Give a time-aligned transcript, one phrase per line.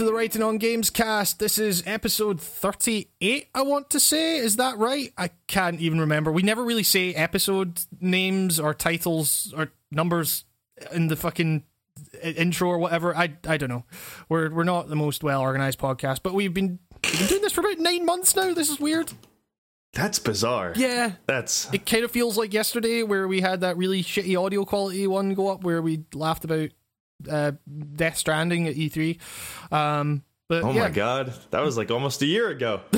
[0.00, 1.40] to the Writing on Games cast.
[1.40, 4.38] This is episode 38, I want to say.
[4.38, 5.12] Is that right?
[5.18, 6.32] I can't even remember.
[6.32, 10.44] We never really say episode names or titles or numbers
[10.90, 11.64] in the fucking
[12.14, 13.14] uh, intro or whatever.
[13.14, 13.84] I I don't know.
[14.30, 17.52] We're we're not the most well organized podcast, but we've been we've been doing this
[17.52, 18.54] for about 9 months now.
[18.54, 19.12] This is weird.
[19.92, 20.72] That's bizarre.
[20.76, 21.12] Yeah.
[21.26, 25.06] That's It kind of feels like yesterday where we had that really shitty audio quality
[25.06, 26.70] one go up where we laughed about
[27.28, 27.52] uh,
[27.96, 29.18] Death Stranding at E3.
[29.72, 31.32] Um, but Oh yeah, my god.
[31.50, 32.80] That was like almost a year ago.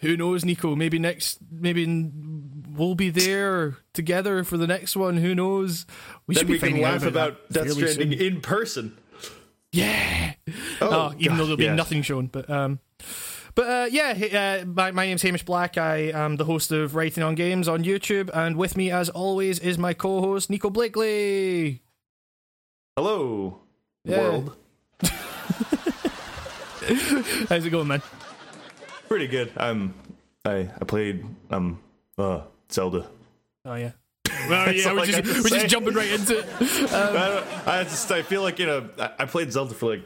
[0.00, 0.76] who knows, Nico?
[0.76, 2.10] Maybe next, maybe
[2.70, 5.16] we'll be there together for the next one.
[5.16, 5.86] Who knows?
[6.26, 8.20] We then should be we can laugh about that Death Stranding soon.
[8.20, 8.98] in person.
[9.72, 10.34] Yeah.
[10.80, 11.76] Oh, Oh, even though there'll be yes.
[11.76, 12.78] nothing shown, but um,
[13.54, 15.76] but uh, yeah, uh, my my name's Hamish Black.
[15.78, 19.58] I am the host of Writing on Games on YouTube, and with me, as always,
[19.58, 21.82] is my co-host Nico Blakely.
[22.96, 23.60] Hello,
[24.04, 24.20] Yeah.
[24.20, 24.56] world.
[27.48, 28.00] How's it going, man?
[29.08, 29.52] Pretty good.
[29.56, 29.92] I'm.
[30.46, 31.78] I I played um
[32.16, 33.06] uh Zelda.
[33.64, 33.92] Oh yeah.
[34.48, 36.46] Well, yeah, we're just, we're just jumping right into it.
[36.92, 40.04] I, I just I feel like you know I, I played Zelda for like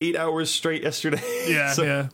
[0.00, 1.20] eight hours straight yesterday.
[1.46, 2.08] Yeah, so yeah.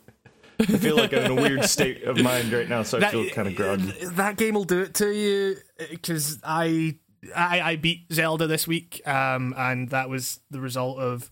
[0.58, 3.12] I feel like I'm in a weird state of mind right now, so I That-
[3.12, 3.92] feel kind of groggy.
[4.16, 5.56] That game will do it to you
[5.90, 6.96] because I,
[7.34, 11.30] I I beat Zelda this week, um, and that was the result of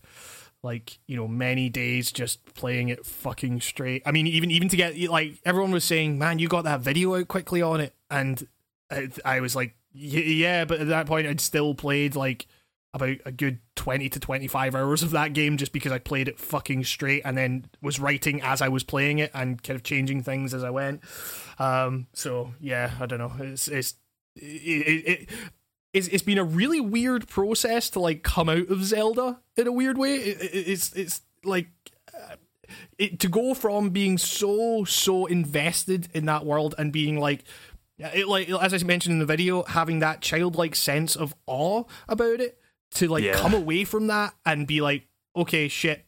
[0.61, 4.03] like you know many days just playing it fucking straight.
[4.05, 7.15] I mean, even even to get like everyone was saying, man, you got that video
[7.15, 8.45] out quickly on it, and
[8.91, 12.47] I, I was like, "Y- yeah, but at that point, I'd still played like
[12.93, 16.39] about a good 20 to 25 hours of that game just because I played it
[16.39, 20.23] fucking straight and then was writing as I was playing it and kind of changing
[20.23, 21.03] things as I went.
[21.59, 23.33] Um, so yeah, I don't know.
[23.39, 23.93] It's it's
[24.35, 25.29] it, it, it
[25.99, 29.71] it's, it's been a really weird process to like come out of Zelda in a
[29.71, 30.15] weird way.
[30.15, 31.69] It, it, it's it's like
[32.13, 32.35] uh,
[32.97, 37.43] it, to go from being so so invested in that world and being like
[37.99, 42.39] it like as I mentioned in the video, having that childlike sense of awe about
[42.39, 42.57] it
[42.95, 43.33] to like Yeah.
[43.33, 45.05] come away from that and be like,
[45.35, 46.05] okay, shit,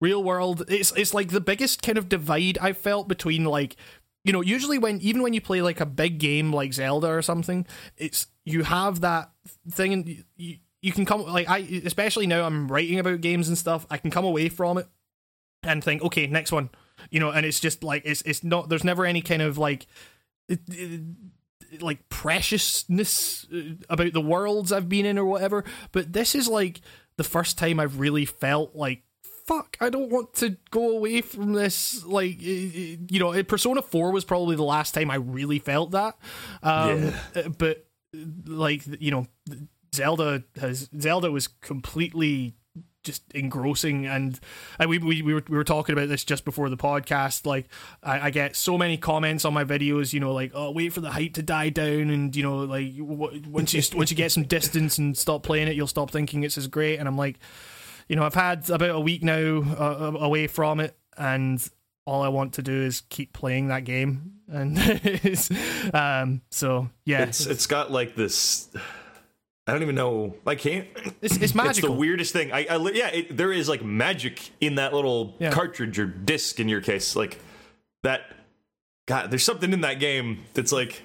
[0.00, 0.64] real world.
[0.68, 3.76] It's it's like the biggest kind of divide I've felt between like
[4.24, 7.22] you know usually when even when you play like a big game like Zelda or
[7.22, 7.66] something,
[7.96, 9.30] it's you have that
[9.70, 13.56] thing and you you can come like I especially now I'm writing about games and
[13.56, 13.86] stuff.
[13.90, 14.88] I can come away from it
[15.62, 16.70] and think, okay, next one,
[17.10, 18.68] you know, and it's just like it's it's not.
[18.68, 19.86] There's never any kind of like.
[20.48, 21.02] It, it,
[21.80, 26.80] like preciousness uh, about the worlds I've been in or whatever, but this is like
[27.16, 29.04] the first time I've really felt like
[29.50, 32.04] fuck, I don't want to go away from this.
[32.04, 36.16] Like, you know, Persona 4 was probably the last time I really felt that.
[36.62, 37.84] Um, uh, But,
[38.14, 39.26] uh, like, you know,
[39.94, 42.54] Zelda has, Zelda was completely
[43.02, 44.38] just engrossing and,
[44.78, 47.66] and we, we, we, were, we were talking about this just before the podcast like
[48.02, 51.00] I, I get so many comments on my videos you know like oh wait for
[51.00, 54.32] the hype to die down and you know like w- once you once you get
[54.32, 57.38] some distance and stop playing it you'll stop thinking it's as great and i'm like
[58.10, 61.66] you know i've had about a week now uh, away from it and
[62.06, 65.48] all i want to do is keep playing that game and it's,
[65.94, 68.68] um so yeah It's it's got like this.
[69.66, 70.34] I don't even know.
[70.44, 70.88] I can't.
[71.22, 72.50] it's, it's It's the weirdest thing.
[72.50, 75.52] I, I yeah, it, there is like magic in that little Yeah.
[75.52, 77.14] cartridge or disc in your case.
[77.14, 77.38] Like
[78.02, 78.22] that.
[79.06, 81.02] God, there's something in that game that's like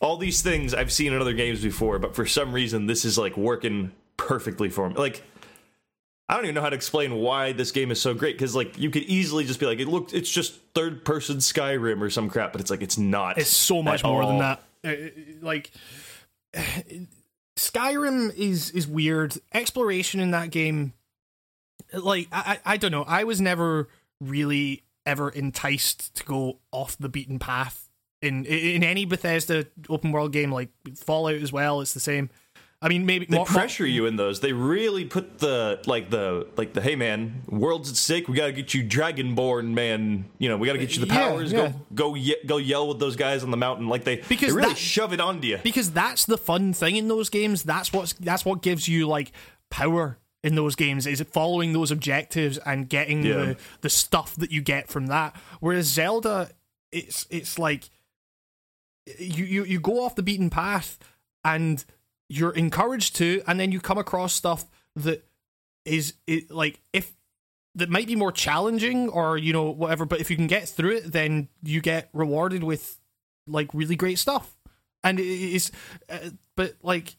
[0.00, 3.16] all these things I've seen in other games before, but for some reason this is
[3.16, 4.96] like working perfectly for me.
[4.96, 5.22] Like
[6.28, 8.78] I don't even know how to explain why this game is so great because like
[8.78, 12.30] you could easily just be like, it looked, it's just third person Skyrim or some
[12.30, 13.36] crap, but it's like it's not.
[13.36, 14.40] It's so much more than all.
[14.40, 14.62] that.
[14.84, 15.10] Uh,
[15.42, 15.70] Like
[17.56, 19.36] Skyrim is is weird.
[19.52, 20.92] Exploration in that game,
[21.92, 23.04] like I I I don't know.
[23.06, 23.88] I was never
[24.20, 27.88] really ever enticed to go off the beaten path
[28.22, 30.50] in in any Bethesda open world game.
[30.50, 32.30] Like Fallout as well, it's the same.
[32.84, 34.40] I mean, maybe They pressure you in those.
[34.40, 38.28] They really put the like the like the hey man, world's at stake.
[38.28, 40.26] We gotta get you dragonborn man.
[40.38, 41.50] You know, we gotta get you the Yeah, powers.
[41.52, 41.68] yeah.
[41.94, 43.88] Go go ye- go yell with those guys on the mountain.
[43.88, 45.58] Like they Because they really that- shove it onto you.
[45.62, 47.62] because that's the fun thing in those games.
[47.62, 49.32] That's what's that's what gives you like
[49.70, 53.32] power in those games is it following those objectives and getting Yeah.
[53.34, 55.34] the the stuff that you get from that.
[55.60, 56.50] Whereas Zelda,
[56.92, 57.88] it's it's like
[59.18, 60.98] you you you go off the beaten path
[61.44, 61.82] and
[62.34, 64.64] you're encouraged to, and then you come across stuff
[64.96, 65.24] that
[65.84, 67.12] is it like if
[67.74, 70.96] that might be more challenging or you know whatever but if you can get through
[70.96, 72.98] it then you get rewarded with
[73.46, 74.56] like really great stuff
[75.02, 75.70] and it is
[76.08, 77.16] uh, but like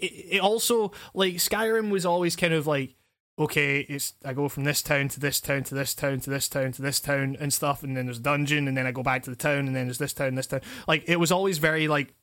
[0.00, 2.96] it, it also like skyrim was always kind of like
[3.38, 6.48] okay, it's I go from this town to this town to this town to this
[6.48, 9.02] town to this town and stuff, and then there's a dungeon, and then I go
[9.02, 10.60] back to the town, and then there's this town, this town.
[10.86, 12.14] Like it was always very like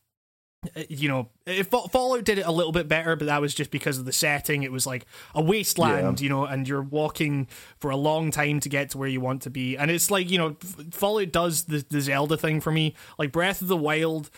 [0.90, 3.98] you know, if Fallout did it a little bit better, but that was just because
[3.98, 4.64] of the setting.
[4.64, 6.24] It was like a wasteland, Yeah.
[6.24, 7.48] you know, and you're walking
[7.78, 9.78] for a long time to get to where you want to be.
[9.78, 10.56] And it's like, you know,
[10.92, 12.96] Fallout does the, the Zelda thing for me.
[13.20, 14.30] Like Breath of the Wild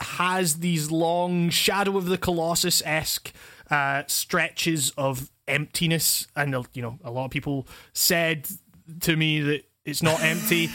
[0.00, 3.32] has these long Shadow of the Colossus esque
[3.70, 8.48] uh, stretches of emptiness, and uh, you know, a lot of people said
[9.00, 10.70] to me that it's not empty.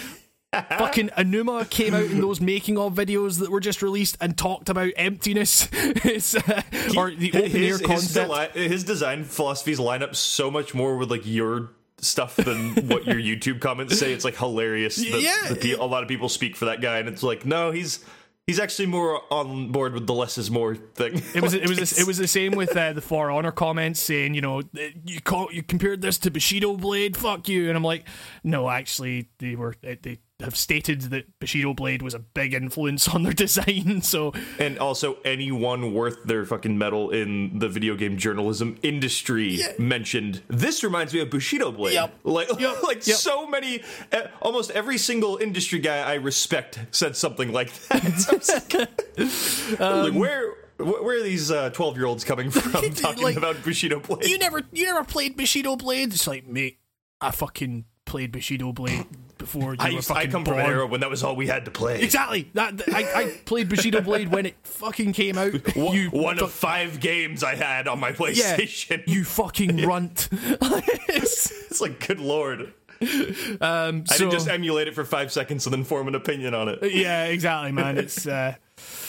[0.77, 4.69] Fucking Aonuma came out in those making of videos that were just released and talked
[4.69, 5.65] about emptiness.
[5.73, 6.61] uh,
[6.97, 8.27] or the open air his, his, concept.
[8.53, 13.05] deli- his design philosophies line up so much more with like your stuff than what
[13.05, 14.13] your YouTube comments say.
[14.13, 14.95] It's like hilarious.
[14.97, 15.53] That Yeah.
[15.53, 18.03] the a lot of people speak for that guy, and it's like, no, he's
[18.47, 21.21] he's actually more on board with the less is more thing.
[21.33, 23.99] It was it was it's- it was the same with uh, the For Honor comments
[23.99, 24.61] saying you know
[25.05, 28.07] you call, you compared this to Bushido Blade fuck you and I'm like
[28.43, 33.23] no actually they were they have stated that Bushido Blade was a big influence on
[33.23, 38.77] their design so and also anyone worth their fucking metal in the video game journalism
[38.83, 41.93] industry mentioned this reminds me of Bushido Blade.
[41.93, 42.13] Yep.
[42.25, 42.75] Like Yep.
[42.83, 43.15] like Yep.
[43.17, 48.91] so many uh, almost every single industry guy I respect said something like that.
[49.17, 53.63] Like, Um, like, where where are these twelve year olds coming from talking Like, about
[53.63, 54.27] Bushido Blade?
[54.29, 56.79] you never you never played Bushido Blade it's like mate
[57.21, 59.05] I fucking played Bushido Blade
[59.45, 60.57] before you I, were used- I come born.
[60.57, 62.01] from an era when that was all we had to play.
[62.01, 62.49] Exactly.
[62.53, 65.53] That I, I played Bushido Blade when it fucking came out.
[65.75, 69.03] One, you one fu- of five games I had on my yeah, PlayStation.
[69.07, 70.29] you fucking runt.
[70.31, 72.73] It's- it's like, good lord.
[73.01, 76.69] um, I didn't just emulate it for five seconds and then form an opinion on
[76.69, 76.79] it.
[76.93, 77.97] yeah, exactly, man.
[77.97, 78.55] It's uh,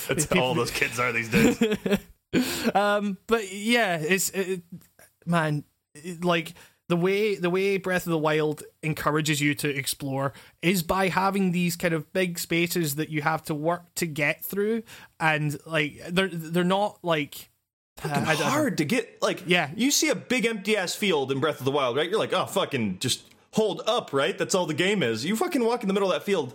[0.08, 1.58] That's how all those kids are these days.
[2.74, 4.62] um, but yeah, it's it,
[5.24, 6.54] man, it, like
[6.88, 11.52] the way the way Breath of the Wild encourages you to explore is by having
[11.52, 14.82] these kind of big spaces that you have to work to get through,
[15.18, 17.50] and like they're they're not like.
[18.04, 19.70] uh, hard to get like Yeah.
[19.74, 22.34] you see a big empty ass field in breath of the wild right you're like
[22.34, 23.22] oh fucking just
[23.54, 26.14] hold up right that's all the game is you fucking walk in the middle of
[26.14, 26.52] that field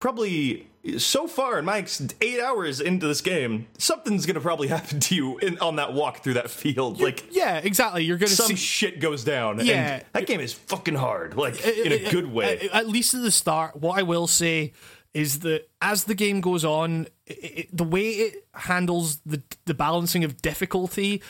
[0.00, 0.66] probably
[0.96, 1.84] so far in my
[2.20, 6.22] eight hours into this game something's gonna probably happen to you in, on that walk
[6.22, 8.04] through that field like yeah, exactly.
[8.04, 9.96] You're gonna some see shit goes down Yeah.
[9.96, 13.30] and that game is fucking hard like in a good way At, least at the
[13.32, 14.72] start, what I will say
[15.14, 20.22] is that as the game goes on, it, the way it handles the the balancing
[20.22, 21.22] of difficulty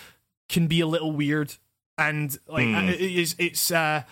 [0.49, 1.55] can be a little weird,
[1.97, 2.89] and like Hmm.
[2.89, 4.03] it is it's uh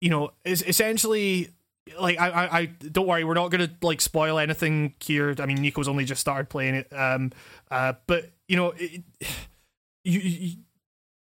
[0.00, 1.50] you know it's essentially
[1.98, 5.34] like I, I I don't worry we're not gonna like spoil anything here.
[5.38, 7.32] I mean Nico's only just started playing it, um
[7.70, 9.02] uh but you know it,
[10.04, 10.56] you, you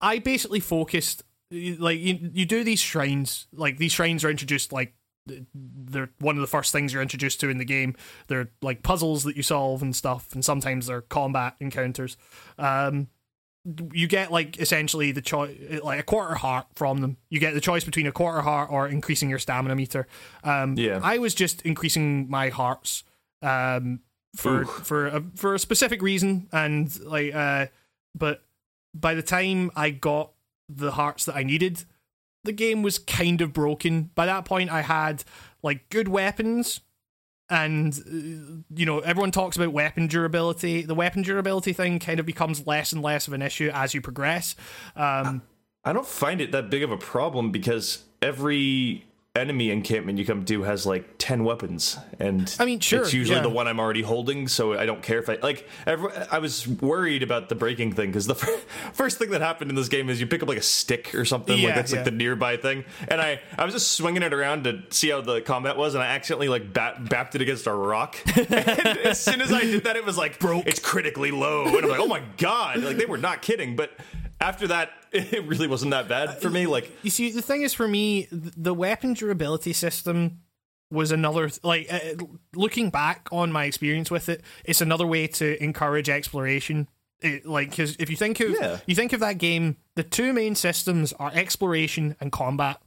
[0.01, 4.95] I basically focused like you, you do these shrines like these shrines are introduced like
[5.55, 7.95] they're one of the first things you're introduced to in the game
[8.29, 12.17] they're like puzzles that you solve and stuff and sometimes they're combat encounters
[12.59, 13.09] um
[13.93, 17.17] you get like essentially the choice like a quarter heart from them.
[17.29, 20.07] You get the choice between a quarter heart or increasing your stamina meter.
[20.45, 21.01] Um Yeah.
[21.03, 23.05] i was just increasing my hearts
[23.43, 24.01] um
[24.37, 27.67] for for a, for a specific reason and like uh
[28.15, 28.43] but
[28.95, 30.33] by the time i got
[30.69, 31.85] the hearts that i needed
[32.45, 34.11] the game was kind of broken.
[34.15, 35.25] By that point i had
[35.63, 36.81] like good weapons
[37.51, 40.83] and uh, you know everyone talks about weapon durability.
[40.83, 44.01] The weapon durability thing kind of becomes less and less of an issue as you
[44.01, 44.57] progress.
[44.97, 45.43] Um
[45.85, 50.45] I don't find it that big of a problem because every enemy encampment you come
[50.45, 53.43] to has like 10 weapons and I mean, sure, it's usually yeah.
[53.43, 56.67] the one i'm already holding so i don't care if i like every, i was
[56.67, 58.57] worried about the breaking thing because the fir-
[58.95, 61.27] first thing that happened in this game is you pick up like a stick or
[61.27, 61.99] something Yeah, like that's yeah.
[61.99, 65.21] like the nearby thing and i i was just swinging it around to see how
[65.21, 69.21] the combat was and i accidentally like bat, bapped it against a rock and as
[69.21, 72.01] soon as i did that it was like broke it's critically low and i'm like
[72.01, 73.91] oh my god like they were not kidding but
[74.41, 77.75] after that it really wasn't that bad for me like you see the thing is
[77.75, 80.39] for me the weapon durability system
[80.91, 81.99] was another like uh,
[82.55, 86.89] looking back on my experience with it it's another way to encourage exploration.
[87.21, 88.79] It, like because if you think of Yeah.
[88.87, 92.81] you think of that game the two main systems are exploration and combat.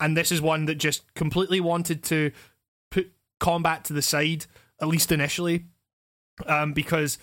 [0.00, 2.30] And this is one that just completely wanted to
[2.90, 4.46] put combat to the side
[4.82, 5.64] at least initially.
[6.46, 7.18] Um, because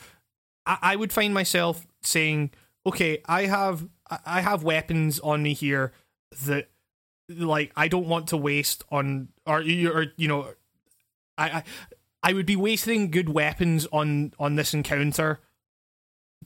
[0.65, 2.49] I, I would find myself saying,
[2.85, 5.93] "Okay, I have I- I have weapons on me here
[6.45, 6.69] that
[7.29, 10.53] like I don't want to waste on or you or you know
[11.37, 11.63] I I,
[12.23, 15.39] I would be wasting good weapons on on this encounter."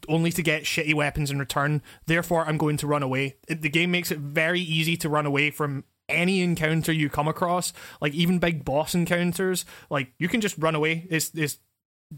[0.07, 1.81] only to get shitty weapons in return.
[2.05, 3.37] Therefore, I'm going to run away.
[3.47, 7.27] It, the game makes it very easy to run away from any encounter you come
[7.27, 9.65] across, like even big boss encounters.
[9.89, 11.07] Like you can just run away.
[11.09, 11.57] It's it's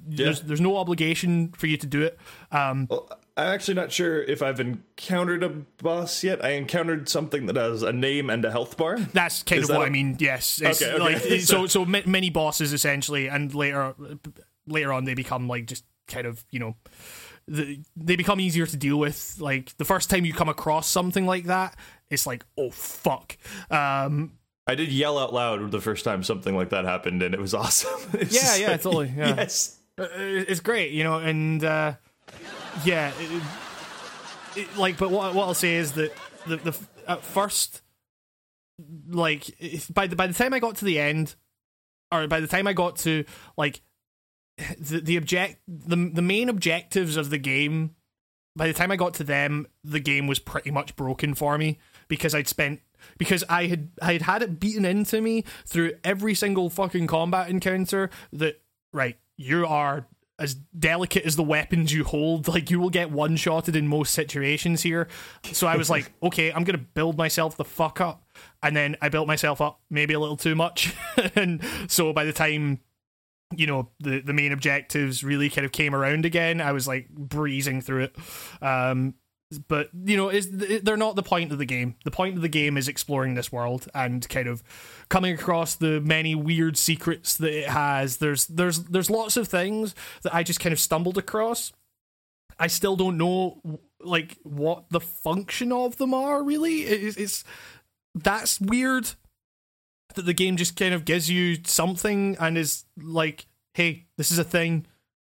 [0.09, 0.25] Yeah.
[0.25, 2.19] there's there's no obligation for you to do it.
[2.51, 6.43] Um, Well, I'm actually not sure if I've encountered a boss yet.
[6.43, 8.97] I encountered something that has a name and a health bar.
[8.99, 10.17] That's kind Is of that what a- I mean.
[10.19, 11.29] Yes, it's Okay, okay.
[11.31, 13.95] like so so mi- mini bosses essentially, and later
[14.67, 16.75] later on they become like just kind of you know
[17.47, 19.37] the, they become easier to deal with.
[19.39, 21.75] Like the first time you come across something like that,
[22.09, 23.37] it's like oh fuck.
[23.71, 24.33] Um,
[24.67, 27.53] I did yell out loud the first time something like that happened, and it was
[27.55, 27.99] awesome.
[28.13, 29.35] It's Yeah, just yeah, totally, yeah.
[29.37, 29.77] Yes.
[29.97, 31.93] uh, it's great, you know, and uh,
[32.85, 33.43] yeah, it,
[34.55, 36.13] it, like, but what what I'll say is that
[36.47, 37.81] the the at first,
[39.09, 41.35] like, if- by the by the time I got to the end,
[42.11, 43.25] or by the time I got to
[43.57, 43.81] like
[44.79, 47.95] the the object the the main objectives of the game,
[48.55, 51.79] by the time I got to them, the game was pretty much broken for me
[52.07, 52.81] because I'd spent
[53.17, 57.49] because I had I had had it beaten into me through every single fucking combat
[57.49, 58.61] encounter that
[58.91, 60.05] right you are
[60.39, 64.13] as delicate as the weapons you hold like you will get one shotted in most
[64.13, 65.07] situations here.
[65.51, 68.23] So i was like okay i'm gonna build myself the fuck up.
[68.63, 70.93] And then i built myself up maybe a little too much.
[71.35, 72.79] And so by the time
[73.55, 77.09] you know the the main objectives really kind of came around again i was like
[77.09, 78.15] breezing through it.
[78.61, 79.15] Um
[79.67, 81.95] but you know is they're not the point of the game.
[82.03, 84.63] The point of the game is exploring this world and kind of
[85.09, 88.17] coming across the many weird secrets that it has.
[88.17, 91.73] There's there's there's lots of things that i just kind of stumbled across.
[92.59, 96.81] I still don't know like what the function of them are really.
[96.81, 97.43] It's, it's
[98.13, 99.11] that's weird
[100.13, 104.37] that the game just kind of gives you something and is like hey this is
[104.37, 104.85] a thing.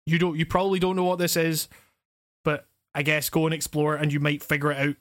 [0.06, 1.70] You don't you probably don't know what this is
[2.96, 4.96] I guess go and explore and you might figure it out,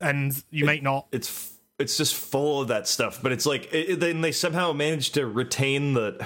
[0.00, 1.06] and you It- might not.
[1.12, 4.72] It's it's just full of that stuff, but it's like it, it- then they somehow
[4.72, 6.24] managed to retain the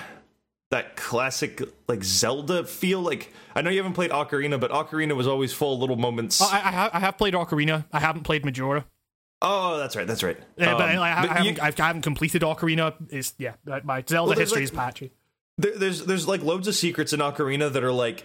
[0.71, 3.01] that classic like Zelda feel.
[3.01, 6.41] Like I know you haven't played Ocarina, but Ocarina was always full of little moments.
[6.43, 7.85] Oh, I, I, have, I have played Ocarina.
[7.93, 8.85] I haven't played Majora,
[9.43, 10.37] oh, that's right, that's right.
[10.57, 12.95] But Um, I, I, but I, you- haven't, I haven't completed Ocarina.
[13.11, 13.55] Is yeah,
[13.85, 15.13] my Zelda Well, history like- is patchy.
[15.59, 18.25] There, there's there's like loads of secrets in Ocarina that are like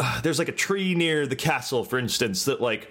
[0.00, 2.90] uh, there's like a tree near the castle, for instance, that like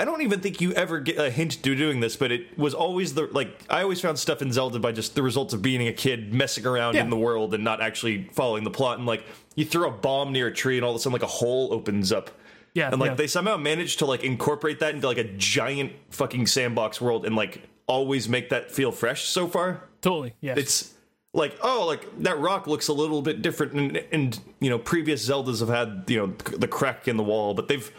[0.00, 2.72] I don't even think you ever get a hint to doing this, but it was
[2.72, 5.86] always the like I always found stuff in Zelda by just the results of being
[5.88, 7.02] a kid messing around Yeah.
[7.02, 8.98] in the world and not actually following the plot.
[8.98, 9.24] And like
[9.56, 11.72] you throw a bomb near a tree, and all of a sudden like a hole
[11.72, 12.30] opens up.
[12.74, 13.14] Yeah, And like yeah.
[13.16, 17.34] they somehow managed to like incorporate that into like a giant fucking sandbox world and
[17.34, 20.34] like always make that feel fresh so far totally.
[20.40, 20.58] Yes.
[20.58, 20.94] it's
[21.38, 25.26] like oh like that rock looks a little bit different and, and you know previous
[25.26, 26.26] zeldas have had you know
[26.56, 27.90] the crack in the wall but they've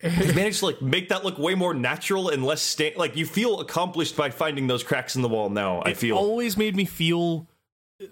[0.00, 3.26] they've managed to like make that look way more natural and less sta- like you
[3.26, 6.74] feel accomplished by finding those cracks in the wall now i it feel always made
[6.74, 7.46] me feel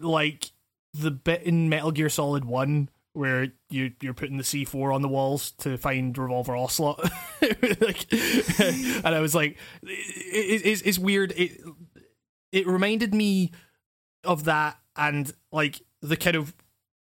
[0.01, 0.53] like
[0.95, 5.03] the bit in Metal Gear Solid One where you you're putting the C four on
[5.03, 6.99] the walls to find Revolver Ocelot,
[7.43, 8.07] like,
[8.61, 11.33] and I was like, it, it, it's, it's weird.
[11.37, 11.61] It
[12.53, 13.53] it reminded me
[14.25, 16.55] of that and like the kind of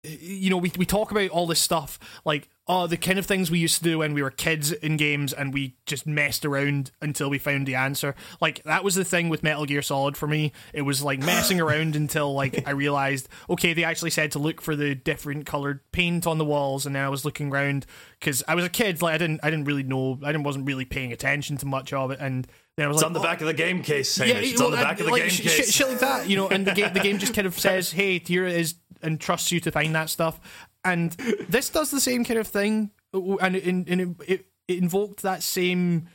[0.04, 3.50] you know we we talk about all this stuff like oh the kind of things
[3.50, 6.92] we used to do when we were kids in games and we just messed around
[7.02, 8.16] until we found the answer.
[8.42, 10.52] Like that was the thing with Metal Gear Solid for me.
[10.74, 14.62] It was like messing around until like I realized okay they actually said to look
[14.62, 17.86] for the different colored paint on the walls and then I was looking around
[18.20, 20.68] cuz I was a kid like I didn't I didn't really know I didn't wasn't
[20.68, 22.46] really paying attention to much of it and
[22.78, 24.52] then I was it's like on the "Oh, back of the game case Hamish.
[24.52, 26.36] it's on the well, back of the like, game sh- case Shit, like that, you
[26.36, 29.20] know, and the game the game just kind of says, "Hey, here it is," and
[29.20, 30.40] trusts you to find that stuff.
[30.84, 31.12] And
[31.50, 36.08] this does the same kind of thing, and it, and it, it, invoked that same,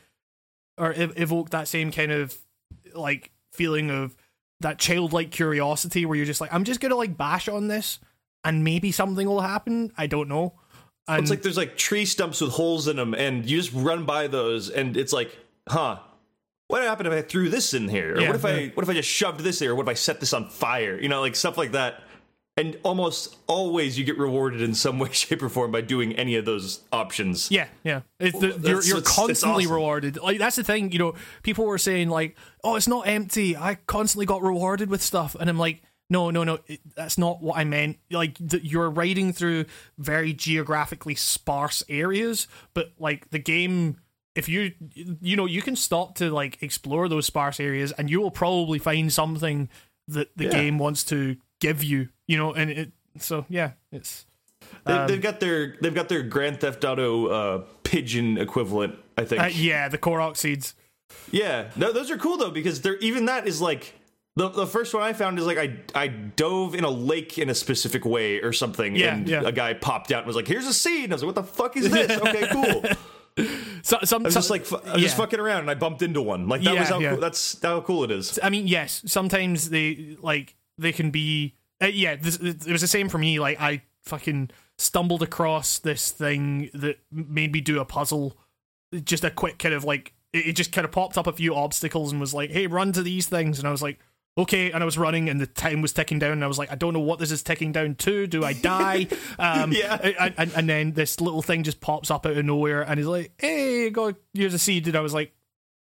[0.77, 2.35] or ev- evoked that same kind of
[2.93, 4.15] like feeling of
[4.59, 7.99] that childlike curiosity, where you're just like, "I'm just gonna like bash on this,
[8.43, 10.53] and maybe something will happen." I don't know.
[11.07, 14.05] And it's like there's like tree stumps with holes in them and you just run
[14.05, 15.35] by those and it's like
[15.67, 15.97] huh
[16.69, 18.15] what happened if I threw this in here?
[18.15, 19.71] Or Yeah, what if I what if I just shoved this there?
[19.71, 20.97] Or what if I set this on fire?
[21.01, 22.01] You know, like stuff like that.
[22.57, 26.35] And almost always you get rewarded in some way, shape, or form by doing any
[26.35, 27.49] of those options.
[27.49, 28.01] Yeah, yeah.
[28.19, 29.75] It's the, Well, you're you're constantly awesome.
[29.75, 30.17] rewarded.
[30.17, 30.91] Like that's the thing.
[30.91, 33.55] You know, people were saying like, "Oh, it's not empty.
[33.55, 36.59] I constantly got rewarded with stuff," and I'm like, "No, no, no.
[36.95, 37.97] That's not what I meant.
[38.11, 39.65] Like th- you're riding through
[39.97, 43.97] very geographically sparse areas, but like the game."
[44.39, 44.71] If you
[45.21, 48.79] you know you can stop to like explore those sparse areas and you will probably
[48.79, 49.69] find something
[50.07, 50.51] that the Yeah.
[50.51, 54.25] game wants to give you you know and it so yeah it's
[54.85, 58.95] They, Um, they've got their they've got their Grand Theft Auto uh, pigeon equivalent.
[59.17, 59.41] I think.
[59.41, 60.73] Uh, yeah, the Korok seeds.
[61.31, 63.93] Yeah, no, those are cool though because they're even that is like
[64.35, 67.49] the the first one I found is like I I dove in a lake in
[67.49, 69.41] a specific way or something, Yeah, and yeah.
[69.43, 71.41] a guy popped out and was like, "Here's a seed," and I was like, "What
[71.43, 72.83] the fuck is this?" okay, cool.
[73.81, 76.01] So, some, I was just like fu- I was just fucking around and I bumped
[76.01, 76.47] into one.
[76.49, 77.11] Like that Yeah, was how yeah.
[77.11, 78.37] cool, that's how cool it is.
[78.43, 81.55] I mean, yes, sometimes they like they can be.
[81.81, 83.39] Uh, yeah, this, it was the same for me.
[83.39, 88.37] Like I fucking stumbled across this thing that made me do a puzzle.
[89.03, 91.55] Just a quick kind of like it, it just kind of popped up a few
[91.55, 93.99] obstacles and was like, "Hey, run to these things," and I was like.
[94.37, 96.71] Okay, and I was running, and the time was ticking down, and I was like,
[96.71, 98.25] I don't know what this is ticking down to.
[98.25, 99.07] Do I die?
[99.39, 99.95] Um, Yeah.
[100.37, 103.31] and, and, then this little thing just pops up out of nowhere, and he's like,
[103.37, 105.33] "Hey, go here's a seed," and I was like,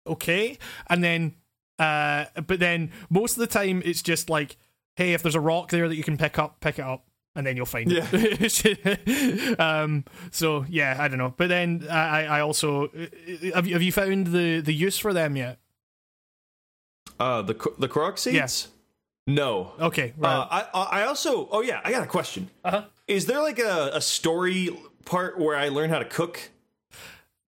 [0.08, 0.58] okay
[0.90, 1.36] and then
[1.80, 4.58] uh but then most of the time it's just like
[4.96, 7.48] hey if there's a rock there that you can pick up pick it up and
[7.48, 12.90] then you'll find it um so yeah i don't know but then i i also
[13.54, 15.60] have you, have you found the the use for them yet
[17.20, 18.36] Uh, the the Korok seeds.
[18.36, 18.68] Yes.
[19.26, 19.72] No.
[19.80, 20.36] okay right.
[20.36, 22.50] Uh, I I also oh yeah I got a question.
[22.64, 22.84] Uh-huh.
[23.08, 24.70] Is there like a, a story
[25.06, 26.52] part where I learn how to cook?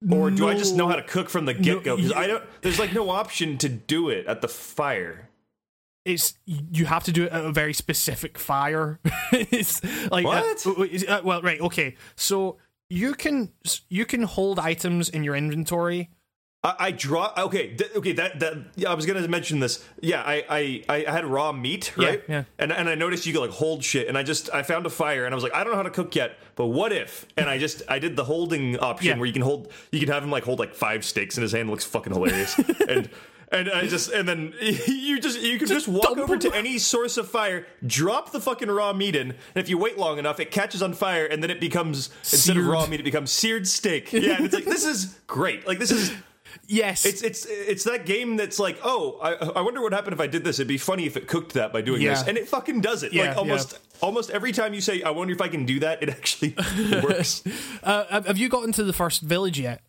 [0.09, 1.95] Or do I just know how to cook from the get go?
[1.95, 2.43] Because I don't.
[2.61, 5.29] There's like no option to do it at the fire.
[6.03, 8.99] it's you have to do it at a very specific fire.
[9.31, 9.81] it's
[10.11, 10.53] like uh,
[11.07, 11.95] uh, well, right, okay.
[12.15, 12.57] So
[12.89, 13.51] you can
[13.89, 16.09] you can hold items in your inventory.
[16.65, 17.31] I, I draw.
[17.37, 18.11] Okay, th- okay.
[18.13, 19.85] That that yeah, I was gonna mention this.
[20.01, 22.23] Yeah, I I I had raw meat, right?
[22.27, 22.43] yeah.
[22.57, 24.89] And and I noticed you could like hold shit, and I just I found a
[24.89, 27.25] fire, and I was like, I don't know how to cook yet, but what if?
[27.37, 29.17] And I just I did the holding option Yeah.
[29.17, 31.51] where you can hold, you can have him like hold like five steaks in his
[31.51, 31.69] hand.
[31.69, 32.57] It looks fucking hilarious,
[32.89, 33.09] and.
[33.51, 36.79] And I just and then you just you can just, walk dump over to any
[36.79, 40.39] source of fire, drop the fucking raw meat in, and if you wait long enough,
[40.39, 42.65] it catches on fire, and then it becomes instead of Seared.
[42.73, 44.11] raw meat, it becomes seared steak.
[44.13, 45.67] Yeah, and it's like this is great.
[45.67, 46.11] Like this is
[46.67, 50.19] Yes, it's it's it's that game that's like, oh, I, I wonder what happened if
[50.19, 50.57] I did this.
[50.59, 53.13] It'd be funny if it cooked that by doing this, and it fucking does it.
[53.13, 56.01] Yeah, like almost almost every time you say, I wonder if I can do that,
[56.03, 56.55] it actually
[57.03, 57.43] works.
[57.83, 59.81] uh, have you gotten to the first village yet?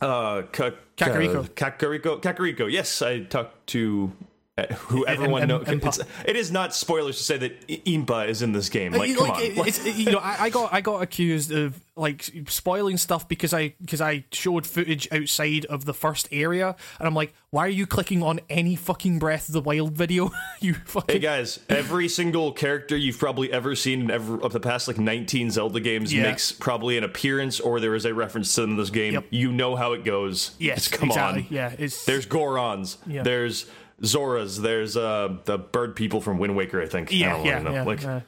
[0.00, 1.48] Uh, Ka- Kakariko.
[1.50, 2.70] Kakariko, Kakariko.
[2.70, 4.12] Yes, I talked to.
[4.58, 5.64] Uh, Who everyone knows.
[5.68, 8.92] It's, it is not spoilers to say that Impa is in this game.
[8.92, 9.42] Like, come like, on.
[9.42, 13.52] it- it's, you know, I, I got I got accused of like spoiling stuff because
[13.54, 17.68] I because I showed footage outside of the first area, and I'm like, why are
[17.70, 20.30] you clicking on any fucking Breath of the Wild video?
[20.60, 24.60] you fucking Hey guys, every single character you've probably ever seen in ever of the
[24.60, 26.24] past like 19 Zelda games Yeah.
[26.24, 29.14] makes probably an appearance or there is a reference to them in this game.
[29.14, 29.26] Yep.
[29.30, 30.52] You know how it goes.
[30.58, 31.42] yes, Just come exactly.
[31.42, 31.46] on.
[31.50, 32.96] Yeah, it's There's Gorons.
[33.06, 33.22] Yeah.
[33.22, 33.66] There's
[34.02, 34.58] Zoras.
[34.58, 37.10] There's uh the bird people from Wind Waker, I think.
[37.12, 37.82] I yeah, don't yeah, yeah.
[37.84, 38.20] Like uh,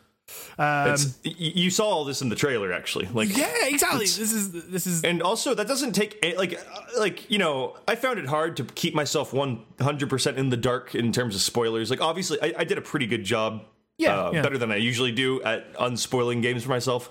[0.58, 3.06] um, you saw all this in the trailer actually.
[3.12, 4.06] Like yeah, exactly.
[4.06, 7.94] This is this is and also that doesn't take like uh, like you know i
[7.94, 12.00] found it hard to keep myself 100% in the dark in terms of spoilers like
[12.00, 13.64] obviously i, I did a pretty good job
[13.98, 14.42] Yeah, uh, yeah.
[14.42, 17.10] better than i usually do at unspoiling games for myself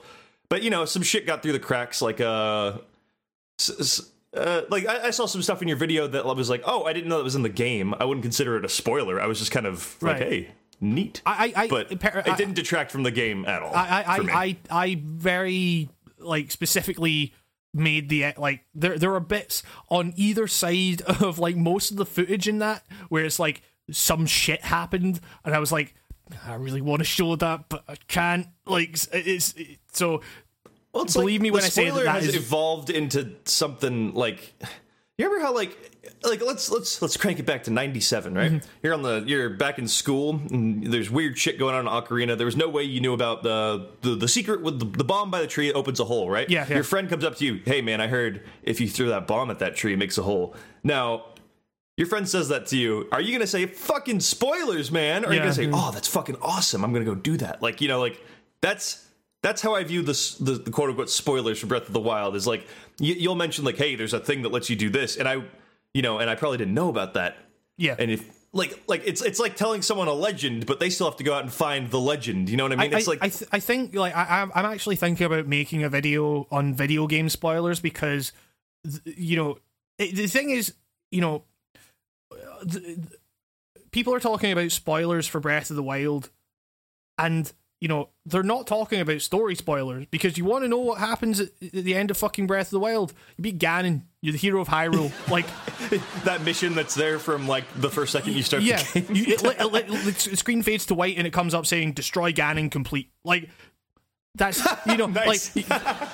[0.49, 2.77] but you know some shit got through the cracks like uh,
[3.59, 6.49] s- s- uh like I, I saw some stuff in your video that I was
[6.49, 7.93] like, oh, I didn't know that was in the game.
[7.99, 9.19] I wouldn't consider it a spoiler.
[9.19, 10.21] I was just kind of like, Right.
[10.21, 11.21] hey, neat.
[11.25, 13.73] I I, I but per- it didn't detract from the game at all.
[13.75, 14.03] I I.
[14.15, 15.89] I, I I very
[16.19, 17.33] like specifically
[17.73, 22.05] made the like there there are bits on either side of like most of the
[22.05, 25.95] footage in that where it's like some shit happened and I was like
[26.45, 30.21] I really want to show that but I can't like it's it, so
[30.93, 34.53] Well, Believe like, me when I say that that has is- evolved into something like.
[35.17, 35.77] You remember how like
[36.23, 38.51] like let's let's let's crank it back to '97, right?
[38.53, 38.69] Mm-hmm.
[38.81, 42.35] You're on the you're back in school, and there's weird shit going on in Ocarina.
[42.35, 45.29] There was no way you knew about the the, the secret with the, the bomb
[45.29, 46.49] by the tree opens a hole, right?
[46.49, 46.75] Yeah, yeah.
[46.75, 49.51] Your friend comes up to you, hey man, I heard if you throw that bomb
[49.51, 50.55] at that tree, it makes a hole.
[50.83, 51.25] Now.
[51.97, 53.07] Your friend says that to you.
[53.11, 55.23] Are you gonna say fucking spoilers, man?
[55.23, 56.83] Or are you gonna say, "Oh, that's fucking awesome.
[56.83, 58.19] I'm gonna go do that." Like you know, like
[58.61, 59.05] that's
[59.43, 62.35] that's how I view this the, the quote unquote spoilers for Breath of the Wild
[62.35, 62.67] is like
[62.99, 65.43] you, you'll mention like, hey, there's a thing that lets you do this, and I,
[65.93, 67.37] you know, and I probably didn't know about that.
[67.77, 68.23] yeah And if
[68.53, 71.33] like like it's it's like telling someone a legend, but they still have to go
[71.33, 72.49] out and find the legend.
[72.49, 72.93] You know what I mean?
[72.93, 75.83] I, it's like I, th- I think like I, I'm- I'm actually thinking about making
[75.83, 78.33] a video on video game spoilers because
[78.85, 79.57] th- you know
[79.97, 80.73] it, the thing is
[81.11, 81.43] you know
[83.91, 86.29] people are talking about spoilers for Breath of the Wild
[87.17, 87.51] and
[87.81, 91.39] you know they're not talking about story spoilers because you want to know what happens
[91.39, 94.61] at, the end of fucking Breath of the Wild you beat Ganon you're the hero
[94.61, 95.47] of Hyrule like
[96.23, 98.63] that mission that's there from like the first second you start.
[98.63, 99.15] yeah, the game.
[99.15, 102.31] you, it, it, it, the screen fades to white and it comes up saying "Destroy
[102.31, 103.49] Ganon complete." Like,
[104.35, 105.41] That's you know like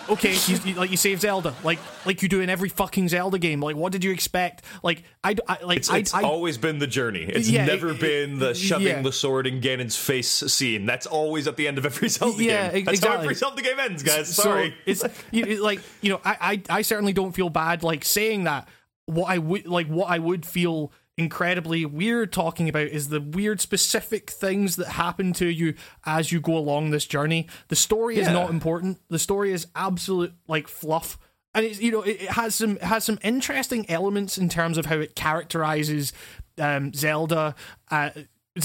[0.09, 3.37] okay, you, you, like you save Zelda, like like you do in every fucking Zelda
[3.37, 3.61] game.
[3.61, 4.63] Like what did you expect?
[4.81, 7.23] Like I, I like It's, I, it's I always been the journey.
[7.23, 9.01] It's Yeah, never it- been the shoving yeah.
[9.03, 10.87] the sword in Ganon's face scene.
[10.87, 12.85] That's always at the end of every Zelda Yeah, game.
[12.85, 13.25] That's how exactly.
[13.25, 14.35] every Zelda game ends, guys.
[14.35, 14.75] So Sorry.
[14.87, 18.67] it's you, like you know I, I I certainly don't feel bad like saying that.
[19.05, 23.59] What I would like what I would feel incredibly weird talking about is the weird
[23.59, 25.73] specific things that happen to you
[26.05, 27.47] as you go along this journey.
[27.69, 28.99] The story is not important.
[29.09, 31.17] The story is absolute like fluff.
[31.53, 34.77] And it's you know it, it has some it has some interesting elements in terms
[34.77, 36.13] of how it characterizes
[36.59, 37.55] um, Zelda,
[37.89, 38.11] uh,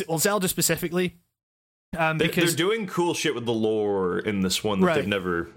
[0.07, 1.17] well Zelda specifically,
[1.97, 4.95] um, because they're doing cool shit with the lore in this one that Right.
[4.97, 5.49] they've never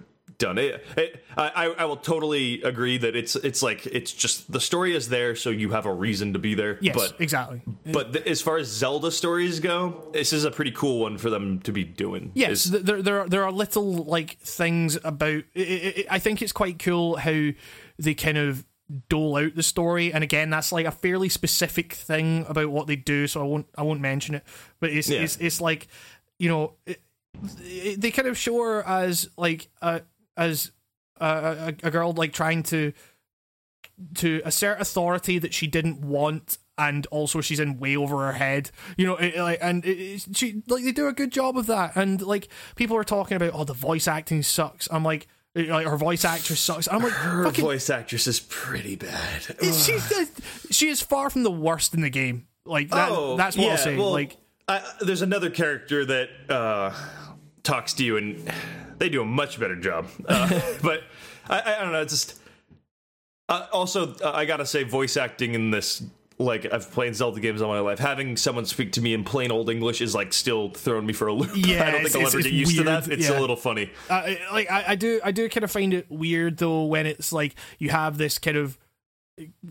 [0.46, 0.58] done.
[0.58, 4.96] It, it I, I will totally agree that it's it's like it's just the story
[4.96, 6.78] is there, so you have a reason to be there.
[6.82, 7.62] yes, but exactly.
[7.92, 11.30] but th- as far as Zelda stories go, this is a pretty cool one for
[11.30, 12.32] them to be doing.
[12.36, 15.44] Yes, Is- th- there there are, there are little like things about.
[15.56, 17.50] i i I think it's quite cool how
[18.00, 18.66] they kind of
[19.10, 22.96] dole out the story, and again, that's like a fairly specific thing about what they
[22.96, 23.28] do.
[23.28, 24.44] So I won't I won't mention it,
[24.80, 25.22] but it's Yeah.
[25.22, 25.88] it's it's like
[26.40, 27.02] you know it,
[27.64, 30.02] it- they kind of show her as like a
[30.38, 30.72] as
[31.20, 32.94] a, a, a girl like trying to
[34.16, 38.72] to assert authority that she didn't want and also she's in way over her head.
[38.98, 41.96] You know it, like and it, she like they do a good job of that.
[41.96, 44.88] And like people are talking about oh the voice acting sucks.
[44.92, 46.88] I'm like like her voice actress sucks.
[46.92, 49.42] I'm like her fucking voice actress is pretty bad.
[49.62, 49.98] she,
[50.70, 52.48] she is far from the worst in the game.
[52.66, 56.92] Like that, that's what i'll say Oh, well, like I, there's another character that uh,
[57.62, 58.52] talks to you, and
[58.98, 60.08] they do a much better job.
[60.28, 61.04] Uh, but
[61.50, 62.02] I, I don't know.
[62.02, 62.40] It's just
[63.50, 66.04] uh, also uh, I gotta say, voice acting in this.
[66.38, 69.54] Like I've played Zelda games all my life, having someone speak to me in plain
[69.54, 71.52] old English is like still throwing me for a loop.
[71.56, 73.08] Yeah, I don't think I'll ever get used weird, to that.
[73.10, 73.38] It's yeah.
[73.38, 73.90] a little funny.
[74.10, 77.32] uh, like I, I do I do kind of find it weird though when it's
[77.32, 78.78] like you have this kind of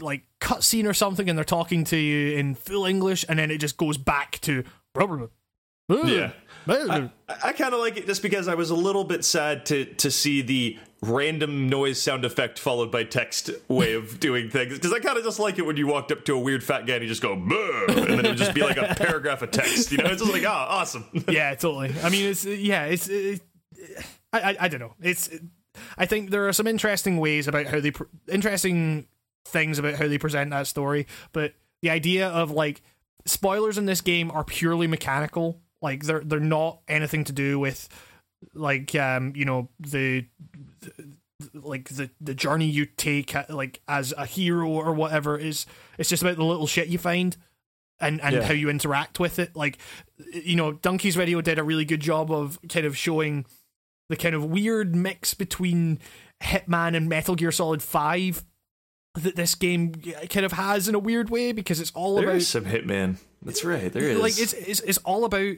[0.01, 3.59] like cutscene or something and they're talking to you in full English and then it
[3.59, 4.65] just goes back to
[6.07, 6.33] Yeah.
[6.67, 9.85] I, I kind of like it just because I was a little bit sad to
[9.85, 14.93] to see the random noise sound effect followed by text way of doing things because
[14.93, 16.95] I kind of just like it when you walked up to a weird fat guy
[16.95, 19.51] and you just go "Buh," and then it would just be like a paragraph of
[19.51, 19.93] text.
[19.93, 21.05] You know, it's just like ah, awesome.
[21.29, 21.95] yeah, totally.
[22.03, 23.09] I mean, it's yeah, it's.
[23.09, 23.43] It,
[24.33, 24.95] I, I I don't know.
[25.03, 25.31] It's.
[25.99, 29.09] I think there are some interesting ways about how they pr- interesting
[29.45, 32.81] things about how they present that story, but the idea of like
[33.27, 35.61] spoilers in this game are purely mechanical.
[35.85, 37.89] Like they're they're not anything to do with
[38.55, 40.27] like um you know the
[41.53, 45.67] like the the journey you take uh, like as a hero or whatever is
[45.99, 47.37] it's just about the little shit you find
[48.01, 48.43] and and Yeah.
[48.45, 49.79] how you interact with it like
[50.33, 53.47] you know donkey's video did a really good job of kind of showing
[54.09, 55.99] the kind of weird mix between
[56.43, 58.45] hitman and metal gear solid 5
[59.15, 62.37] that this game kind of has in a weird way because it's all There about
[62.37, 63.17] is some Hitman.
[63.43, 63.93] That's right.
[63.93, 64.19] There is.
[64.19, 65.57] like it's, it's it's all about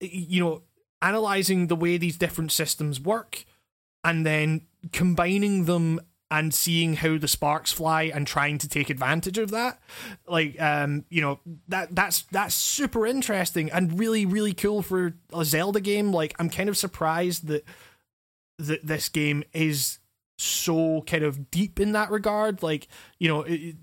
[0.00, 0.62] you know
[1.00, 3.44] analyzing the way these different systems work
[4.04, 9.38] and then combining them and seeing how the sparks fly and trying to take advantage
[9.38, 9.80] of that
[10.26, 15.44] like um you know that that's that's super interesting and really really cool for a
[15.44, 17.64] Zelda game like I'm kind of surprised that
[18.58, 19.98] that this game is
[20.38, 22.62] so kind of deep in that regard.
[22.62, 23.76] Like you know it,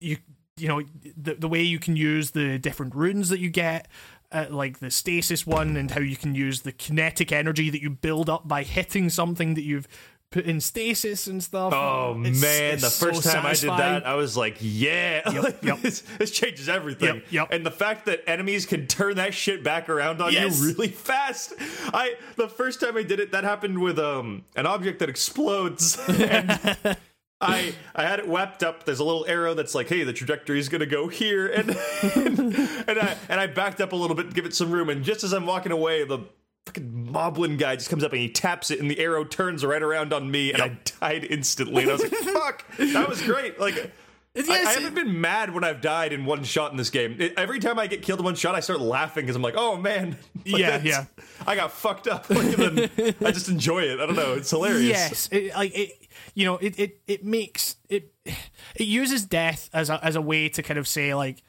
[0.00, 0.18] you
[0.56, 0.82] you know
[1.16, 3.88] the the way you can use the different runes that you get
[4.32, 7.90] uh, like the stasis one and how you can use the kinetic energy that you
[7.90, 9.86] build up by hitting something that you've
[10.32, 13.70] put in stasis and stuff Oh It's- man, it's the first so time I did
[13.70, 15.80] that, I was like, "Yeah, Yep, yep.
[15.80, 17.48] this, this changes everything." Yep, yep.
[17.52, 20.60] And the fact that enemies can turn that shit back around on Yes.
[20.60, 21.52] you really fast.
[21.94, 25.98] I the first time I did it, that happened with um an object that explodes.
[26.08, 26.50] and
[27.40, 28.84] I I had it wrapped up.
[28.84, 31.70] There's a little arrow that's like, "Hey, the trajectory is gonna go here," and
[32.16, 34.88] and I and I backed up a little bit to give it some room.
[34.88, 36.20] And just as I'm walking away, the
[36.66, 39.82] fucking moblin guy just comes up and he taps it, and the arrow turns right
[39.82, 41.82] around on me, and I died instantly.
[41.82, 43.92] And I was like, "Fuck, that was great!" Like.
[44.34, 47.16] I, I haven't been mad when I've died in one shot in this game.
[47.20, 49.56] It- every time I get killed in one shot, I start laughing because I'm like,
[49.58, 51.04] "Oh man, Like, Yeah, yeah.
[51.46, 54.00] I got fucked up." Like, I just enjoy it.
[54.00, 54.32] I don't know.
[54.32, 54.88] It's hilarious.
[54.88, 55.90] Yes, it, like it,
[56.32, 60.48] you know, it, it it makes it it uses death as a as a way
[60.48, 61.42] to kind of say like,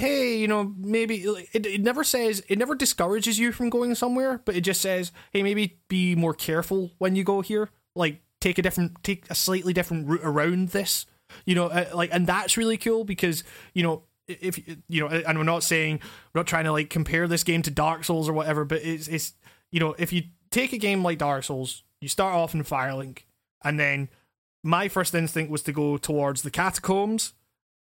[0.00, 1.16] hey, you know, maybe
[1.52, 5.12] it it never says it never discourages you from going somewhere, but it just says,
[5.32, 7.68] hey, maybe be more careful when you go here.
[7.94, 11.06] Like, take a different, take a slightly different route around this.
[11.44, 14.58] You know, uh, like, and that's really cool because you know if
[14.88, 16.00] you know, and we're not saying
[16.32, 19.06] we're not trying to like compare this game to Dark Souls or whatever, but it's
[19.06, 19.34] it's
[19.70, 23.20] you know if you take a game like Dark Souls, you start off in Firelink,
[23.62, 24.08] and then
[24.64, 27.34] my first instinct was to go towards the catacombs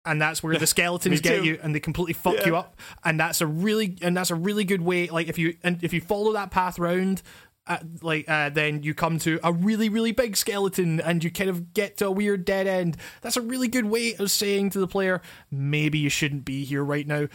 [0.08, 2.46] and that's where the skeletons get you and they completely fuck Yeah.
[2.46, 2.76] you up.
[3.04, 5.92] And that's a really and that's a really good way like if you and if
[5.92, 7.22] you follow that path round
[7.66, 11.50] uh, like uh, then you come to a really really big skeleton and you kind
[11.50, 12.96] of get to a weird dead end.
[13.20, 16.82] That's a really good way of saying to the player maybe you shouldn't be here
[16.82, 17.28] right now.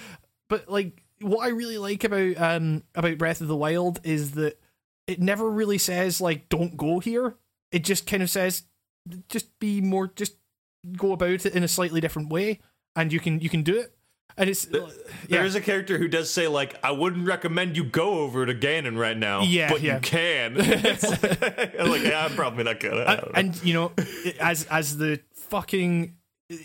[0.49, 4.59] But like what i really like about um about breath of the wild is that
[5.07, 7.35] it never really says like don't go here.
[7.71, 8.63] It just kind of says
[9.29, 10.35] just be more just
[10.97, 12.59] go about it in a slightly different way
[12.95, 13.93] and you can you can do it
[14.37, 14.87] and it's There
[15.27, 18.55] yeah is a character who does say like, "I wouldn't recommend you go over to
[18.55, 19.95] Ganon right now, Yeah, but yeah.
[19.95, 21.41] you can." It's like,
[21.79, 23.01] like, yeah, I'm probably not gonna.
[23.03, 23.91] I and you know
[24.39, 26.15] as as the fucking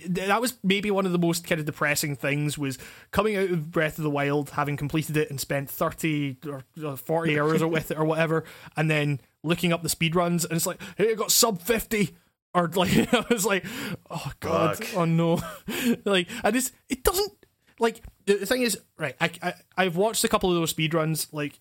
[0.09, 2.78] that was maybe one of the most kind of depressing things was
[3.11, 7.38] coming out of Breath of the Wild, having completed it and spent thirty or forty
[7.38, 8.44] hours with it or whatever,
[8.76, 12.16] and then looking up the speed runs and it's like, hey, I got sub fifty.
[12.54, 13.64] Or like I was like,
[14.11, 14.96] oh god, Fuck.
[14.96, 15.40] oh no,
[16.04, 17.32] like I just it doesn't
[17.78, 19.14] like the the thing is right.
[19.20, 21.32] I, I I've watched a couple of those speed runs.
[21.32, 21.61] Like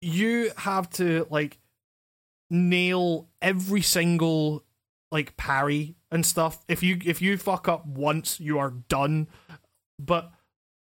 [0.00, 1.58] you have to like
[2.50, 4.64] nail every single
[5.12, 6.64] like parry and stuff.
[6.66, 9.28] If you if you fuck up once, you are done.
[9.98, 10.32] But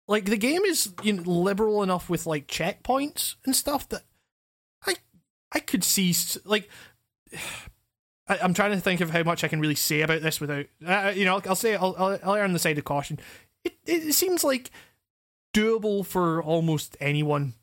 [0.09, 4.03] like the game is you know, liberal enough with like checkpoints and stuff that
[4.87, 4.97] I
[5.53, 6.69] I could see s- like.
[8.29, 10.67] I, I'm trying to think of how much I can really say about this without,
[10.87, 13.19] uh, you know, I'll, I'll say I'll, I'll I'll err on the side of caution.
[13.65, 14.71] It it seems like
[15.55, 17.55] doable for almost anyone.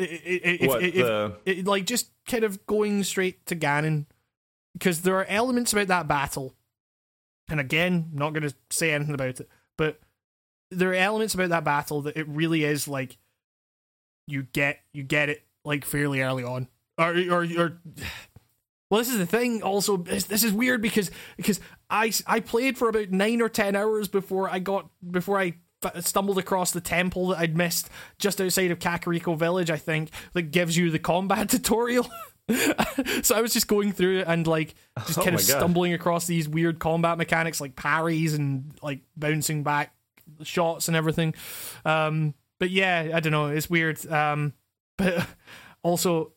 [0.00, 1.36] I- I- I- if- what if- the?
[1.44, 4.06] it, like just kind of going straight to Ganon
[4.72, 6.54] because there are elements about that battle,
[7.48, 10.00] and again, not going to say anything about it, but
[10.70, 13.18] there are elements about that battle that it really is like
[14.26, 16.68] you get you get it like fairly early on,
[16.98, 17.78] or or or.
[18.94, 19.60] Well, this is the thing.
[19.62, 21.58] Also, this, this is weird because because
[21.90, 25.54] I I played for about nine or ten hours before I got before I
[25.84, 29.68] f- stumbled across the temple that I'd missed just outside of Kakariko Village.
[29.68, 32.06] I think that gives you the combat tutorial.
[33.22, 34.74] so I was just going through it and like
[35.06, 35.56] just Oh kind of God.
[35.56, 39.92] stumbling across these weird combat mechanics like parries and like bouncing back
[40.44, 41.34] shots and everything.
[41.84, 43.46] Um, but yeah, I don't know.
[43.46, 44.06] It's weird.
[44.06, 44.52] Um,
[44.98, 45.26] but
[45.82, 46.33] also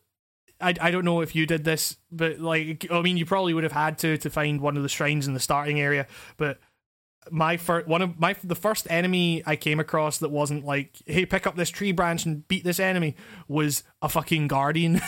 [0.60, 3.64] I, I don't know if you did this, but like I mean, you probably would
[3.64, 6.08] have had to to find one of the shrines in the starting area.
[6.38, 6.60] But
[7.30, 11.26] my first one of my the first enemy I came across that wasn't like, hey,
[11.26, 13.16] pick up this tree branch and beat this enemy
[13.48, 15.02] was a fucking guardian,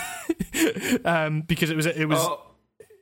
[1.06, 2.42] um, because it was it was Oh,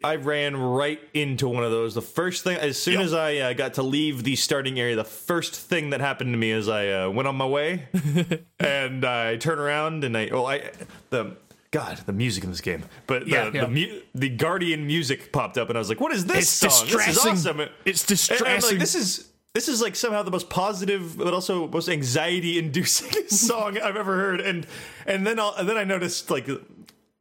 [0.03, 1.95] I ran right into one of those.
[1.95, 3.03] The first thing, as soon Yep.
[3.03, 6.37] as I uh, got to leave the starting area, the first thing that happened to
[6.37, 7.87] me is I uh, went on my way,
[8.59, 10.71] and I turn around and I, well, I
[11.09, 11.35] the.
[11.71, 13.61] God, the music in this game, but the Yeah, yeah.
[13.65, 16.75] the, mu- the Guardian music popped up, and I was like, "What is this It's
[16.75, 16.87] song?
[16.87, 17.31] This is distressing.
[17.31, 18.69] awesome!" It's distressing.
[18.71, 23.77] like, "This is this is like somehow the most positive, but also most anxiety-inducing song
[23.77, 24.65] I've ever heard." And
[25.05, 26.47] and then I'll, and then I noticed like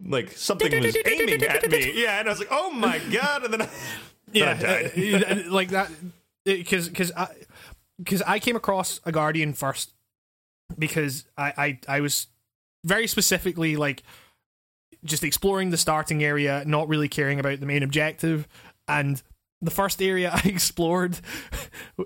[0.04, 2.00] like something was aiming at me.
[2.02, 3.68] Yeah, and I was like, "Oh my god!" And then I,
[4.32, 5.90] yeah, I uh, like that
[6.44, 7.28] because because I
[7.98, 9.92] because I came across a guardian first
[10.78, 11.52] because I,
[11.88, 12.26] I I was
[12.84, 14.02] very specifically like
[15.06, 18.46] just exploring the starting area, not really caring about the main objective,
[18.88, 19.22] and
[19.62, 21.18] the first area I explored,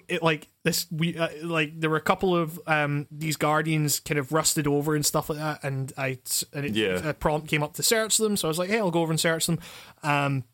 [0.09, 4.19] it like this we uh, like there were a couple of um these guardians kind
[4.19, 6.19] of rusted over and stuff like that, and I
[6.53, 7.09] and it, Yeah.
[7.09, 9.13] a prompt came up to search them, so I was like, hey, I'll go over
[9.13, 9.59] and search them.
[10.05, 10.45] Um,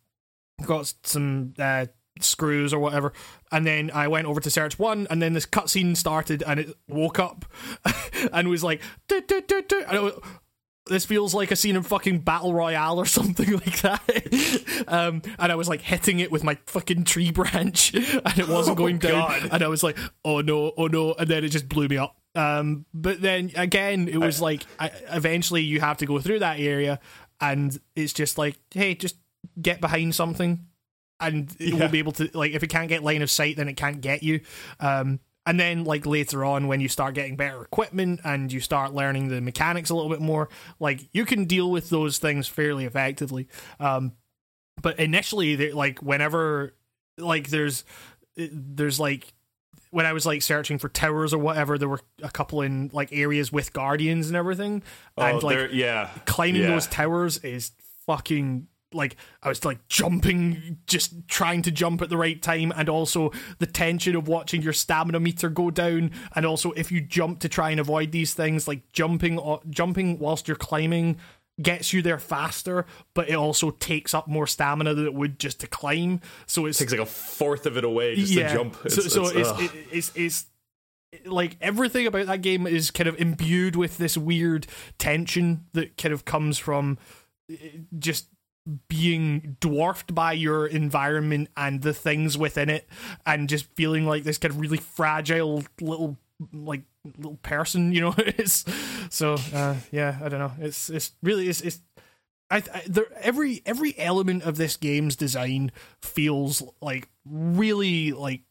[0.64, 1.86] got some uh,
[2.20, 3.12] screws or whatever,
[3.52, 6.74] and then I went over to search one, and then this cutscene started, and it
[6.88, 7.44] woke up
[8.32, 8.80] and was like,
[9.10, 10.14] and it was,
[10.88, 14.84] this feels like a scene in fucking Battle Royale or something like that.
[14.88, 18.76] um, and I was like hitting it with my fucking tree branch, and it wasn't
[18.78, 19.28] Oh, going down.
[19.28, 19.48] God.
[19.52, 22.16] And I was like, oh no, oh no, and then it just blew me up.
[22.34, 26.60] Um, but then again, it was like I, eventually you have to go through that
[26.60, 27.00] area,
[27.40, 29.16] and it's just like, hey, just
[29.60, 30.66] get behind something,
[31.18, 31.80] and it Yeah.
[31.80, 34.00] will be able to like if it can't get line of sight, then it can't
[34.02, 34.40] get you.
[34.80, 38.92] Um, and then like later on when you start getting better equipment and you start
[38.92, 40.48] learning the mechanics a little bit more,
[40.80, 43.48] like you can deal with those things fairly effectively.
[43.78, 44.12] Um,
[44.82, 46.74] but initially, like whenever
[47.16, 47.84] like there's
[48.36, 49.32] there's like
[49.90, 53.12] when I was like searching for towers or whatever, there were a couple in like
[53.12, 54.82] areas with guardians and everything,
[55.16, 56.68] and oh, like yeah, climbing yeah.
[56.68, 57.70] those towers is
[58.06, 62.88] fucking like I was like jumping, just trying to jump at the right time, and
[62.88, 67.40] also the tension of watching your stamina meter go down, and also if you jump
[67.40, 71.16] to try and avoid these things, like jumping, jumping whilst you're climbing
[71.62, 75.60] gets you there faster, but it also takes up more stamina than it would just
[75.60, 76.20] to climb.
[76.46, 78.48] So it's takes like a fourth of it away just yeah.
[78.48, 78.74] to jump.
[78.74, 80.46] so It's, so it's, it's, it, it's it's
[81.24, 84.66] like everything about that game is kind of imbued with this weird
[84.98, 86.98] tension that kind of comes from
[87.50, 87.56] uh,
[87.98, 88.28] just
[88.88, 92.88] being dwarfed by your environment and the things within it
[93.24, 96.16] and just feeling like this kind of really fragile little
[96.52, 96.82] like
[97.16, 98.64] little person you know it's
[99.08, 101.80] so uh yeah i don't know it's it's really it's, it's
[102.50, 108.42] I, I there every every element of this game's design feels like really like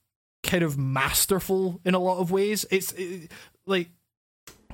[0.43, 2.65] kind of masterful in a lot of ways.
[2.71, 3.31] It's it,
[3.65, 3.89] like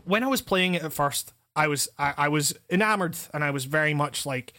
[0.03, 3.51] when I was playing it at first, I was I, I was enamored and I
[3.51, 4.53] was very much like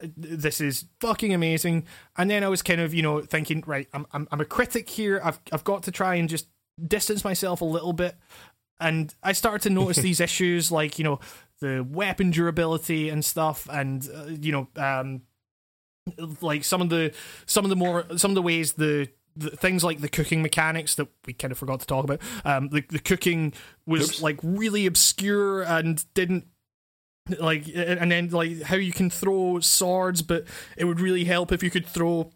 [0.00, 1.86] this is fucking amazing.
[2.16, 4.88] And then I was kind of you know thinking right, I'm I'm, I'm a critic
[4.88, 5.20] here.
[5.22, 6.46] I've I've got to try and just
[6.86, 8.16] distance myself a little bit.
[8.80, 11.20] And I started to notice these issues like you know
[11.60, 15.22] the weapon durability and stuff, and uh, you know um
[16.40, 17.12] like some of the
[17.46, 21.08] some of the more some of the ways the things like the cooking mechanics that
[21.26, 22.20] we kind of forgot to talk about.
[22.44, 23.52] Um, the the cooking
[23.86, 24.22] was Oops.
[24.22, 26.46] like really obscure and didn't
[27.38, 30.44] like, and then like how you can throw swords, but
[30.76, 32.30] it would really help if you could throw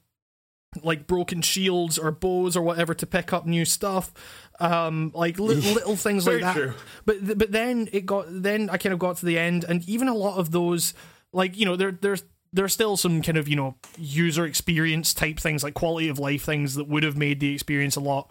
[0.82, 4.12] like broken shields or bows or whatever to pick up new stuff.
[4.60, 6.54] Um, like li- little things like that.
[6.54, 6.74] true.
[7.04, 9.86] But th- but then it got then I kind of got to the end, and
[9.88, 10.94] even a lot of those
[11.32, 15.38] like you know there there's there's still some kind of you know user experience type
[15.38, 18.30] things like quality of life things that would have made the experience a lot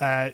[0.00, 0.30] uh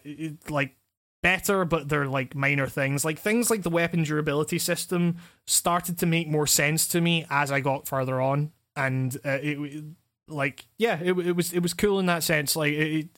[0.49, 0.75] like
[1.23, 3.05] better but they're like minor things.
[3.05, 7.51] Like things like the weapon durability system started to make more sense to me as
[7.51, 8.53] i got further on.
[8.77, 9.85] And uh, it
[10.29, 12.57] like yeah it, it was it was cool in that sense.
[12.57, 13.09] Like it, it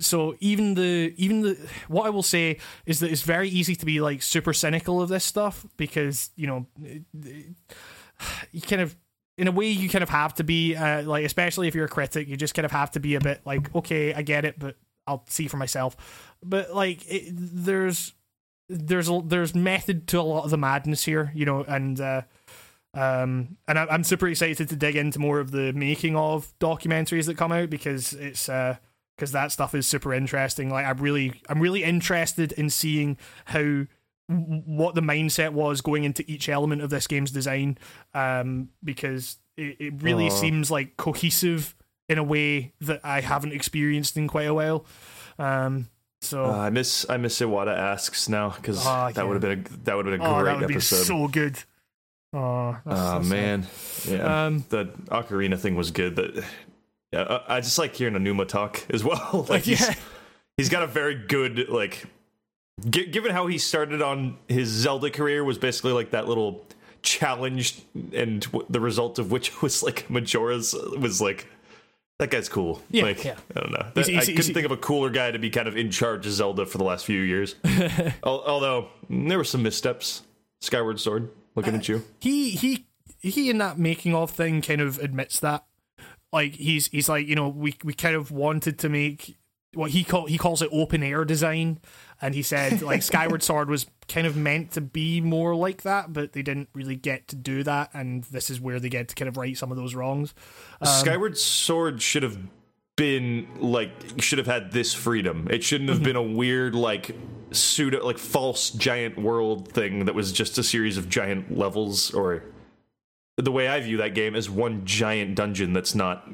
[0.00, 3.86] so even the even the what I will say is that it's very easy to
[3.86, 6.66] be like super cynical of this stuff because you know
[8.52, 8.96] you kind of
[9.36, 11.88] in a way you kind of have to be uh, like especially if you're a
[11.88, 14.58] critic you just kind of have to be a bit like okay I get it
[14.58, 14.76] but
[15.08, 15.96] I'll see for myself
[16.42, 18.14] but like it, there's
[18.68, 22.22] there's a, there's method to a lot of the madness here you know and uh
[22.94, 27.26] um and I, I'm super excited to dig into more of the making of documentaries
[27.26, 28.76] that come out because it's uh
[29.18, 30.70] because that stuff is super interesting.
[30.70, 33.86] Like I'm really, I'm really interested in seeing how
[34.28, 37.78] what the mindset was going into each element of this game's design,
[38.14, 41.74] um, because it, it really seems like cohesive
[42.08, 44.84] in a way that I haven't experienced in quite a while.
[45.38, 45.88] Um,
[46.20, 49.22] so Uh, I miss I miss Iwata asks now because Ah, that yeah.
[49.24, 51.04] would have been a, that would have been a oh, great that would be episode.
[51.04, 51.58] so good.
[52.32, 53.36] Oh, that's- oh that's sad.
[53.36, 53.66] man,
[54.06, 54.46] yeah.
[54.46, 56.34] Um, the ocarina thing was good, but
[57.12, 59.46] yeah, I, I just like hearing Aonuma talk as well.
[59.50, 59.88] like he's,
[60.56, 62.04] he's got a very good like
[62.90, 66.66] gi- given how he started on his Zelda career was basically like that little
[67.00, 67.80] challenge
[68.12, 71.46] and w- the result of which was like Majora's was like
[72.18, 72.82] that guy's cool.
[72.90, 73.36] Yeah, like yeah.
[73.56, 73.86] I don't know.
[73.94, 75.90] That- he's- I couldn't he's- think of a cooler guy to be kind of in
[75.90, 77.54] charge of Zelda for the last few years.
[78.22, 80.22] Although there were some missteps.
[80.60, 82.02] Skyward Sword, looking uh, at you.
[82.20, 82.86] he he
[83.20, 85.64] he in that making of thing kind of admits that
[86.32, 89.37] like he's he's like you know we we kind of wanted to make
[89.74, 91.80] what he call he calls it open air design.
[92.20, 96.12] And he said like skyward sword was kind of meant to be more like that
[96.12, 97.90] but they didn't really get to do that.
[97.92, 100.34] And this is where they get to kind of right some of those wrongs.
[100.80, 102.38] Um, Skyward Sword should have
[102.96, 105.46] been like should have had this freedom.
[105.50, 107.16] It shouldn't have been a weird like
[107.52, 112.42] pseudo like false giant world thing that was just a series of giant levels or
[113.36, 116.28] the way I view that game is one giant dungeon that's not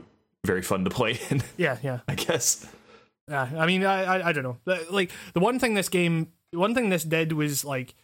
[0.45, 2.01] very fun to play in, yeah yeah.
[2.09, 2.67] I guess.
[3.29, 4.59] Yeah, I mean, I, I, I don't know.
[4.91, 7.95] Like the one thing this game, one thing this did was like,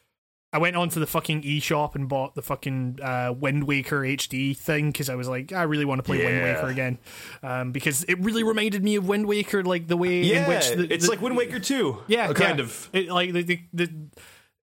[0.53, 4.91] I went onto the fucking eShop and bought the fucking uh, Wind Waker HD thing
[4.91, 6.99] because I was like, I really want to play Wind Waker again,
[7.45, 10.71] um, because it really reminded me of Wind Waker, like the way Yeah, in which
[10.71, 12.05] the, it's the- like Wind Waker 2.
[12.09, 12.65] yeah, uh, kind yeah.
[12.65, 12.91] of.
[12.93, 13.91] It, like the, the the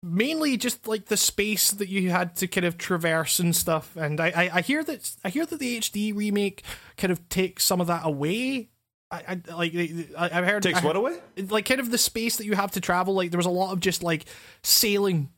[0.03, 3.97] mainly just like the space that you had to kind of traverse and stuff.
[3.97, 6.63] And I, I, I hear that I hear that the HD remake
[6.97, 8.69] kind of takes some of that away.
[9.11, 11.19] I, I like I, I've heard Takes I, what away?
[11.49, 13.15] like kind of the space that you have to travel.
[13.15, 14.25] Like there was a lot of just like
[14.63, 15.31] sailing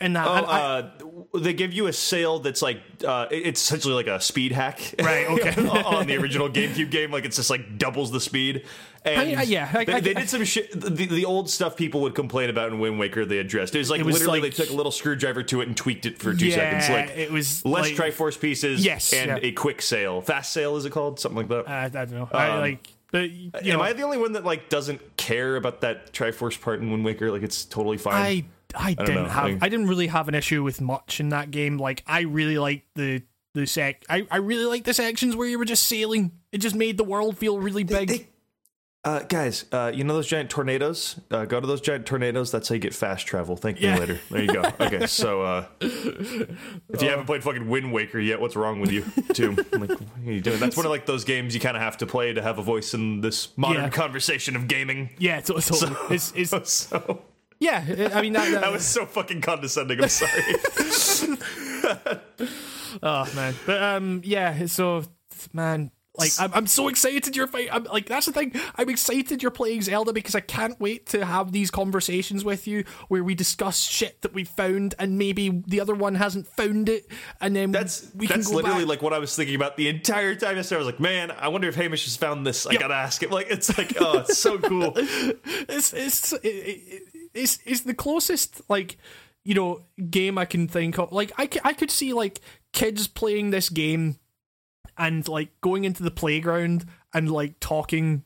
[0.00, 0.26] in that.
[0.26, 0.90] Oh, And I- uh,
[1.38, 5.26] they give you a sail that's like uh, it's essentially like a speed hack, Right,
[5.28, 5.68] okay.
[5.68, 8.64] on the original GameCube game, like it's just like doubles the speed.
[9.04, 10.72] And I- yeah, I- they, they did some shit.
[10.72, 13.74] The, the old stuff people would complain about in Wind Waker, they addressed.
[13.74, 15.76] It was like It was literally like- they took a little screwdriver to it and
[15.76, 19.28] tweaked it for two yeah, seconds, like it was less like, Triforce pieces, Yes, and
[19.28, 19.38] yeah.
[19.42, 21.68] a quick sail, fast sail is it called, something like that.
[21.68, 22.28] I, I don't know.
[22.32, 22.88] I Um, like.
[23.12, 23.24] But, uh,
[23.62, 26.80] you Am know, I the only one that like doesn't care about that Triforce part
[26.80, 27.30] in Wind Waker?
[27.30, 28.14] Like it's totally fine.
[28.14, 28.44] I
[28.74, 31.28] I don't didn't know, have like- I didn't really have an issue with much in
[31.28, 31.78] that game.
[31.78, 33.22] Like I really liked the
[33.54, 36.32] the sec I, I really liked the sections where you were just sailing.
[36.52, 38.08] It just made the world feel really big.
[38.08, 38.28] They-
[39.04, 41.18] uh, guys, uh, you know those giant tornadoes?
[41.30, 42.50] Uh, go to those giant tornadoes.
[42.52, 43.56] That's how you get fast travel.
[43.56, 44.20] Thank me later.
[44.30, 44.62] There you go.
[44.80, 49.02] Okay, so uh, if you haven't played fucking Wind Waker yet, what's wrong with you?
[49.32, 50.58] Too like, what are you doing?
[50.60, 52.62] That's one of like those games you kind of have to play to have a
[52.62, 53.88] voice in this modern Yeah.
[53.90, 55.10] conversation of gaming.
[55.18, 57.22] yeah, so, so it's, it's So
[57.58, 58.10] yeah.
[58.14, 60.00] I mean that, that, that was so fucking condescending.
[60.02, 61.36] I'm sorry.
[63.02, 64.66] Oh man, but um, yeah.
[64.66, 65.02] So
[65.52, 67.68] man, like I'm, I'm so excited you're fight.
[67.72, 68.52] I'm like that's the thing.
[68.76, 72.84] I'm excited you're playing Zelda because I can't wait to have these conversations with you
[73.08, 77.06] where we discuss shit that we found and maybe the other one hasn't found it,
[77.40, 78.88] and then That's we that's can go literally back.
[78.88, 80.56] like what I was thinking about the entire time.
[80.56, 82.66] I was like, man, I wonder if Hamish has found this.
[82.66, 82.80] I Yep.
[82.82, 83.30] gotta ask him.
[83.30, 84.92] Like, it's like, oh, it's so cool.
[84.96, 87.02] it's it's it, it,
[87.34, 88.98] it's it's the closest like
[89.44, 91.10] you know game I can think of.
[91.10, 92.40] Like I, c- I could see like
[92.72, 94.18] kids playing this game
[95.02, 98.22] and like going into the playground and like talking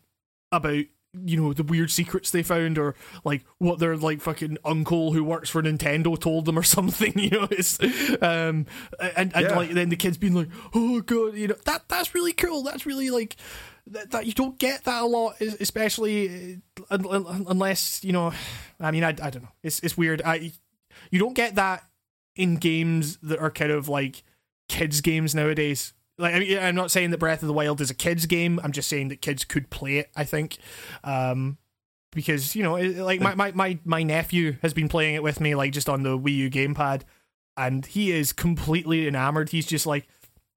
[0.53, 0.85] about
[1.25, 5.25] you know the weird secrets they found or like what their like fucking uncle who
[5.25, 7.81] works for Nintendo told them or something you know it's
[8.21, 8.67] um
[9.01, 9.57] and, and Yeah.
[9.57, 12.63] like then the kids being like oh god you know that that's really cool.
[12.63, 13.37] That's really like
[13.87, 16.61] that, that you don't get that a lot especially
[16.91, 18.33] uh, un- un- unless you know
[18.79, 19.53] I mean I, I don't know.
[19.63, 20.21] It's it's weird.
[20.23, 20.53] I
[21.11, 21.85] you don't get that
[22.35, 24.23] in games that are kind of like
[24.69, 27.91] kids games nowadays like I mean, I'm not saying that Breath of the Wild is
[27.91, 28.61] a kids game.
[28.63, 30.11] I'm just saying that kids could play it.
[30.17, 30.57] I think,
[31.05, 31.59] um,
[32.13, 35.55] because you know, like my, my my my nephew has been playing it with me,
[35.55, 37.03] like just on the Wii U gamepad,
[37.57, 39.51] and he is completely enamored.
[39.51, 40.09] He's just like,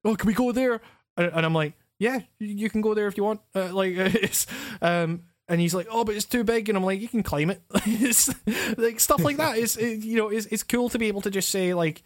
[0.06, 0.82] "Oh, can we go there?"
[1.18, 4.48] And, I'm like, "Yeah, you- can go there if you want." Uh, like, it's
[4.82, 5.24] um.
[5.50, 7.60] And he's like, "Oh, but it's too big," and I'm like, "You can climb it."
[7.74, 8.30] it's,
[8.78, 11.32] like stuff like that is, it, you know, it's it's cool to be able to
[11.32, 12.04] just say like,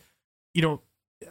[0.53, 0.81] you know,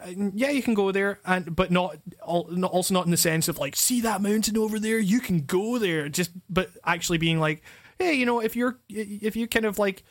[0.01, 3.47] Uh, yeah, you can go there, and but not, not also not in the sense
[3.47, 6.09] of like, see that mountain over there, you can go there.
[6.09, 7.61] Just but actually being like,
[7.99, 10.03] hey, you know, if you're if you kind of like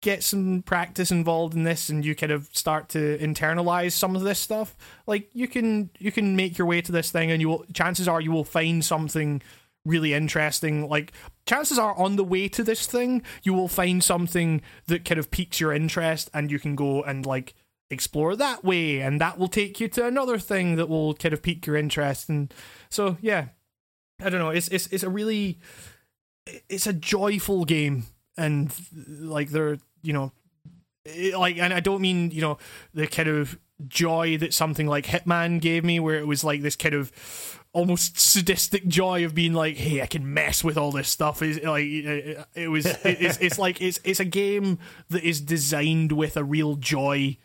[0.00, 4.22] get some practice involved in this and you kind of start to internalize some of
[4.22, 4.76] this stuff,
[5.06, 8.08] like you can you can make your way to this thing, and you will chances
[8.08, 9.42] are you will find something
[9.84, 10.88] really interesting.
[10.88, 11.12] Like
[11.46, 15.30] chances are on the way to this thing, you will find something that kind of
[15.30, 17.54] piques your interest, and you can go and like
[17.90, 21.42] explore that way and that will take you to another thing that will kind of
[21.42, 22.28] pique your interest.
[22.28, 22.52] And
[22.90, 23.46] so yeah
[24.20, 24.50] i don't know.
[24.50, 25.58] It's it's it's a really
[26.68, 28.04] it's a joyful game.
[28.36, 28.72] And
[29.06, 30.32] like they're you know
[31.04, 32.58] it- like and i don't mean you know
[32.94, 36.74] the kind of joy that something like hitman gave me where it was like this
[36.76, 37.12] kind of
[37.72, 41.42] almost sadistic joy of being like hey i can mess with all this stuff.
[41.42, 44.78] Is like it, was it, it's, it's like it's it's a game
[45.10, 47.36] that is designed with a real joy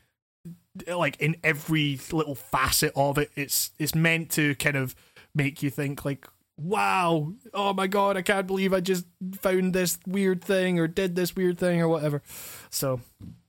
[0.87, 4.95] like in every little facet of it it's it's meant to kind of
[5.35, 9.05] make you think like wow oh my god i can't believe i just
[9.39, 12.21] found this weird thing or did this weird thing or whatever
[12.69, 12.99] so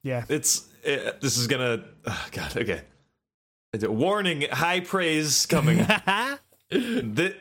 [0.02, 1.82] yeah It's uh, this is gonna.
[2.06, 2.56] Oh God.
[2.58, 2.82] Okay.
[3.88, 5.78] Warning: high praise coming.
[6.70, 7.34] Thi-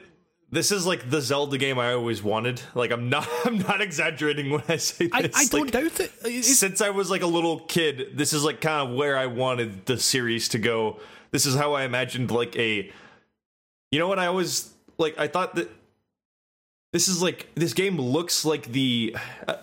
[0.54, 2.62] this is like the Zelda game I always wanted.
[2.76, 3.28] Like I'm not.
[3.45, 5.36] I'm not exaggerating when I say I, this.
[5.36, 8.43] I don't Like, doubt it It's- since I was like a little kid, this is
[8.43, 10.99] like kind of where I wanted the series to go.
[11.32, 12.91] This is how I imagined like a
[13.91, 15.70] You know what I always like I thought that
[16.93, 19.16] this is like this game looks like the
[19.47, 19.56] uh,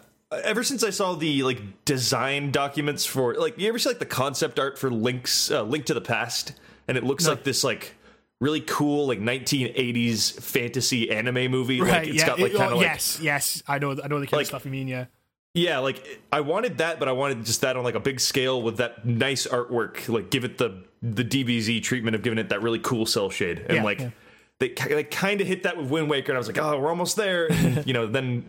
[0.44, 4.06] ever since I saw the like design documents for like you ever see like the
[4.06, 6.52] concept art for Link's uh, Link to the Past
[6.88, 7.30] and it looks No.
[7.30, 7.94] like this like
[8.40, 12.78] really cool like 1980s fantasy anime movie right like it's yeah got like kind of
[12.78, 15.06] like yes yes i know i know the kind Like- of stuff you mean yeah
[15.52, 18.62] yeah, like I wanted that, but I wanted just that on like a big scale
[18.62, 20.08] with that nice artwork.
[20.08, 23.58] Like give it the the DBZ treatment of giving it that really cool cel shade,
[23.66, 24.10] and Yeah, like yeah.
[24.60, 26.88] they, they kind of hit that with Wind Waker, and I was like, oh, we're
[26.88, 27.48] almost there.
[27.52, 28.48] And, you know, then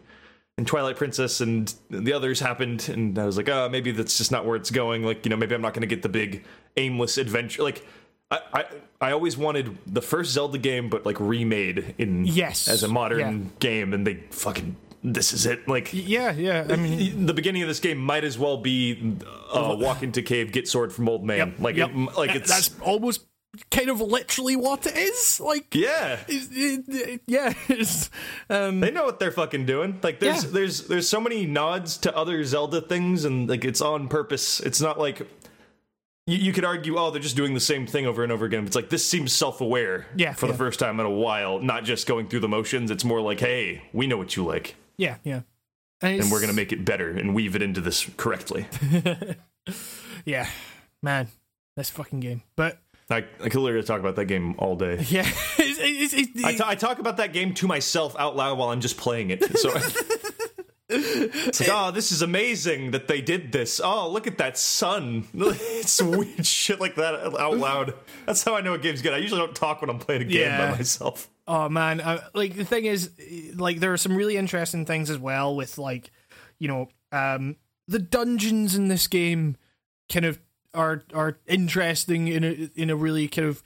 [0.59, 4.31] and Twilight Princess and the others happened, and I was like, oh, maybe that's just
[4.31, 5.01] not where it's going.
[5.01, 6.45] Like you know, maybe I'm not going to get the big
[6.77, 7.63] aimless adventure.
[7.63, 7.83] Like
[8.31, 8.65] I, I
[9.01, 13.19] I always wanted the first Zelda game, but like remade in Yes, as a modern
[13.19, 13.49] yeah.
[13.59, 15.67] game, and they fucking this is it.
[15.67, 19.17] Like yeah yeah i mean the beginning of this game might as well be
[19.53, 21.37] uh, walk into cave, get sword from old man.
[21.37, 21.89] Yep, like, yep.
[21.91, 23.25] it, like it's that's almost
[23.69, 26.19] kind of literally what it is like yeah.
[26.27, 27.51] it- it- yeah
[28.49, 29.99] um They know what they're fucking doing.
[30.03, 30.51] Like there's Yeah.
[30.53, 34.59] there's there's so many nods to other Zelda things, and like it's on purpose.
[34.61, 35.27] It's not like
[36.27, 38.65] you, you could argue, oh, they're just doing the same thing over and over again.
[38.65, 42.07] It's like this seems self-aware, Yeah, for the first time in a while, not just
[42.07, 42.91] going through the motions.
[42.91, 44.75] It's more like, hey, we know what you like.
[44.97, 45.41] yeah yeah
[46.01, 48.67] And, and we're gonna make it better and weave it into this correctly.
[50.25, 50.47] yeah,
[51.01, 51.27] man,
[51.75, 52.43] this fucking game.
[52.55, 55.05] But I, I could literally talk about that game all day.
[55.09, 58.57] yeah, it's, it's, it's, I, ta- I talk about that game to myself out loud
[58.57, 59.43] while I'm just playing it.
[59.57, 59.69] So
[60.91, 63.79] it's like, oh, this is amazing that they did this.
[63.83, 65.27] Oh, look at that sun.
[65.33, 67.93] It's weird shit like that out loud.
[68.25, 69.13] That's how I know a game's good.
[69.13, 70.71] I usually don't talk when I'm playing a game Yeah.
[70.71, 71.29] by myself.
[71.47, 73.09] Oh man, uh, like the thing is,
[73.55, 76.11] like there are some really interesting things as well with like,
[76.59, 77.55] you know, um,
[77.87, 79.57] the dungeons in this game
[80.11, 80.39] kind of
[80.73, 83.63] are are interesting in a in a really kind of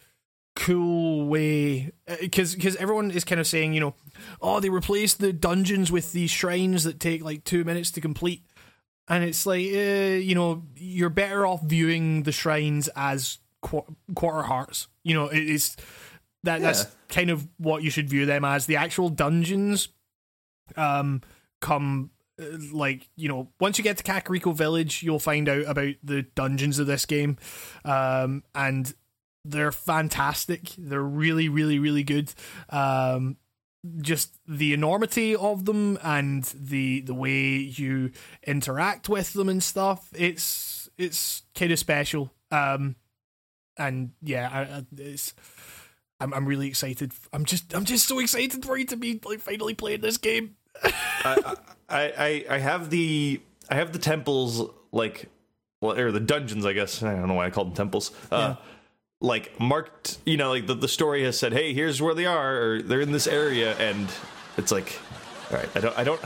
[0.56, 1.92] cool way
[2.22, 3.94] because because everyone is kind of saying you know
[4.42, 8.42] oh they replaced the dungeons with these shrines that take like two minutes to complete.
[9.08, 14.44] And it's like uh, you know you're better off viewing the shrines as qu- quarter
[14.44, 14.88] hearts.
[15.04, 15.76] You know it is
[16.44, 18.66] that that's kind of what you should view them as.
[18.66, 19.90] The actual dungeons
[20.76, 21.22] um
[21.62, 22.10] come
[22.42, 26.24] uh, like you know once you get to kakariko village you'll find out about the
[26.24, 27.38] dungeons of this game.
[27.84, 28.94] Um and
[29.46, 30.72] they're fantastic.
[30.78, 32.34] They're really really really good.
[32.70, 33.38] Um
[34.02, 38.12] just the enormity of them and the the way you
[38.46, 42.32] interact with them and stuff it's it's kind of special.
[42.52, 42.96] Um
[43.78, 45.34] and yeah I, I, it's
[46.20, 47.12] I'm, I'm really excited.
[47.34, 50.56] I'm just i'm just so excited for you to be like finally playing this game.
[51.24, 51.56] I,
[51.90, 55.30] I I have the I have the temples like
[55.82, 57.04] well or the dungeons I guess.
[57.04, 58.12] I don't know why I called them temples.
[58.32, 58.56] Uh,
[59.26, 62.62] like marked, you know, like the, the story has said, hey, here's where they are,
[62.62, 64.08] or they're in this area, and
[64.58, 65.00] it's like,
[65.52, 66.22] all right, I don't, I don't,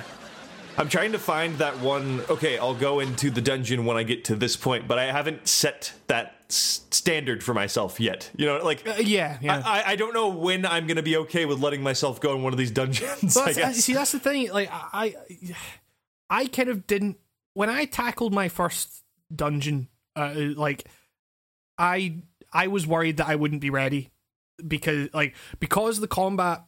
[0.78, 2.22] I'm trying to find that one.
[2.30, 5.48] Okay, I'll go into the dungeon when I get to this point, but I haven't
[5.48, 8.30] set that s- standard for myself yet.
[8.38, 11.46] You know, like Uh, yeah yeah I, I don't know when I'm gonna be okay
[11.46, 13.34] with letting myself go in one of these dungeons.
[13.34, 13.78] But I uh, guess.
[13.78, 14.52] see, that's the thing.
[14.52, 15.16] Like, I,
[16.30, 17.18] I kind of didn't
[17.56, 19.04] when I tackled my first
[19.36, 19.90] dungeon.
[20.16, 20.88] Uh, like,
[21.78, 24.12] I, I was worried that I wouldn't be ready
[24.66, 26.64] because, like, because the combat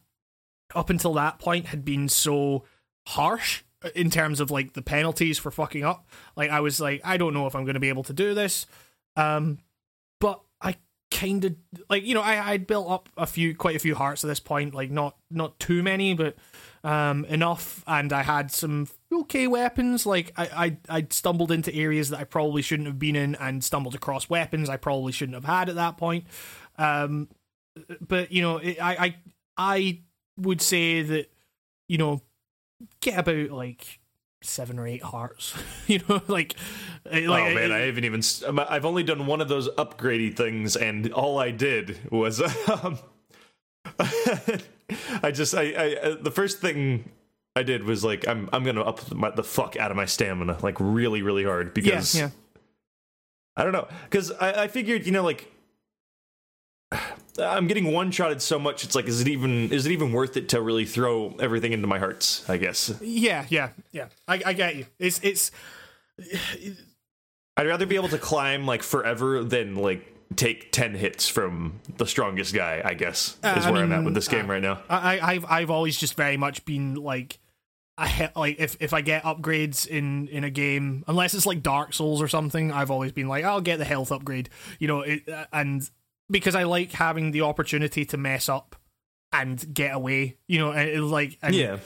[0.74, 2.64] up until that point had been so
[3.08, 3.64] harsh
[3.96, 6.08] in terms of like the penalties for fucking up.
[6.36, 8.34] Like, I was like, I don't know if I'm going to be able to do
[8.34, 8.66] this.
[9.16, 9.60] Um,
[10.20, 10.76] but I
[11.12, 11.56] kind of
[11.90, 14.40] like you know I I'd built up a few quite a few hearts at this
[14.40, 16.38] point like not not too many but
[16.84, 22.10] um enough and I had some okay weapons like I I I stumbled into areas
[22.10, 25.46] that I probably shouldn't have been in and stumbled across weapons I probably shouldn't have
[25.46, 26.26] had at that point
[26.78, 27.28] um
[28.06, 29.16] but you know it, I I
[29.58, 30.00] I
[30.38, 31.32] would say that
[31.88, 32.22] you know
[33.02, 34.00] get about like
[34.42, 35.54] seven or eight hearts
[35.88, 36.56] you know like
[37.06, 38.22] like oh man, I haven't even.
[38.60, 42.42] I've only done one of those upgradey things, and all I did was,
[42.84, 43.00] um,
[45.24, 47.10] I just, I, I, uh, the first thing
[47.56, 50.58] I did was like, I'm, I'm gonna up my, the fuck out of my stamina,
[50.62, 52.30] like really, really hard yeah because yeah
[53.56, 55.52] I don't know, because I, I figured, you know, like.
[57.40, 58.84] I'm getting one shotted so much.
[58.84, 61.88] It's like, is it even is it even worth it to really throw everything into
[61.88, 62.48] my hearts?
[62.50, 64.08] I guess Yeah, yeah, yeah.
[64.28, 64.86] I, I get you.
[65.00, 65.52] It's it's
[67.58, 72.06] I'd rather be able to climb like forever than like take ten hits from the
[72.06, 72.82] strongest guy.
[72.84, 74.82] I guess Uh, is I where I'm at with this game uh, right now.
[74.90, 77.40] I I- I've I've always just very much been like
[77.98, 81.62] I he- like if if I get upgrades in in a game, unless it's like
[81.62, 84.50] Dark Souls or something, I've always been like I'll get the health upgrade.
[84.80, 85.88] You know, it, uh, and
[86.30, 88.76] because I like having the opportunity to mess up
[89.34, 90.38] and get away.
[90.48, 91.78] You know, and it, like and Yeah.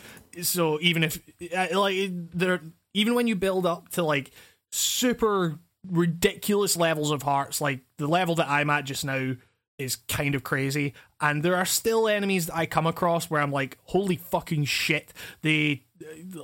[0.41, 1.20] so even if
[1.56, 2.62] uh, like there
[2.93, 4.32] even when you build up to like
[4.72, 5.58] super
[5.90, 7.62] ridiculous levels of hearts.
[7.62, 9.36] Like the level that i'm at just now
[9.78, 10.94] is kind of crazy.
[11.20, 15.14] And there are still enemies that i come across where i'm like holy fucking shit.
[15.42, 15.84] They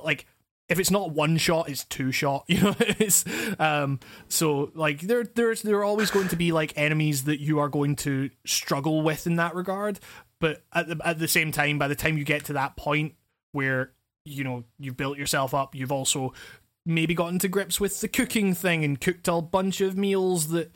[0.03, 0.25] like
[0.69, 2.45] if it's not one shot it's two shot.
[2.49, 3.23] You know it's
[3.59, 7.59] um so like there there's there are always going to be like enemies that you
[7.59, 9.99] are going to struggle with in that regard.
[10.39, 13.15] But at the, at the same time by the time you get to that point
[13.51, 13.91] where
[14.25, 16.33] you know you've built yourself up you've also
[16.85, 20.71] maybe gotten to grips with the cooking thing and cooked a bunch of meals that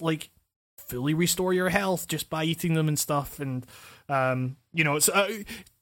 [0.00, 0.30] like
[0.76, 3.66] fully restore your health just by eating them and stuff and
[4.08, 5.28] um you know it's uh,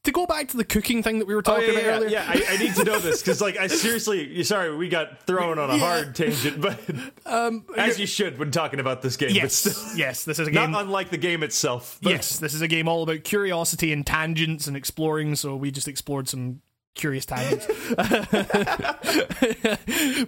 [0.03, 1.95] to go back to the cooking thing that we were Oh, talking yeah, about yeah,
[1.97, 2.25] earlier yeah.
[2.49, 5.69] I, I need to know this because, like, I seriously, sorry, we got thrown on
[5.69, 5.79] a Yeah.
[5.79, 6.79] hard tangent, but
[7.25, 9.29] um as you should when talking about this game.
[9.29, 11.99] But yes still, yes this is a game not unlike the game itself.
[12.01, 15.71] But yes this is a game all about curiosity and tangents and exploring so we
[15.71, 16.61] just explored some
[16.97, 17.65] curious tangents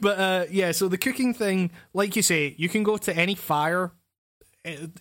[0.01, 3.35] but uh yeah so the cooking thing like you say you can go to any
[3.35, 3.91] fire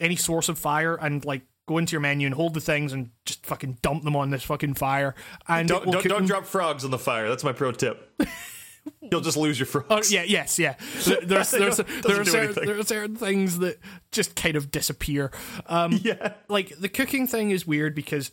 [0.00, 3.10] any source of fire and like go into your menu and hold the things and
[3.26, 5.14] just fucking dump them on this fucking fire
[5.46, 7.28] and Don't don't, don't drop frogs on the fire.
[7.28, 8.18] That's my pro tip.
[9.02, 9.86] You'll just lose your frogs.
[9.90, 10.76] Oh yeah, yes, yeah.
[11.04, 13.78] There- There's there's there are certain, there are certain things that
[14.12, 15.30] just kind of disappear.
[15.66, 16.34] Um, Yeah.
[16.48, 18.30] like the cooking thing is weird because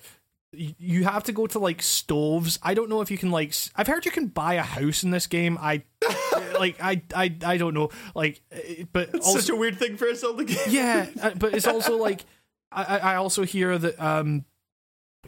[0.57, 2.59] you have to go to like stoves.
[2.63, 3.53] I don't know if you can like.
[3.75, 5.57] I've heard you can buy a house in this game.
[5.59, 5.83] I
[6.59, 7.89] like I I I don't know.
[8.13, 10.57] Like, eh, but also Such a weird thing for a Zelda game.
[10.69, 12.21] yeah, uh, but it's also like
[12.71, 14.45] I, I also hear that um.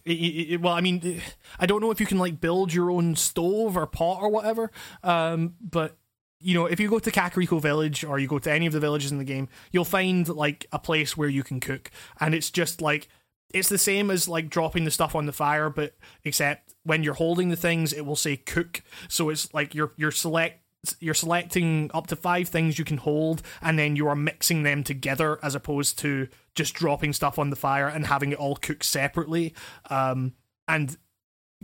[0.06, 1.20] It, it, it- well, I mean, eh,
[1.60, 4.72] I don't know if you can like build your own stove or pot or whatever.
[5.04, 5.98] Um, but
[6.40, 8.80] you know, if you go to Kakariko Village or you go to any of the
[8.80, 12.52] villages in the game, you'll find like a place where you can cook, and it's
[12.52, 13.08] just like
[13.54, 17.14] it's the same as like dropping the stuff on the fire, but except when you're
[17.14, 18.84] holding the things, it will say cook.
[19.08, 20.62] So it's like you're you're select
[21.00, 24.84] you're selecting up to five things you can hold, and then you are mixing them
[24.84, 28.84] together as opposed to just dropping stuff on the fire and having it all cook
[28.84, 29.54] separately.
[29.90, 30.34] Um,
[30.68, 30.98] and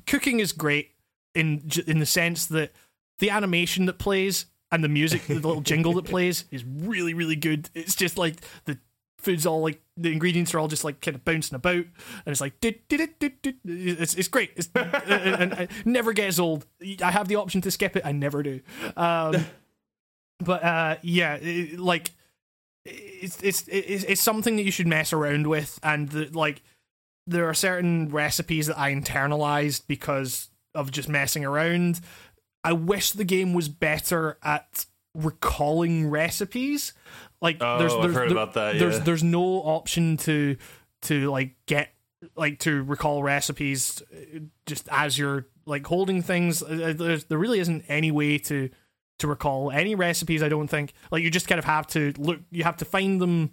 [0.08, 0.92] cooking is great
[1.36, 2.72] in in the sense that
[3.20, 7.36] the animation that plays and the music, the little jingle that plays, is really really
[7.36, 7.70] good.
[7.74, 8.80] It's just like the
[9.24, 12.42] food's all like the ingredients are all just like kind of bouncing about, and it's
[12.42, 12.54] like.
[12.62, 14.52] It's it's great.
[14.56, 16.66] It's and it never gets old.
[17.02, 18.06] I have the option to skip it.
[18.06, 18.62] I never do.
[18.96, 19.46] Um,
[20.40, 22.12] but uh, yeah, it, like
[22.86, 26.62] it's it's it's it's something that you should mess around with, and the, like
[27.26, 32.02] there are certain recipes that I internalized because of just messing around.
[32.64, 36.94] I wish the game was better at recalling recipes.
[37.44, 39.04] Like Oh, there's I've there's heard there- about that, There's yeah.
[39.04, 40.58] there's no option to
[41.04, 41.89] to like get
[42.36, 46.64] like to recall recipes uh, just as you're like holding things.
[46.64, 48.70] Uh, There's, there really isn't any way to
[49.20, 50.41] to recall any recipes.
[50.41, 50.94] I don't think.
[51.12, 52.39] Like you just kind of have to look.
[52.50, 53.52] You have to find them.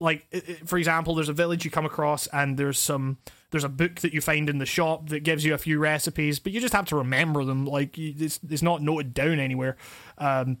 [0.00, 0.26] Like
[0.66, 3.18] for example, there's a village you come across, and there's some
[3.50, 6.38] there's a book that you find in the shop that gives you a few recipes,
[6.38, 7.64] but you just have to remember them.
[7.66, 9.76] Like it's it's not noted down anywhere.
[10.18, 10.58] Um,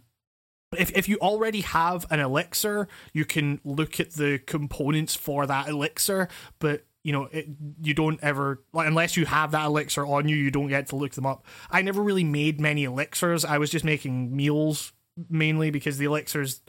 [0.76, 5.68] if if you already have an elixir, you can look at the components for that
[5.68, 7.48] elixir, but you know it,
[7.80, 10.96] you don't ever like unless you have that elixir on you, you don't get to
[10.96, 11.46] look them up.
[11.70, 13.44] I never really made many elixirs.
[13.44, 14.92] I was just making meals
[15.28, 16.60] mainly because the elixirs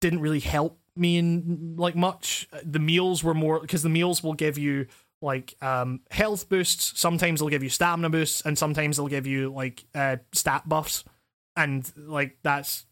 [0.00, 2.48] didn't really help me in like much.
[2.62, 4.86] The meals were more because the meals will give you
[5.20, 6.98] like um health boosts.
[6.98, 11.04] Sometimes they'll give you stamina boosts, and sometimes they'll give you like uh stat buffs,
[11.56, 12.86] and like that's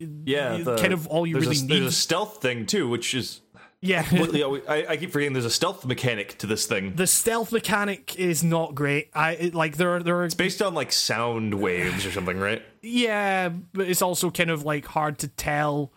[0.00, 1.70] Yeah, the- kind of all you really a, need.
[1.70, 3.40] There's a stealth thing too, which is
[3.80, 4.04] yeah.
[4.12, 6.94] I, I keep forgetting there's a stealth mechanic to this thing.
[6.96, 9.10] the stealth mechanic is not great.
[9.14, 12.62] I it, like there are there are Based on like sound waves or something, right?
[12.82, 15.92] yeah, but it's also kind of like hard to tell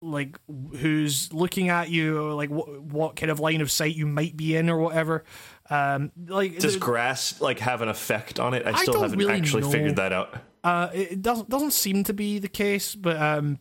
[0.00, 0.38] like
[0.76, 4.36] who's looking at you or like what what kind of line of sight you might
[4.36, 5.24] be in or whatever.
[5.70, 8.66] Um, like Does grass like have an effect on it?
[8.66, 9.70] I still don't haven't really actually know.
[9.70, 10.34] figured that out.
[10.64, 13.58] Uh, it doesn't doesn't seem to be the case, but um,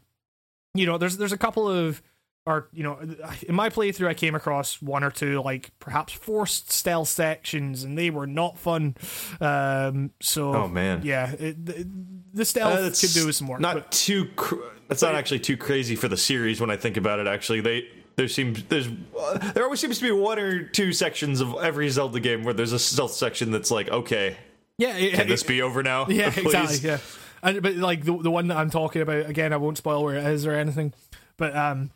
[0.73, 2.01] you know, there's there's a couple of,
[2.45, 2.99] or you know,
[3.47, 7.97] in my playthrough, I came across one or two like perhaps forced stealth sections, and
[7.97, 8.95] they were not fun.
[9.39, 11.87] Um, so Oh man, yeah, it, the,
[12.33, 13.59] the stealth Uh, could do with some work.
[13.59, 14.25] Not but too.
[14.35, 14.55] Cr-
[14.87, 17.27] that's not actually too crazy for the series when I think about it.
[17.27, 18.87] Actually, they there seems there's
[19.19, 22.53] uh, there always seems to be one or two sections of every Zelda game where
[22.53, 24.37] there's a stealth section that's like, okay,
[24.77, 26.07] yeah, it, can it- this be over now?
[26.09, 26.45] yeah, please?
[26.45, 26.97] exactly, yeah.
[27.43, 30.15] And but like the the one that I'm talking about again, I won't spoil where
[30.15, 30.93] it is or anything,
[31.37, 31.91] but um,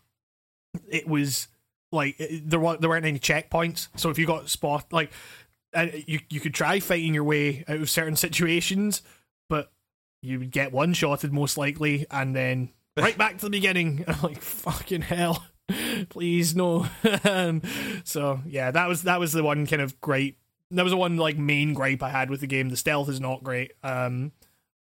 [0.88, 1.48] it was
[1.92, 5.12] like it, there was there weren't any checkpoints, so if you got spot like,
[5.74, 9.02] uh, you you could try fighting your way out of certain situations,
[9.50, 9.72] but
[10.22, 14.06] you would get one shotted most likely, and then right back to the beginning.
[14.08, 15.44] I'm like fucking hell,
[16.10, 16.88] please no.
[17.24, 17.64] um,
[18.04, 20.36] so yeah, that was that was the one kind of gripe.
[20.72, 22.70] That was the one like main gripe I had with the game.
[22.70, 23.74] The stealth is not great.
[23.84, 24.32] Um,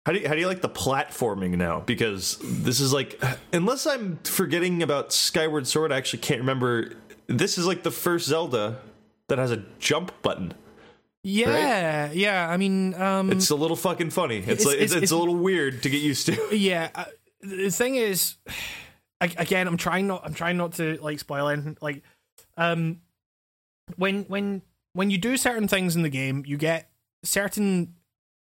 [0.06, 1.80] How do you, how do you like the platforming now?
[1.82, 3.22] Because this is like,
[3.54, 6.94] unless I'm forgetting about Skyward Sword, I actually can't remember.
[7.28, 8.80] This is like the first Zelda
[9.28, 10.54] that has a jump button.
[11.24, 12.48] Yeah, yeah.
[12.50, 14.38] I mean, um, It's a little fucking funny.
[14.38, 16.48] It's, It's- like it's, it's- it's, a little weird to get used to.
[16.56, 16.90] yeah.
[16.96, 17.06] Uh,
[17.42, 18.36] the thing is,
[19.22, 20.22] again, I'm trying not.
[20.26, 21.78] I'm trying not to like spoil anything.
[21.82, 22.04] Like,
[22.56, 23.02] um,
[23.98, 24.62] when when
[24.98, 26.89] when you do certain things in the game, you get
[27.24, 27.93] certain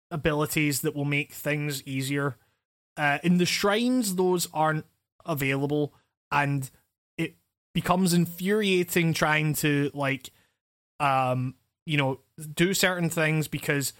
[0.09, 2.37] abilities that will make things easier.
[2.95, 4.85] Uh, in the shrines, those aren't
[5.25, 5.93] available,
[6.31, 6.71] and
[7.17, 7.35] it
[7.73, 10.29] becomes infuriating trying to like,
[11.01, 12.21] um, you know,
[12.53, 13.91] do certain things because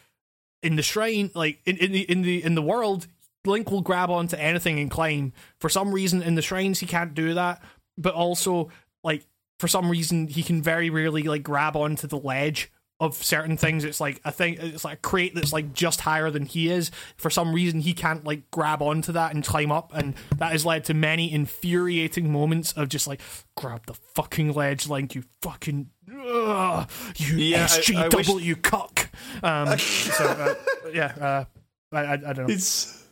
[0.64, 3.08] in the shrine, like in, in the in the in the world,
[3.46, 5.34] Link will grab onto anything and climb.
[5.60, 7.62] For some reason, in the shrines, he can't do that.
[7.98, 8.70] But also,
[9.04, 9.26] like
[9.60, 13.84] for some reason, he can very rarely like grab onto the ledge of certain things.
[13.84, 14.58] It's like a thing.
[14.60, 16.92] It's like a crate that's like just higher than he is.
[17.18, 20.66] For some reason, he can't like grab onto that and climb up, and that has
[20.66, 23.20] led to many infuriating moments of just like
[23.58, 25.14] grab the fucking ledge, Link.
[25.14, 27.80] You fucking ugh, you Yeah, I- I
[28.10, 29.10] SGW wish- cuck.
[29.44, 30.56] Um, so uh,
[30.94, 31.46] yeah, uh,
[31.92, 32.46] I, I I don't know.
[32.48, 33.04] It's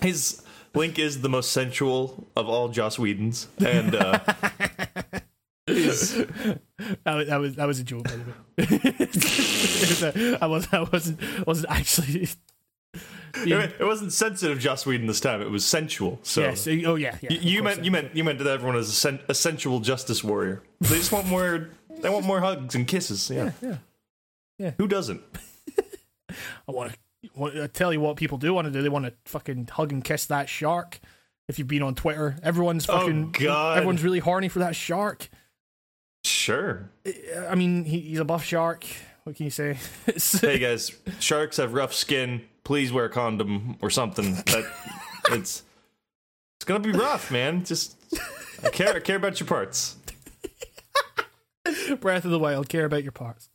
[0.00, 0.42] his
[0.74, 4.20] Link is the most sensual of all Joss Whedons, and uh,
[7.04, 8.04] That was, that was that was a joke.
[8.04, 8.16] By
[8.56, 12.28] the was a- I was I wasn't wasn't actually.
[13.34, 15.40] it wasn't sensitive Joss Whedon this time.
[15.40, 16.18] It was sensual.
[16.22, 16.66] So Yes.
[16.66, 17.16] Oh yeah.
[17.22, 19.80] yeah you, you meant you meant you meant that everyone is a, sen- a sensual
[19.80, 20.62] justice warrior.
[20.80, 21.70] They just want more.
[22.00, 23.30] They want more hugs and kisses.
[23.30, 23.52] Yeah.
[23.62, 23.76] Yeah.
[24.58, 24.72] Yeah.
[24.78, 25.22] Who doesn't?
[26.68, 27.62] I want to.
[27.62, 28.82] I tell you what people do want to do.
[28.82, 30.98] They want to fucking hug and kiss that shark.
[31.48, 33.32] If you've been on Twitter, everyone's Oh, fucking.
[33.32, 33.78] God.
[33.78, 35.28] Everyone's really horny for that shark.
[36.24, 36.90] Sure.
[37.48, 38.84] I mean, he, he's a buff shark.
[39.24, 39.78] What can you say?
[40.40, 42.42] Hey guys, sharks have rough skin.
[42.64, 44.34] Please wear a condom or something.
[44.34, 44.70] That
[45.30, 45.62] it's
[46.56, 47.64] it's gonna be rough, man.
[47.64, 47.96] Just
[48.64, 49.96] I care I care about your parts.
[52.00, 52.68] Breath of the Wild.
[52.68, 53.48] Care about your parts.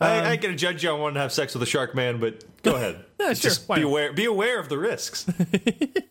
[0.00, 2.18] I, I ain't gonna judge you on wanting to have sex with a shark man,
[2.18, 2.96] but go ahead.
[2.96, 4.12] Um, Yeah, sure, Just be aware.
[4.12, 5.26] Be aware of the risks.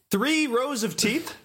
[0.09, 1.35] Three rows of teeth.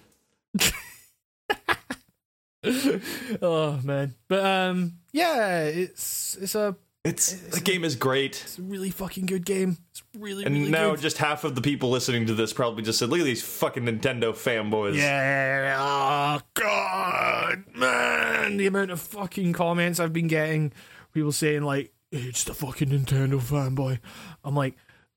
[3.41, 8.41] Oh man, but um, yeah, it's it's a It's the game is great.
[8.43, 9.77] it's a really fucking good game.
[9.91, 11.01] It's really And really now good.
[11.01, 13.83] just half of the people listening to this probably just said, "Look at these fucking
[13.83, 15.77] Nintendo fanboys." Yeah.
[15.79, 20.73] Oh god, man, the amount of fucking comments I've been getting,
[21.13, 23.99] people saying like, "It's the fucking Nintendo fanboy."
[24.43, 24.75] I'm like,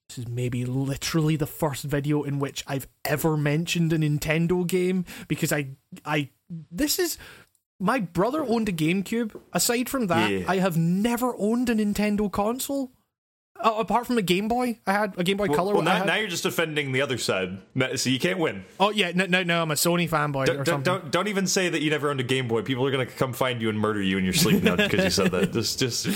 [0.08, 5.04] this is maybe literally the first video in which I've ever mentioned a Nintendo game
[5.28, 5.70] because I,
[6.04, 6.30] I,
[6.70, 7.16] this is.
[7.80, 9.34] My brother owned a GameCube.
[9.52, 10.44] Aside from that, Yeah.
[10.46, 12.92] I have never owned a Nintendo console.
[13.62, 15.74] Uh, apart from a Game Boy, I had a Game Boy Well, Color.
[15.74, 17.58] well, now, now you're just offending the other side,
[17.96, 18.64] so you can't win.
[18.78, 20.82] oh yeah, no, no, no, I'm a Sony fanboy Don't, don't, something.
[20.82, 22.62] don't don't even say that you never owned a Game Boy.
[22.62, 25.10] People are gonna come find you and murder you in your sleep now because you
[25.10, 25.52] said that.
[25.52, 26.06] Just just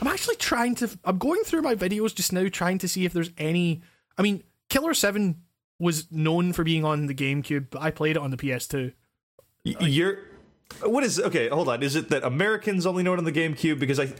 [0.00, 0.88] I'm actually trying to.
[1.04, 3.82] I'm going through my videos just now, trying to see if there's any.
[4.16, 5.42] I mean, Killer Seven
[5.78, 8.92] was known for being on the GameCube, but I played it on the PS2.
[9.66, 10.18] y- you're.
[10.82, 11.48] What is okay?
[11.48, 11.82] Hold on.
[11.82, 13.78] Is it that Americans only know it on the GameCube?
[13.78, 14.12] Because I.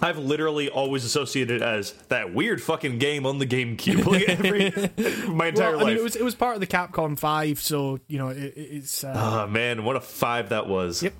[0.00, 5.28] I've literally always associated it as that weird fucking game on the GameCube like every,
[5.28, 5.86] my entire Well, I life.
[5.88, 8.54] mean, it was it was part of the Capcom Five, so you know it, it-
[8.56, 9.02] it's.
[9.02, 11.02] Uh, oh man, what a five that was.
[11.02, 11.14] Yep.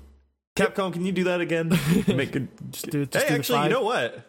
[0.55, 1.69] Capcom, can you do that again?
[2.07, 2.47] Make it.
[2.71, 4.25] just do, just Hey, actually, you know what?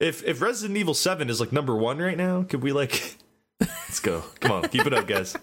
[0.00, 3.16] If if Resident Evil Seven is like number one right now, could we like?
[3.60, 4.22] Let's go.
[4.40, 5.34] Come on, keep it up, guys.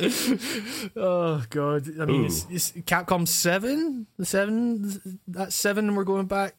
[0.96, 1.88] Oh god!
[2.00, 6.54] I mean, it's, it's Capcom Seven, the seven, that seven, and we're going back.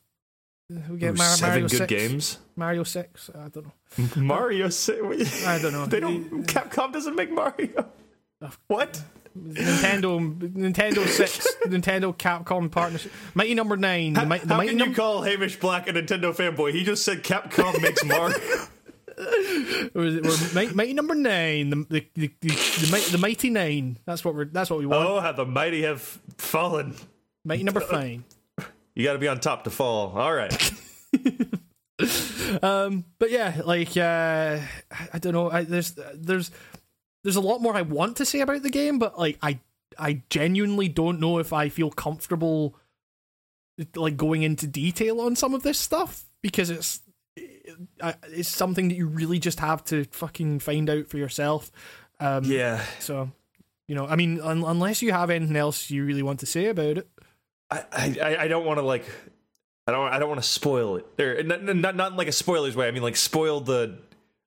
[0.90, 1.90] We get Ooh, Mar- seven Mario good 6.
[1.90, 2.40] games.
[2.56, 3.30] Mario Six.
[3.36, 4.08] I don't know.
[4.16, 4.70] Mario.
[4.70, 4.94] si-
[5.46, 5.86] I don't know.
[5.90, 6.46] They don't.
[6.48, 7.90] Capcom doesn't make Mario.
[8.42, 9.02] Oh, what?
[9.38, 13.12] Nintendo, Nintendo Six, Nintendo Capcom partnership.
[13.34, 14.14] Mighty Number Nine.
[14.14, 16.74] The, mi- the How Mighty can you call Hamish Black a Nintendo fanboy?
[16.74, 18.38] He just said Capcom makes Mario.
[19.22, 23.98] It- we're mighty, number nine, the the the, the, the, mighty, the mighty nine.
[24.06, 24.46] That's what we're.
[24.46, 25.08] That's what we want.
[25.08, 26.02] oh, how the mighty have
[26.38, 26.96] fallen.
[27.46, 28.24] Mighty number nine.
[28.96, 30.18] You got to be on top to fall.
[30.18, 30.72] All right.
[32.64, 34.60] Um, but yeah, like uh,
[34.92, 35.50] I, I don't know.
[35.50, 36.52] I, there's there's
[37.24, 39.60] there's a lot more I want to say about the game, but like I
[39.98, 42.76] I genuinely don't know if I feel comfortable
[43.96, 47.00] like going into detail on some of this stuff because it's
[48.02, 51.72] I- it's something that you really just have to fucking find out for yourself.
[52.20, 52.84] Um, Yeah.
[53.00, 53.32] So,
[53.88, 56.68] you know, I mean, un- unless you have anything else you really want to say
[56.68, 57.08] about it.
[57.70, 59.06] I, I, I don't want to like
[59.88, 61.06] I don't I don't want to spoil it.
[61.22, 62.88] Or not, not not in like a spoilers way.
[62.88, 63.98] I mean like spoil the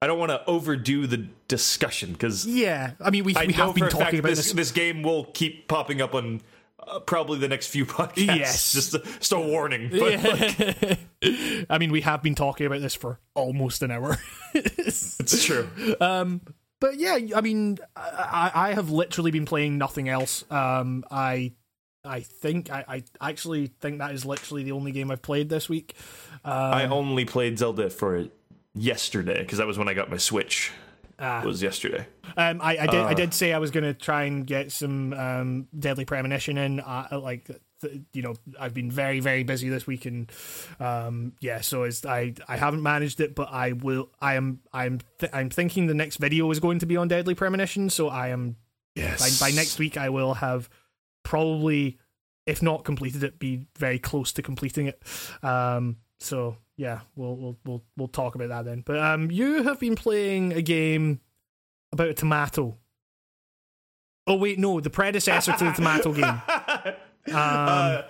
[0.02, 3.88] I don't want to overdo the discussion because Yeah, I mean, we, we have been
[3.88, 4.52] talking about this, this.
[4.52, 6.42] this game will keep popping up on
[6.86, 8.26] uh, probably the next few podcasts.
[8.36, 8.72] Yes.
[8.72, 9.90] just a, just a warning.
[9.90, 10.98] But like,
[11.70, 14.16] I mean, we have been talking about this for almost an hour.
[14.54, 15.68] it's true.
[16.00, 16.40] um,
[16.80, 20.44] but yeah, I mean, I, I have literally been playing nothing else.
[20.50, 21.52] Um, I
[22.04, 25.68] I think I, I actually think that is literally the only game I've played this
[25.68, 25.94] week.
[26.44, 28.26] I only played Zelda for
[28.74, 30.72] yesterday because that was when I got my Switch.
[31.18, 31.42] Ah.
[31.44, 32.06] was yesterday.
[32.36, 33.00] Um, I, I did.
[33.00, 33.14] I Uh.
[33.14, 36.80] did say I was going to try and get some um, Deadly Premonition in.
[36.80, 37.48] Uh, like,
[37.80, 40.30] th- you know, I've been very, very busy this week, and
[40.80, 41.60] um, yeah.
[41.60, 44.10] So it's, I, I haven't managed it, but I will.
[44.20, 44.60] I am.
[44.72, 45.00] I'm.
[45.18, 47.90] Th- I'm thinking the next video is going to be on Deadly Premonition.
[47.90, 48.56] So I am.
[48.96, 49.40] Yes.
[49.40, 50.68] By, by next week, I will have
[51.24, 51.98] probably,
[52.46, 55.02] if not completed it, be very close to completing it.
[55.42, 58.82] Um, so yeah, we'll we'll we'll we'll talk about that then.
[58.84, 61.20] But um, you have been playing a game
[61.92, 62.76] about a tomato.
[64.26, 66.40] Oh wait, no, the predecessor to the tomato game.
[67.34, 68.02] uh,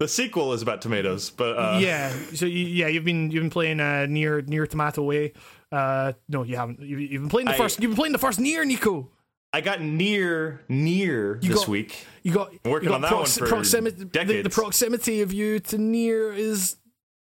[0.00, 2.12] the sequel is about tomatoes, but uh, yeah.
[2.34, 5.32] So you, yeah, you've been you've been playing uh, Nier near Tomato Way.
[5.70, 6.80] Uh, no, you haven't.
[6.80, 7.80] You, you've been playing the I- first.
[7.80, 9.10] You've been playing the first Nier Nico.
[9.52, 12.06] I got near near this got- week.
[12.24, 14.04] You got Working you on got that one for proximity.
[14.04, 16.76] The, the proximity of you to Nier is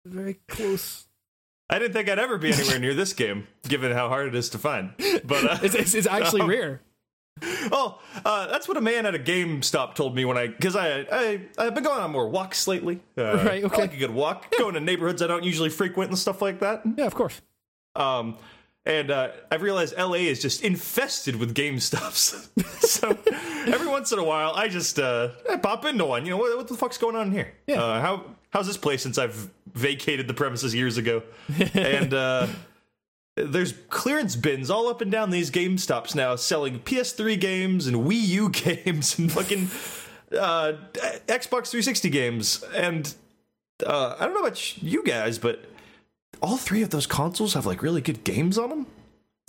[0.06, 1.08] very close.
[1.70, 4.50] I didn't think I'd ever be anywhere near this game, given how hard it is
[4.50, 4.92] to find.
[5.24, 6.82] But uh, It's, it's, it's actually Um, rare.
[7.72, 11.06] oh, uh, that's what a man at a GameStop told me when I, because I,
[11.12, 13.02] I, I've been going on more walks lately.
[13.18, 13.76] Uh, Right, okay.
[13.78, 16.60] I like a good walk, going to neighborhoods I don't usually frequent and stuff like
[16.60, 16.84] that.
[16.98, 17.42] Yeah, of course.
[17.96, 18.38] Um,
[18.86, 22.50] and uh, I've realized LA is just infested with GameStops.
[22.88, 23.18] so
[23.74, 26.26] every once in a while, I just uh, I pop into one.
[26.26, 27.52] You know, what, what the fuck's going on here?
[27.66, 27.82] Yeah.
[27.82, 28.24] Uh, how
[28.56, 31.24] how's this place since I've vacated the premises years ago?
[31.74, 32.48] and uh,
[33.36, 38.22] there's clearance bins all up and down these GameStops now, selling PS3 games and Wii
[38.28, 38.50] U
[38.86, 39.68] games and fucking
[40.40, 40.78] uh,
[41.28, 42.64] Xbox 360 games.
[42.74, 43.14] And
[43.86, 45.66] uh, I don't know about you guys, but
[46.42, 48.88] all three of those consoles have like really good games on them.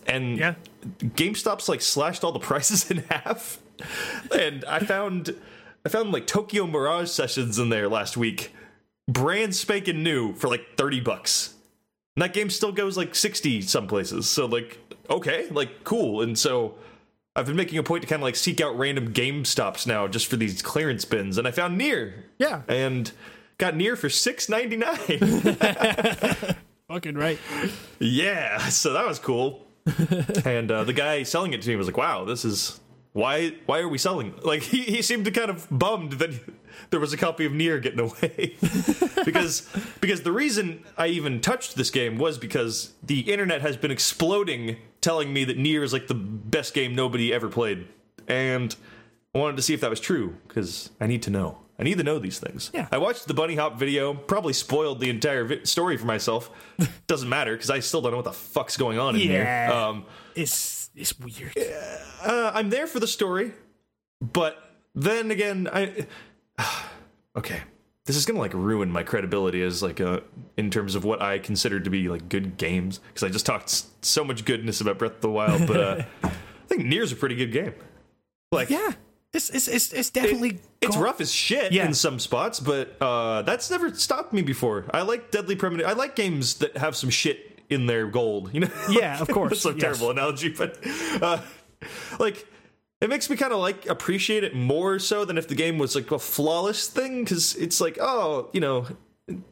[0.05, 0.55] And Yeah.
[0.99, 3.61] GameStop's like slashed all the prices in half.
[4.37, 5.33] And I found
[5.85, 8.53] I found like Tokyo Mirage sessions in there last week.
[9.09, 11.55] Brand spanking new for like 30 bucks.
[12.17, 14.29] And that game still goes like 60 some places.
[14.29, 14.79] So like
[15.09, 16.23] okay, like cool.
[16.23, 16.75] And so
[17.37, 20.09] I've been making a point to kind of like seek out random game stops now
[20.09, 23.11] just for these clearance bins and I found Nier Yeah, and
[23.59, 26.57] got Nier for 6.99.
[26.89, 27.39] fucking right.
[27.99, 29.67] Yeah, so that was cool.
[30.45, 32.81] and uh, the guy selling it to me was like, "Wow, this is
[33.17, 33.55] why?
[33.67, 36.31] Why are we selling?" Like he, he seemed to kind of bummed that
[36.91, 38.57] there was a copy of Nier getting away
[39.25, 39.69] because
[40.01, 44.77] because the reason I even touched this game was because the internet has been exploding,
[45.01, 47.87] telling me that Nier is like the best game nobody ever played,
[48.29, 48.75] and
[49.35, 51.59] I wanted to see if that was true because I need to know.
[51.79, 52.71] I need to know these things.
[52.73, 52.89] Yeah.
[52.91, 56.49] I watched the bunny hop video, probably spoiled the entire vi- story for myself.
[57.07, 59.67] Doesn't matter because I still don't know what the fuck's going on in Yeah.
[59.67, 59.75] here.
[59.77, 60.53] Um, It's
[60.97, 61.53] it's weird.
[62.25, 63.53] uh, I'm there for the story,
[64.21, 64.57] but
[64.95, 66.07] then again, I
[67.37, 67.61] okay.
[68.07, 70.21] This is gonna like ruin my credibility as like uh
[70.57, 73.83] in terms of what I consider to be like good games because I just talked
[74.03, 76.31] so much goodness about Breath of the Wild, but uh, I
[76.69, 77.75] think Nier's a pretty good game.
[78.53, 78.93] Like Yeah,
[79.33, 81.85] it's it's it's, it's definitely it's got- rough as shit Yeah.
[81.85, 84.85] in some spots, but uh, that's never stopped me before.
[84.95, 85.91] I like Deadly Premonition.
[85.91, 88.53] I like games that have some shit in their gold.
[88.53, 88.71] You know?
[88.89, 89.81] Yeah, of course, that's a yes.
[89.81, 90.79] terrible analogy, but
[91.21, 91.41] uh,
[92.19, 92.47] like
[93.01, 95.95] it makes me kind of like appreciate it more so than if the game was
[95.95, 98.87] like a flawless thing because it's like oh you know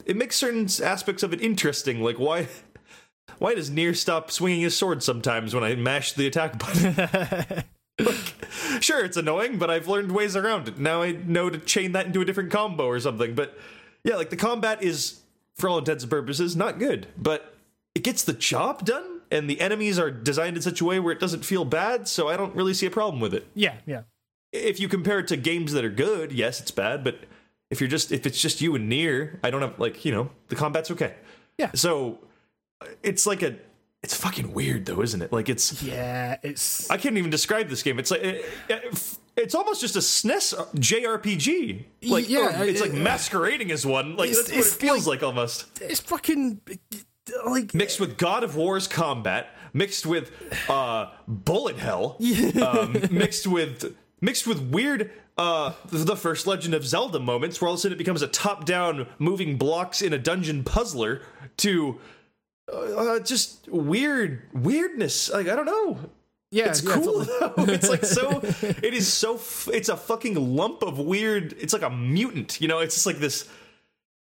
[0.07, 2.03] it makes certain aspects of it interesting.
[2.03, 2.49] Like why.
[3.39, 7.65] Why does Nier stop swinging his sword sometimes when I mash the attack button?
[8.81, 10.79] sure, it's annoying, but I've learned ways around it.
[10.79, 13.35] Now I know to chain that into a different combo or something.
[13.35, 13.59] But
[14.05, 15.21] yeah, like the combat is,
[15.57, 17.53] for all intents and purposes, not good, but
[17.95, 21.12] it gets the job done, and the enemies are designed in such a way where
[21.12, 23.47] it doesn't feel bad, so I don't really see a problem with it.
[23.55, 24.03] Yeah, yeah.
[24.53, 27.20] If you compare it to games that are good, yes, it's bad, but
[27.70, 30.30] if you're just if it's just you and Nier, I don't have like you know
[30.49, 31.14] the combat's okay.
[31.59, 31.70] Yeah.
[31.74, 32.18] So
[33.03, 33.57] it's like a
[34.03, 35.32] it's fucking weird though, isn't it?
[35.32, 37.99] Like it's Yeah, it's I can't even describe this game.
[37.99, 41.84] It's like it, it- it's almost just a SNES JRPG.
[42.05, 44.14] Like Yeah, oh, it's like masquerading as one.
[44.16, 45.66] Like that's what it feels like- like, almost.
[45.80, 46.61] it's fucking
[47.47, 50.31] like Mixed with God of War's combat, mixed with
[50.68, 52.16] uh bullet hell,
[52.62, 57.75] um, mixed with mixed with weird uh the first Legend of Zelda moments where all
[57.75, 61.22] of a sudden it becomes a top-down moving blocks in a dungeon puzzler
[61.59, 61.99] to
[62.72, 65.31] uh, just weird weirdness.
[65.31, 65.99] Like I don't know.
[66.51, 67.27] yeah, It's yeah, cool totally.
[67.66, 67.72] though.
[67.72, 68.41] It's like so.
[68.83, 69.35] It is so.
[69.35, 71.55] F- it's a fucking lump of weird.
[71.59, 72.61] It's like a mutant.
[72.61, 72.79] You know.
[72.79, 73.49] It's just like this.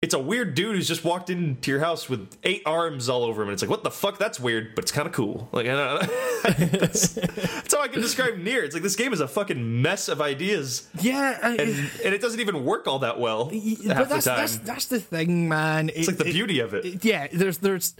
[0.03, 3.42] It's a weird dude who's just walked into your house with eight arms all over
[3.42, 4.16] him, and it's like, what the fuck?
[4.18, 5.46] That's weird, but it's kind of cool.
[5.53, 6.78] Like, I don't know.
[6.78, 8.64] that's, that's how I can describe Nier.
[8.64, 11.61] It's like this game is a fucking mess of ideas, Yeah, I- and
[12.03, 14.36] and it doesn't even work all that well but half the that's, time.
[14.38, 15.90] that's that's the thing, man.
[15.94, 17.05] it's like the beauty of it.
[17.05, 17.94] yeah there's there's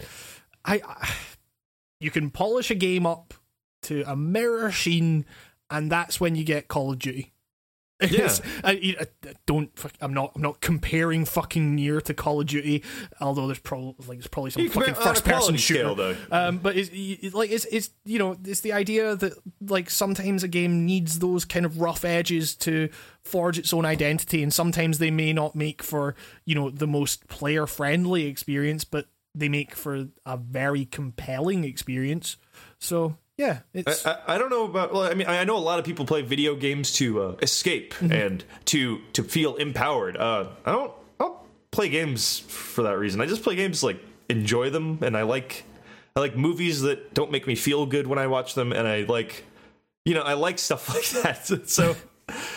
[0.65, 1.09] I, I
[1.99, 3.35] you can polish a game up
[3.83, 5.23] to a mirror sheen
[5.69, 7.31] and that's when you get call of duty
[8.01, 9.05] It's- I, I,
[9.45, 9.69] don't.
[10.01, 10.31] I'm not.
[10.35, 12.83] I'm not comparing fucking Nier to Call of Duty.
[13.19, 15.79] Although there's probably like there's probably some You fucking first person shooter.
[15.81, 16.15] scale, though.
[16.31, 20.43] Um, but it's, it's like it's it's you know it's the idea that like sometimes
[20.43, 22.89] a game needs those kind of rough edges to
[23.23, 27.27] forge its own identity, and sometimes they may not make for you know the most
[27.27, 32.35] player friendly experience, but they make for a very compelling experience.
[32.79, 34.93] So yeah, it's I, I don't know about.
[34.93, 37.93] Well, I mean, I know a lot of people play video games to uh, escape
[37.95, 38.11] Mm-hmm.
[38.11, 40.17] and to to feel empowered.
[40.17, 40.91] Uh, I don't.
[41.19, 41.37] I don't
[41.71, 43.21] play games for that reason.
[43.21, 45.63] I just play games like enjoy them, and I like
[46.15, 49.03] I like movies that don't make me feel good when I watch them, and I
[49.03, 49.45] like
[50.05, 51.47] you know I like stuff like that.
[51.69, 51.95] So.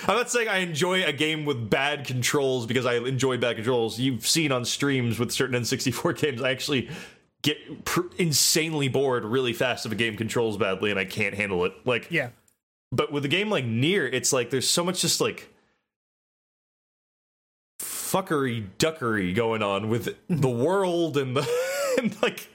[0.07, 3.99] I'm not saying I enjoy a game with bad controls because I enjoy bad controls.
[3.99, 6.91] You've seen on streams with certain N64 games, I actually
[7.45, 11.65] get pr- insanely bored really fast if a game controls badly and I can't handle
[11.67, 11.75] it.
[11.85, 12.31] Like, yeah.
[12.91, 15.51] but with a game like Nier, it's like there's so much just like
[17.79, 20.41] fuckery duckery going on with mm-hmm.
[20.41, 21.49] the world and the
[21.99, 22.49] and like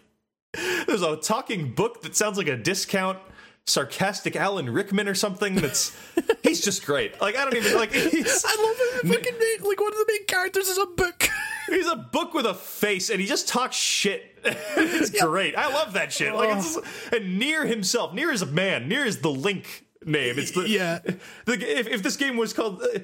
[0.88, 3.20] there's a talking book that sounds like a discount
[3.68, 5.96] sarcastic Alan Rickman or something that's
[6.44, 7.22] he's just great.
[7.22, 9.08] Like I don't even like he's I love it.
[9.08, 11.30] Fucking like one of the main characters is a book.
[11.68, 14.29] He's a book with a face, and he just talks shit.
[14.44, 15.56] It's great.
[15.56, 16.34] I love that shit.
[16.34, 16.78] Like, it's,
[17.12, 18.88] and Nier himself, Nier is a man.
[18.88, 20.40] Nier is the Link name.
[20.40, 21.00] It's the Yeah.
[21.46, 23.00] The, if, if this game was called, uh,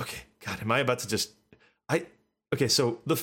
[0.00, 1.32] okay, God, am I about to just?
[1.88, 2.06] I
[2.52, 2.68] okay.
[2.68, 3.16] So the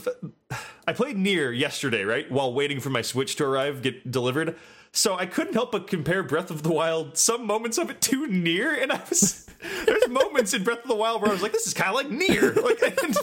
[0.87, 4.55] I played Nier yesterday, right, while waiting for my Switch to arrive, get delivered.
[4.93, 8.27] So I couldn't help but compare Breath of the Wild, some moments of it to
[8.27, 9.47] Nier, and I was
[9.85, 11.95] there's moments in Breath of the Wild where I was like, this is kind of
[11.95, 12.81] like Nier, like.
[13.03, 13.17] And,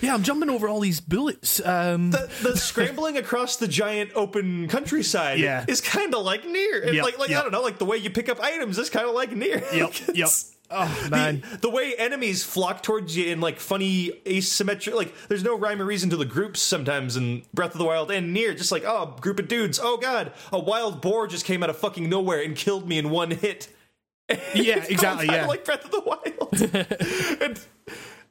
[0.00, 1.60] Yeah, I'm jumping over all these bullets.
[1.64, 5.64] Um, the, the scrambling across the giant open countryside Yeah.
[5.68, 6.80] is kind of like Nier.
[6.82, 8.88] And Yep, like, like I don't know, like the way you pick up items is
[8.88, 9.62] kind of like Nier.
[9.74, 10.28] yep, Like, yep.
[10.70, 15.12] It's- Oh man, The, the way enemies flock towards you in like funny asymmetric, like
[15.28, 18.32] there's no rhyme or reason to the groups sometimes in Breath of the Wild and
[18.32, 18.54] Nier.
[18.54, 19.80] Just like oh, group of dudes.
[19.82, 23.10] Oh god, a wild boar just came out of fucking nowhere and killed me in
[23.10, 23.68] one hit.
[24.54, 25.26] yeah, exactly.
[25.26, 26.72] Yeah, like Breath of the Wild.
[27.42, 27.60] and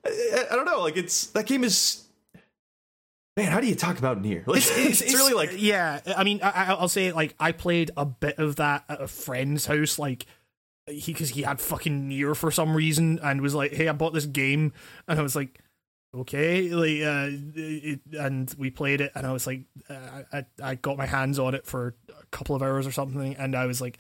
[0.06, 2.06] I, I don't know, like it's that game is.
[3.38, 4.44] Man, how do you talk about Nier?
[4.46, 6.00] Like, it's, really like yeah.
[6.18, 9.08] I mean, I, I- I'll say like I played a bit of that at a
[9.08, 10.26] friend's house, like
[10.90, 14.14] he because he had fucking Nier for some reason and was like, "Hey, I bought
[14.14, 14.74] this game,"
[15.08, 15.60] and I was like.
[16.12, 19.62] Okay, like, uh, it, and we played it, and I was like,
[19.92, 23.36] uh, I, I got my hands on it for a couple of hours or something,
[23.36, 24.00] and I was like,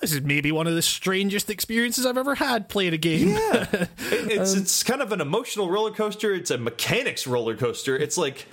[0.00, 3.30] this is maybe one of the strangest experiences I've ever had playing a game.
[3.30, 3.88] Yeah, It-
[4.30, 6.32] it's Um, it's kind of an emotional roller coaster.
[6.32, 7.96] It's a mechanics roller coaster.
[7.96, 8.46] It's like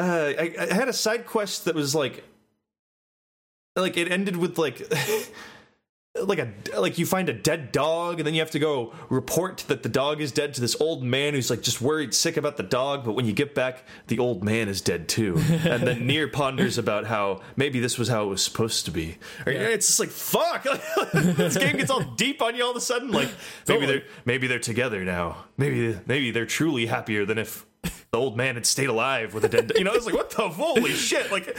[0.00, 2.24] uh, I, I had a side quest that was like
[3.76, 4.80] like it ended with like
[6.20, 9.64] like a like you find a dead dog and then you have to go report
[9.68, 12.58] that the dog is dead to this old man who's like just worried sick about
[12.58, 15.38] the dog but when you get back the old man is dead too.
[15.38, 19.16] And then Nier ponders about how maybe this was how it was supposed to be.
[19.46, 20.66] Or, it's just like fuck!
[21.12, 23.28] This game gets all deep on you all of a sudden like
[23.66, 25.44] maybe they're maybe they're together now.
[25.56, 27.64] Maybe maybe they're truly happier than if
[28.12, 30.46] the old man had stayed alive with a dead you know it's like what the
[30.46, 31.56] holy shit like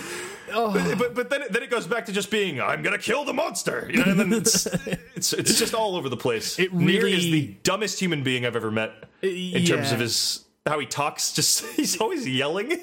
[0.53, 0.95] oh.
[0.97, 3.33] but but then it, then it goes back to just being I'm gonna kill the
[3.33, 4.65] monster, you know, and then it's
[5.15, 6.59] it's it's just all over the place.
[6.59, 8.91] It Nier is the dumbest human being I've ever met
[9.23, 11.33] uh, in terms of his how he talks.
[11.33, 12.81] Just he's always yelling.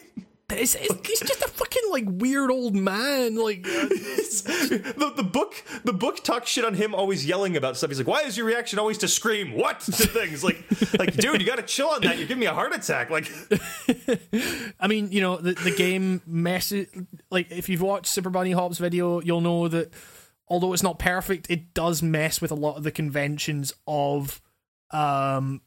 [0.53, 3.37] It's, it's, he's just a fucking like weird old man.
[3.37, 7.91] Like, the the book the book talks shit on him always yelling about stuff.
[7.91, 9.53] He's like, why is your reaction always to scream?
[9.53, 10.65] What to things like
[10.99, 12.19] like dude, you got to chill on that.
[12.19, 13.11] You're giving me a heart attack.
[13.11, 13.31] Like
[14.81, 16.89] I mean, you know, the the game messes.
[17.31, 19.93] Like, if you've watched Super Bunny Hop's video, you'll know that
[20.49, 24.41] although it's not perfect, it does mess with a lot of the conventions of
[24.91, 25.61] um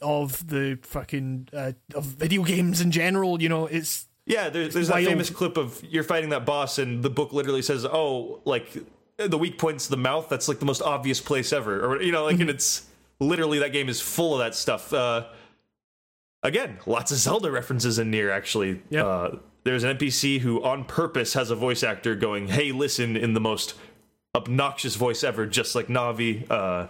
[0.00, 3.42] of the fucking uh, of video games in general.
[3.42, 7.02] You know, it's Yeah, there, there's that famous clip of you're fighting that boss, and
[7.02, 8.76] the book literally says, "Oh, like
[9.16, 10.28] the weak point's the mouth.
[10.28, 12.86] That's like the most obvious place ever." Or you know, like, and it's
[13.20, 14.92] literally that game is full of that stuff.
[14.92, 15.24] Uh,
[16.42, 18.30] again, lots of Zelda references in Nier.
[18.30, 19.04] Actually, Yep.
[19.04, 19.30] uh,
[19.64, 23.40] there's an NPC who on purpose has a voice actor going, "Hey, listen," in the
[23.40, 23.74] most
[24.34, 26.48] obnoxious voice ever, just like Navi.
[26.50, 26.86] Uh,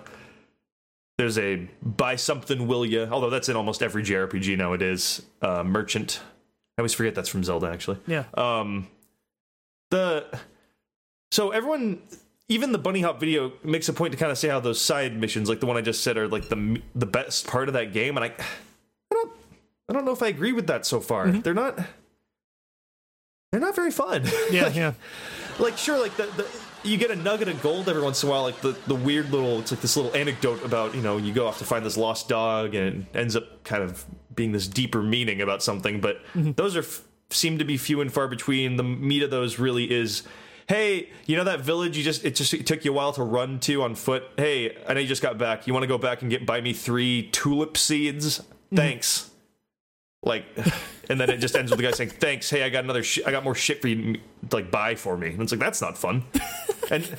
[1.18, 6.20] there's a buy something will ya although that's in almost every jrpg nowadays uh merchant
[6.78, 7.98] i always forget that's from zelda actually.
[8.06, 8.88] Yeah, um
[9.90, 10.24] the
[11.30, 12.00] so everyone
[12.48, 15.18] even the bunny hop video makes a point to kind of say how those side
[15.20, 17.92] missions like the one i just said are like the the best part of that
[17.92, 19.32] game and i i don't
[19.90, 21.30] i don't know if i agree with that so far.
[21.30, 21.78] They're not
[23.50, 24.24] they're not very fun.
[24.50, 24.92] Yeah, yeah.
[25.58, 26.46] like sure like the, the
[26.82, 29.30] you get a nugget of gold every once in a while, like the, the weird
[29.30, 31.96] little, it's like this little anecdote about, you know, you go off to find this
[31.96, 34.04] lost dog and it ends up kind of
[34.34, 36.00] being this deeper meaning about something.
[36.00, 36.52] But mm-hmm.
[36.52, 38.76] those are f- seem to be few and far between.
[38.76, 40.22] The meat of those really is,
[40.68, 43.22] hey, you know that village you just, it just it took you a while to
[43.22, 44.24] run to on foot.
[44.36, 45.66] Hey, I know you just got back.
[45.66, 48.38] You want to go back and get buy me three tulip seeds?
[48.38, 48.76] Mm-hmm.
[48.76, 49.30] Thanks.
[50.22, 50.46] Like,
[51.08, 52.50] and then it just ends with the guy saying, "Thanks.
[52.50, 53.02] Hey, I got another.
[53.02, 54.14] Sh- I got more shit for you.
[54.14, 54.20] to,
[54.50, 56.24] Like, buy for me." And it's like that's not fun.
[56.90, 57.16] and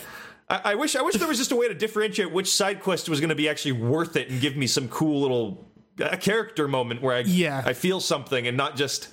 [0.49, 3.07] I, I wish, I wish there was just a way to differentiate which side quest
[3.09, 5.67] was going to be actually worth it and give me some cool little
[6.01, 7.61] uh, character moment where I, Yeah.
[7.65, 9.09] I feel something and not just.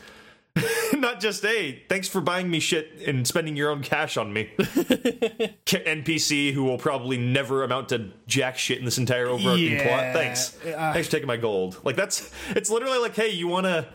[0.94, 4.44] Not just hey, thanks for buying me shit and spending your own cash on me.
[4.56, 9.86] K- NPC who will probably never amount to jack shit in this entire overarching Yeah,
[9.86, 10.12] plot.
[10.14, 11.78] Thanks, uh, thanks for taking my gold.
[11.84, 13.86] Like that's it's literally like, hey, you wanna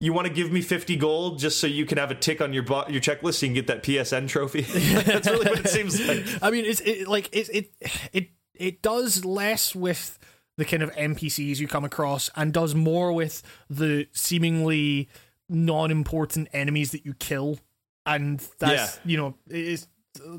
[0.00, 2.52] you want to give me 50 gold just so you can have a tick on
[2.52, 4.60] your bo- your checklist so you can get that PSN trophy.
[5.02, 6.24] that's really what it seems like.
[6.42, 7.72] I mean, it's it, like it it
[8.12, 10.18] it it does less with
[10.56, 15.08] the kind of NPCs you come across, and does more with the seemingly
[15.48, 17.58] non-important enemies that you kill,
[18.04, 19.86] and that's you know it is.
[20.24, 20.38] Uh,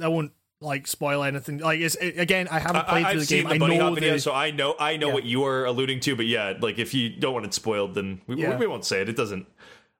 [0.00, 1.58] I won't like spoil anything.
[1.58, 3.44] Like it's it, again, I haven't played I, through the game.
[3.48, 5.14] the I know hop video, so I know I know Yeah.
[5.14, 6.16] what you are alluding to.
[6.16, 8.56] But yeah, like if you don't want it spoiled, then we, Yeah.
[8.56, 9.08] we won't say it.
[9.08, 9.46] It doesn't.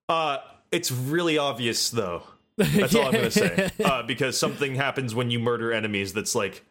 [0.09, 0.39] Uh,
[0.73, 2.23] it's really obvious though.
[2.57, 3.71] That's all I'm gonna say.
[3.85, 6.13] Uh, because something happens when you murder enemies.
[6.15, 6.65] That's like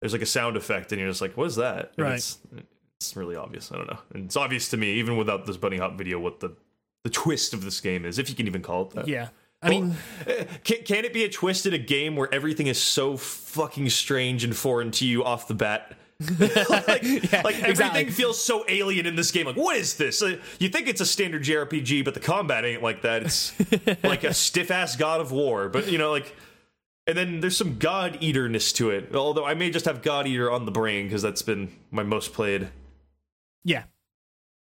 [0.00, 1.92] there's like a sound effect, and you're just like, what is that?
[1.96, 2.14] And Right.
[2.14, 2.38] It's,
[3.00, 3.72] it's really obvious.
[3.72, 3.98] I don't know.
[4.14, 6.54] And it's obvious to me, even without this bunny hop video, what the
[7.04, 9.08] the twist of this game is, if you can even call it that.
[9.08, 9.28] yeah.
[9.60, 9.96] I mean,
[10.64, 14.44] Can, can it be a twist in a game where everything is so fucking strange
[14.44, 15.96] and foreign to you off the bat?
[16.38, 18.10] like, like everything exactly.
[18.10, 19.46] feels so alien in this game.
[19.46, 20.20] Like, what is this?
[20.22, 23.22] Uh, you think it's a standard JRPG, but the combat ain't like that.
[23.22, 23.52] It's
[24.04, 25.68] like a stiff ass God of War.
[25.68, 26.34] But you know, like,
[27.06, 29.14] and then there's some God Eaterness to it.
[29.14, 32.32] Although I may just have God Eater on the brain because that's been my most
[32.32, 32.68] played.
[33.64, 33.84] yeah,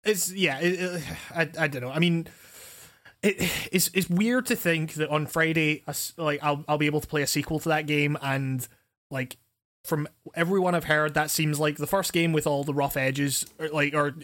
[0.03, 0.59] it's yeah.
[0.59, 1.03] It, it-
[1.35, 1.89] I I don't know.
[1.91, 2.27] I mean,
[3.21, 5.83] it, it's it's weird to think that on Friday,
[6.17, 8.65] like I'll I'll be able to play a sequel to that game, and
[9.11, 9.37] like
[9.83, 13.45] from everyone I've heard, that seems like the first game with all the rough edges,
[13.59, 14.15] or like or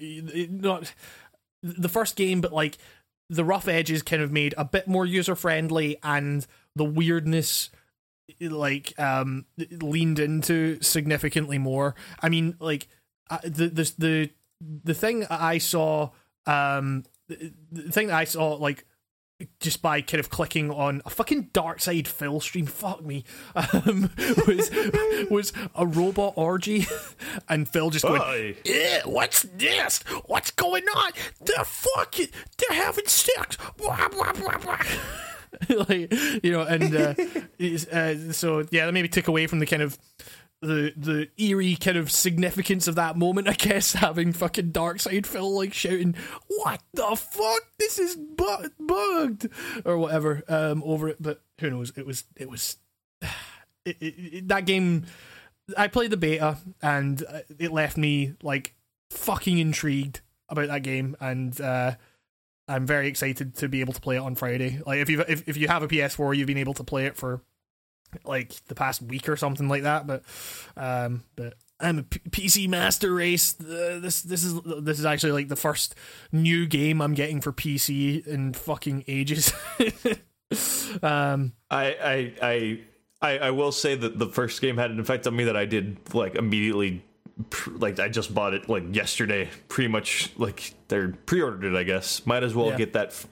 [0.50, 0.94] not
[1.62, 2.78] the first game, but like
[3.30, 7.70] the rough edges kind of made a bit more user friendly, and the weirdness
[8.40, 9.46] like um
[9.82, 11.96] leaned into significantly more.
[12.22, 12.88] I mean, like
[13.30, 14.30] uh, the the the
[14.84, 16.12] the thing I saw
[16.46, 18.86] um the the thing that I saw like
[19.60, 24.10] just by kind of clicking on a fucking dark side Phil stream, fuck me, um,
[24.48, 24.72] was
[25.30, 26.88] was a robot orgy,
[27.50, 28.56] and Phil just going, Aye.
[28.64, 30.00] yeah, what's this?
[30.26, 31.12] What's going on?
[31.42, 33.58] They're fucking, they're having sex.
[33.78, 34.80] Blah, blah, blah, blah.
[35.90, 36.14] like
[36.44, 37.14] you know, and uh,
[37.92, 39.98] uh, so yeah, that maybe took away from the kind of
[40.66, 43.48] the the eerie kind of significance of that moment.
[43.50, 46.16] I guess having fucking Dark Side Phil like shouting,
[46.48, 47.62] "What the fuck?
[47.80, 49.48] This is bu- bugged,"
[49.86, 51.18] or whatever um, over it.
[51.22, 51.92] But who knows?
[51.96, 52.78] It was it was
[53.86, 55.06] it, it, it- that game.
[55.78, 58.76] I played the beta and uh, it left me like
[59.12, 61.60] fucking intrigued about that game and.
[61.62, 61.96] uh
[62.68, 64.82] I'm very excited to be able to play it on Friday.
[64.88, 67.16] Like if you if if you have a PS4, you've been able to play it
[67.16, 67.44] for
[68.24, 70.08] like the past week or something like that.
[70.08, 70.24] But
[70.78, 73.60] um, but I'm a P- PC master race.
[73.60, 75.96] Uh, this this is this is actually like the first
[76.32, 79.52] new game I'm getting for PC in fucking ages.
[81.02, 82.80] um, I, I I
[83.22, 85.66] I I will say that the first game had an effect on me that I
[85.66, 87.04] did like immediately
[87.50, 91.84] pr- like I just bought it like yesterday pretty much like they're pre-ordered it I
[91.84, 92.78] guess might as well Yeah.
[92.78, 93.28] get that f-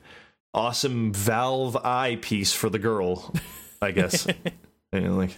[0.53, 3.34] awesome Valve eye piece for the girl
[3.81, 4.27] I guess
[4.94, 5.38] and like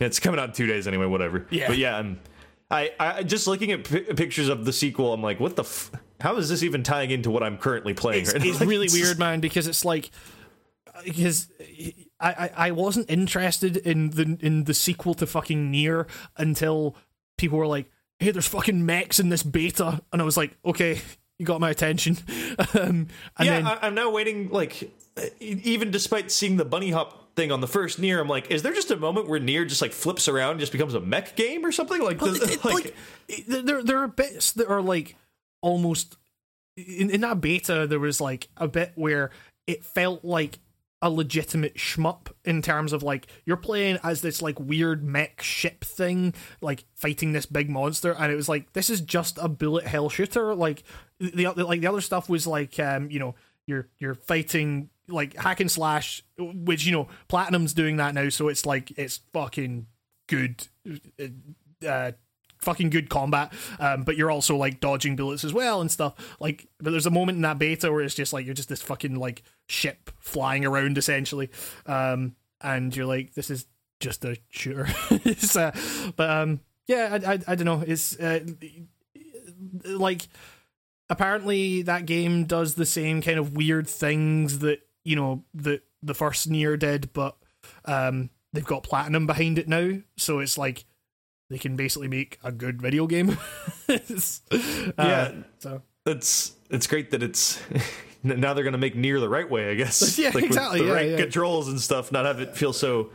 [0.00, 1.68] it's coming out in 2 days anyway whatever Yeah.
[1.68, 2.20] but yeah I'm
[2.70, 5.90] I, I just looking at pi pictures of the sequel I'm like what the f-
[6.20, 8.86] how is this even tying into what I'm currently playing it's, right it's Like, really
[8.88, 10.10] just- weird, man, because it's like
[11.04, 11.48] because
[12.20, 16.06] I, I I wasn't interested in the in the sequel to fucking Nier
[16.38, 16.96] until
[17.36, 21.00] people were like, "Hey, there's fucking mechs in this beta," and I was like, "Okay,
[21.38, 22.16] you got my attention."
[22.74, 24.48] um, and yeah, then I, I'm now waiting.
[24.48, 24.90] Like,
[25.38, 28.72] even despite seeing the bunny hop thing on the first Nier, I'm like, is there
[28.72, 31.64] just a moment where Nier just like flips around, and just becomes a mech game
[31.64, 32.02] or something?
[32.02, 32.94] Like, Well, the- it- like,
[33.28, 35.16] like, there there are bits that are like
[35.62, 36.16] almost
[36.76, 39.30] in, in that beta there was like a bit where
[39.66, 40.58] it felt like
[41.02, 45.84] a legitimate shmup in terms of like you're playing as this like weird mech ship
[45.84, 49.86] thing like fighting this big monster and it was like this is just a bullet
[49.86, 50.82] hell shooter like
[51.20, 53.34] the other like the other stuff was like um you know
[53.66, 58.48] you're you're fighting like hack and slash, which you know Platinum's doing that now, so
[58.48, 59.86] it's like it's fucking
[60.26, 60.66] good,
[61.86, 62.12] uh,
[62.58, 63.52] fucking good combat.
[63.78, 66.36] Um, but you're also like dodging bullets as well and stuff.
[66.40, 68.82] Like, but there's a moment in that beta where it's just like you're just this
[68.82, 71.50] fucking like ship flying around essentially,
[71.86, 73.66] um, and you're like, this is
[74.00, 74.88] just a shooter.
[75.56, 75.72] uh,
[76.16, 77.84] but um, yeah, I, I, I don't know.
[77.86, 78.40] It's uh,
[79.84, 80.28] like
[81.08, 86.14] apparently that game does the same kind of weird things that you know the the
[86.14, 87.36] first Nier did, but
[87.84, 90.84] um, they've got platinum behind it now, so it's like
[91.50, 93.38] they can basically make a good video game.
[93.88, 93.96] uh,
[94.98, 95.32] Yeah.
[95.58, 97.60] so it's it's great that it's
[98.22, 100.18] now they're gonna make Nier the right way, I guess.
[100.18, 101.16] Yeah, like exactly, With the yeah, right yeah.
[101.18, 103.10] controls and stuff, not have it feel so.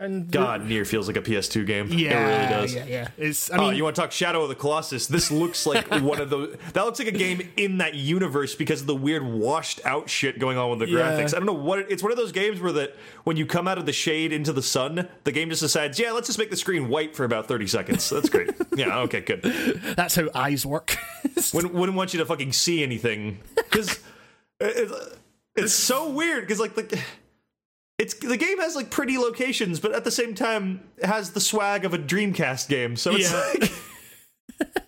[0.00, 1.86] And God, Nier feels like a PS2 game.
[1.92, 2.74] yeah, it really does.
[2.74, 3.08] yeah, yeah.
[3.16, 5.06] It's I Oh, mean, you want to talk Shadow of the Colossus?
[5.06, 6.56] This looks like one of those.
[6.72, 10.40] That looks like a game in that universe because of the weird washed out shit
[10.40, 10.98] going on with the Yeah.
[11.12, 11.32] graphics.
[11.32, 12.02] I don't know what it, it's.
[12.02, 14.62] One of those games where that when you come out of the shade into the
[14.62, 17.68] sun, the game just decides, yeah, let's just make the screen white for about thirty
[17.68, 18.10] seconds.
[18.10, 18.50] That's great.
[18.76, 19.42] yeah, okay, good.
[19.96, 20.96] that's how eyes work.
[21.54, 24.00] Wouldn't, wouldn't want you to fucking see anything because
[24.58, 24.90] it,
[25.54, 26.98] it's so weird because like the.
[27.98, 31.84] It's the game has like pretty locations, but at the same time has the swag
[31.84, 32.96] of a Dreamcast game.
[32.96, 33.52] So it's Yeah.
[33.60, 33.72] like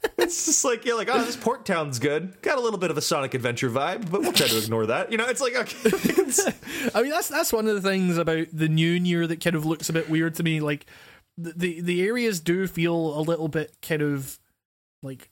[0.18, 2.40] it's just like you're like, oh, this Port Town's good.
[2.42, 5.12] Got a little bit of a Sonic Adventure vibe, but we'll try to ignore that.
[5.12, 6.52] You know, it's like okay, it's-
[6.94, 9.64] I mean, that's that's one of the things about the new year that kind of
[9.64, 10.60] looks a bit weird to me.
[10.60, 10.86] Like
[11.38, 14.38] the the, the areas do feel a little bit kind of
[15.02, 15.30] like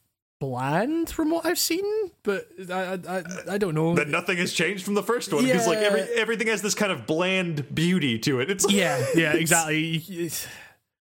[0.48, 1.84] bland from what I've seen,
[2.22, 3.22] but I I,
[3.54, 3.94] I, don't know.
[3.94, 6.92] that nothing has changed from the first one because like every everything has this kind
[6.92, 8.50] of bland beauty to it.
[8.50, 9.96] It's like, yeah, yeah, exactly.
[9.96, 10.46] It's-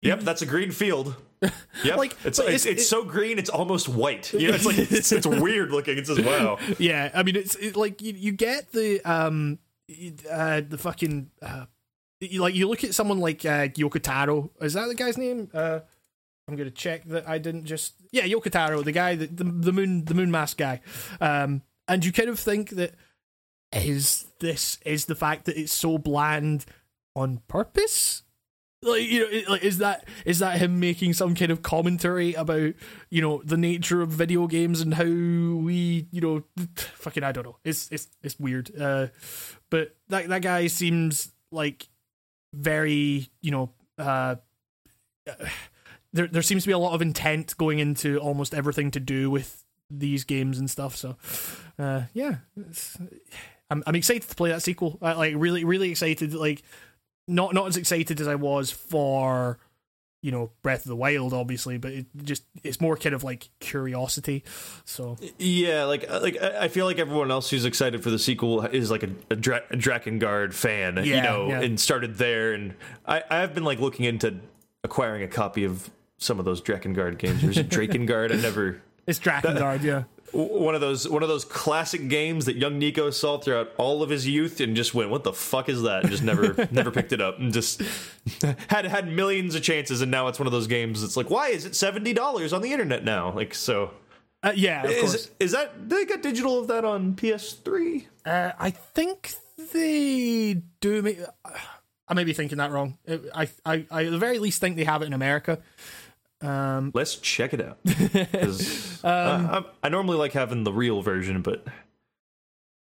[0.03, 1.15] Yep, that's a green field.
[1.83, 4.31] Yep, Like, it's it's, it's- it's, it- so green it's almost white.
[4.33, 5.97] You know, it's like it's, it's weird looking.
[5.97, 6.57] It's just wow.
[6.79, 9.59] yeah, I mean, it's it, like you, you get the um
[10.31, 11.65] uh the fucking uh
[12.21, 14.49] you, like you look at someone like uh Yoko Taro.
[14.61, 15.49] Is that the guy's name?
[15.53, 15.79] Uh
[16.47, 19.73] I'm gonna check that I didn't just yeah Yoko Taro, the guy that the the
[19.73, 20.81] moon the moon mask guy.
[21.19, 22.93] Um, and you kind of think that
[23.73, 26.65] is this is the fact that it's so bland
[27.15, 28.23] on purpose?
[28.81, 32.73] Like you know like is that is that him making some kind of commentary about
[33.09, 36.43] you know the nature of video games and how we you know
[36.75, 37.57] fucking i don't know.
[37.65, 38.71] It's it's it's weird.
[38.79, 39.07] Uh
[39.69, 41.89] but that that guy seems like
[42.53, 44.35] very you know uh
[46.17, 49.29] there there seems to be a lot of intent going into almost everything to do
[49.29, 51.15] with these games and stuff so
[51.79, 52.37] uh yeah
[53.69, 54.97] I'm I'm excited to play that sequel.
[55.01, 56.33] Uh, like really, really excited.
[56.33, 56.63] Like
[57.27, 59.59] not not as excited as I was for
[60.21, 63.49] you know Breath of the Wild, obviously, but it just it's more kind of like
[63.59, 64.43] curiosity.
[64.85, 68.19] So Yeah, like uh, like I I feel like everyone else who's excited for the
[68.19, 71.61] sequel is like a, a, Dra- a Drakengard fan, you know, yeah.
[71.61, 72.53] and started there.
[72.53, 72.73] And
[73.05, 74.39] I I have been like looking into
[74.83, 77.43] acquiring a copy of some of those Drakengard games.
[77.43, 78.31] Is it Drakengard?
[78.31, 78.81] I never.
[79.05, 80.03] it's Drakengard, yeah.
[80.33, 84.09] One of those one of those classic games that young Nico saw throughout all of
[84.09, 87.13] his youth and just went, "What the fuck is that?" and just never never picked
[87.13, 87.81] it up and just
[88.67, 91.01] had had millions of chances and now it's one of those games.
[91.01, 93.31] It's like, why is it seventy dollars on the internet now?
[93.33, 93.91] Like so.
[94.43, 95.15] Uh, yeah, of course.
[95.15, 98.05] Is, is that they got digital of that on PS3?
[98.25, 99.33] Uh, I think
[99.73, 101.01] they do.
[101.01, 101.19] Make,
[102.07, 102.97] I may be thinking that wrong.
[103.33, 105.59] I, I, I at the very least think they have it in America.
[106.41, 107.77] Um, Let's check it out.
[109.03, 111.63] Um, uh, I, I normally like having the real version, but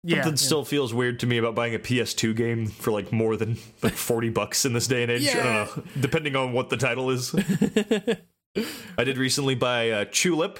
[0.03, 0.35] yeah, something yeah.
[0.37, 3.93] still feels weird to me about buying a PS2 game for like more than like
[3.93, 5.23] forty bucks in this day and age.
[5.23, 5.43] I Yeah.
[5.65, 7.33] don't know, depending on what the title is.
[8.97, 10.59] I did recently buy uh, Tulip.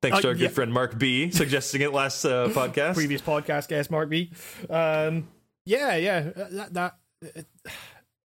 [0.00, 0.46] Thanks Oh, to our yeah.
[0.46, 2.94] good friend Mark B suggesting it last uh, podcast.
[2.94, 4.32] previous podcast guest Mark B.
[4.70, 5.28] Um,
[5.66, 6.96] yeah, yeah, uh, that that
[7.36, 7.42] uh,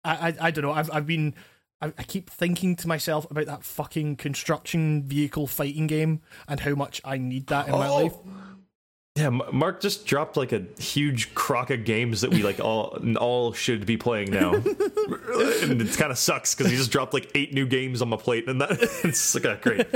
[0.04, 0.72] I I, I don't know.
[0.72, 1.34] I've I've been.
[1.82, 6.74] I, I keep thinking to myself about that fucking construction vehicle fighting game and how
[6.74, 8.02] much I need that in my Oh.
[8.04, 8.14] life.
[9.14, 13.52] Yeah, Mark just dropped like a huge crock of games that we like all all
[13.52, 14.64] should be playing now, and
[15.82, 18.48] it kind of sucks because he just dropped like eight new games on my plate,
[18.48, 18.70] and that
[19.04, 19.86] it's like uh, great.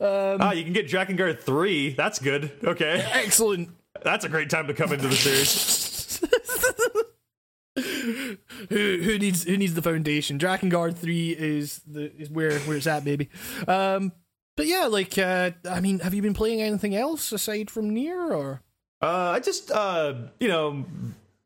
[0.00, 1.90] ah, you can get Drakengard three.
[1.94, 2.50] That's good.
[2.64, 3.70] Okay, Excellent.
[4.02, 5.83] that's a great time to come into the series.
[8.70, 10.38] Who who needs who needs the foundation?
[10.38, 13.28] Drakengard three is the is where where it's at, baby.
[13.66, 14.12] Um,
[14.56, 18.32] but yeah, like uh, I mean, have you been playing anything else aside from Nier
[18.32, 18.62] or?
[19.02, 20.84] Uh, I just uh, you know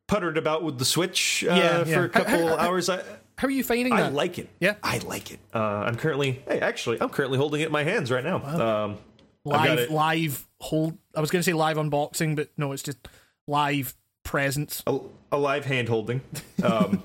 [0.06, 2.88] puttered about with the Switch uh, Yeah, for a couple How- how- hours.
[2.88, 3.02] I
[3.36, 4.00] How are you finding that?
[4.00, 4.14] I that?
[4.14, 4.48] like it.
[4.60, 4.74] Yeah.
[4.82, 5.38] I like it.
[5.54, 8.36] Uh, I'm currently hey, actually, I'm currently holding it in my hands right now.
[8.44, 8.98] Um,
[9.44, 10.98] live live hold.
[11.14, 12.98] I was going to say live unboxing, but no, it's just
[13.46, 13.94] live
[14.24, 14.82] presence.
[14.86, 14.98] a,
[15.32, 16.20] a live hand holding.
[16.62, 17.02] Um,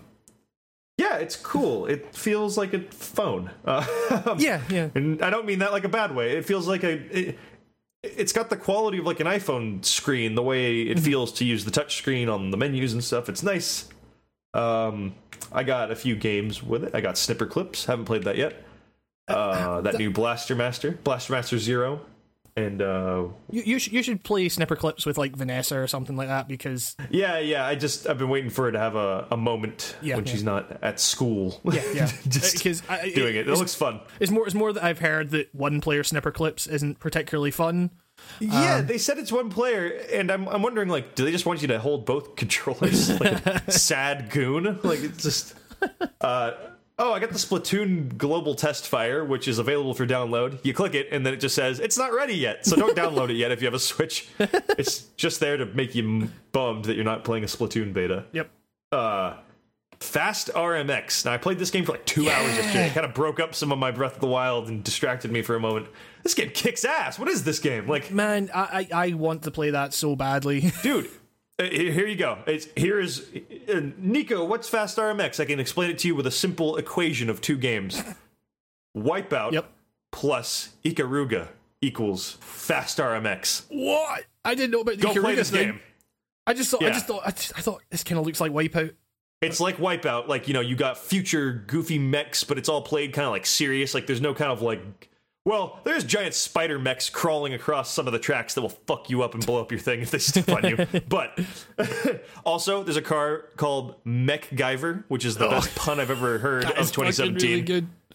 [0.98, 1.86] yeah, it's cool.
[1.88, 3.52] It feels like a phone.
[3.66, 3.86] Uh,
[4.40, 4.90] Yeah, yeah.
[4.96, 6.38] and I don't mean that like a bad way.
[6.38, 6.92] It feels like a.
[7.30, 7.40] It,
[8.04, 11.06] it's got the quality of like an iPhone screen, the way it Mm-hmm.
[11.06, 13.30] feels to use the touch screen on the menus and stuff.
[13.30, 13.88] It's nice.
[14.54, 15.16] Um,
[15.54, 16.94] I got a few games with it.
[16.94, 17.86] I got Snipper Clips.
[17.86, 18.62] Haven't played that yet.
[19.30, 22.02] Uh, that new Blaster Master, Blaster Master Zero,
[22.56, 26.16] and uh, You you should you should play snipper clips with like Vanessa or something
[26.16, 27.66] like that because Yeah, yeah.
[27.66, 30.32] I just I've been waiting for her to have a, a moment Yeah, when yeah.
[30.32, 31.60] she's not at school.
[31.66, 32.82] yeah yeah just because
[33.14, 33.48] doing it.
[33.48, 34.02] It looks fun.
[34.20, 37.90] It's more it's more that I've heard that one player snipper clips isn't particularly fun.
[38.40, 41.48] Yeah, Um, they said it's one player, and I'm I'm wondering like, do they just
[41.48, 44.80] want you to hold both controllers like a sad goon?
[44.84, 45.56] Like it's just.
[46.22, 46.52] Uh,
[47.00, 50.60] oh, I got the Splatoon global test fire, which is available for download.
[50.64, 53.30] You click it, and then it just says it's not ready yet, so don't download
[53.30, 54.28] it yet if you have a Switch.
[54.78, 58.26] It's just there to make you bummed that you're not playing a Splatoon beta.
[58.32, 58.50] Yep.
[58.92, 59.36] uh
[60.00, 61.24] Fast RMX.
[61.24, 62.88] Now I played this game for like two hours yesterday.
[62.88, 65.42] It kind of broke up some of my Breath of the Wild and distracted me
[65.42, 65.88] for a moment.
[66.24, 67.18] This game kicks ass.
[67.18, 67.88] What is this game?
[67.88, 70.72] Like, Man, I I, I want to play that so badly.
[70.84, 71.10] dude,
[71.58, 72.40] here here you go.
[72.48, 73.28] It's here is
[73.72, 74.44] uh, Nico.
[74.46, 75.40] What's Fast RMX?
[75.40, 78.02] I can explain it to you with a simple equation of two games:
[78.98, 79.72] Wipeout Yep.
[80.12, 81.50] plus Ikaruga
[81.82, 83.66] equals Fast RMX.
[83.70, 84.24] what?
[84.46, 85.68] I didn't know about the Go play this thing.
[85.72, 85.80] game.
[86.46, 88.52] I just thought I just thought I, just- I thought this kind of looks like
[88.52, 88.94] Wipeout.
[89.42, 93.14] It's like Wipeout, like you know, you got future goofy mechs, but it's all played
[93.14, 93.94] kind of like serious.
[93.94, 95.10] Like there's no kind of like,
[95.46, 99.24] well, there's giant spider mechs crawling across some of the tracks that will fuck you
[99.24, 100.88] up and blow up your thing if they step on you.
[101.10, 101.38] But
[102.46, 106.78] also, there's a car called MechGyver, which is the best pun I've ever heard That
[106.78, 107.66] of 2017.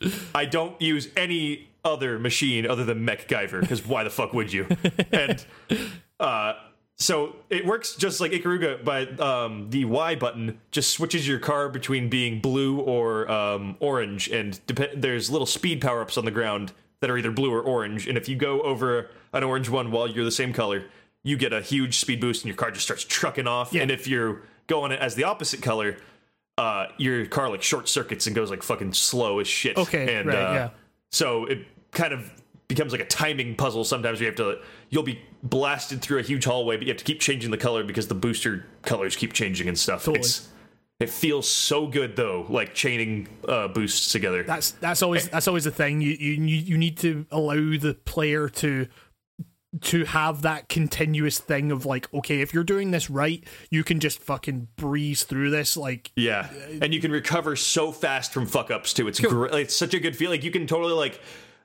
[0.01, 0.13] Really.
[0.35, 4.67] I don't use any other machine other than MechGyver because why the fuck would you?
[5.13, 5.45] And
[6.19, 6.55] uh,
[6.97, 11.69] so it works just like Ikaruga, but um, the Y button just switches your car
[11.69, 16.31] between being blue or um, orange, and dep- there's little speed power ups on the
[16.31, 18.09] ground that are either blue or orange.
[18.09, 20.85] And if you go over an orange one while you're the same color,
[21.23, 23.73] you get a huge speed boost, and your car just starts trucking off.
[23.73, 23.83] Yeah.
[23.83, 25.97] And if you're going as the opposite color,
[26.57, 29.77] uh, your car like short circuits and goes like fucking slow as shit.
[29.77, 30.70] Okay, and right, uh, yeah.
[31.11, 32.33] so it kind of
[32.66, 33.85] becomes like a timing puzzle.
[33.85, 34.59] Sometimes you have to,
[34.91, 37.83] you'll be blasted through a huge hallway, but you have to keep changing the color
[37.83, 40.05] because the booster colors keep changing and stuff.
[40.05, 40.20] Totally.
[40.20, 40.49] It's,
[41.01, 44.43] it feels so good though, like chaining uh, boosts together.
[44.43, 46.01] That's that's always that's always the thing.
[46.01, 48.87] You you you need to allow the player to
[49.83, 54.01] to have that continuous thing of like, okay, if you're doing this right, you can
[54.01, 55.77] just fucking breeze through this.
[55.77, 56.49] Like, Yeah,
[56.81, 59.07] and you can recover so fast from fuck ups too.
[59.09, 59.53] It's great.
[59.55, 60.31] It's such a good feel.
[60.31, 61.20] Like you can totally like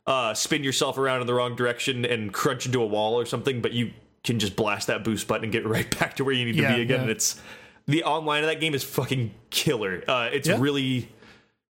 [0.06, 3.62] uh, spin yourself around in the wrong direction and crunch into a wall or something,
[3.62, 3.92] but you
[4.26, 6.72] can just blast that boost button and get right back to where you need Yeah,
[6.72, 6.98] to be again.
[6.98, 7.02] yeah.
[7.04, 7.42] And it's
[7.86, 10.04] the online of that game is fucking killer.
[10.08, 10.58] Uh, it's Yeah.
[10.60, 11.10] really.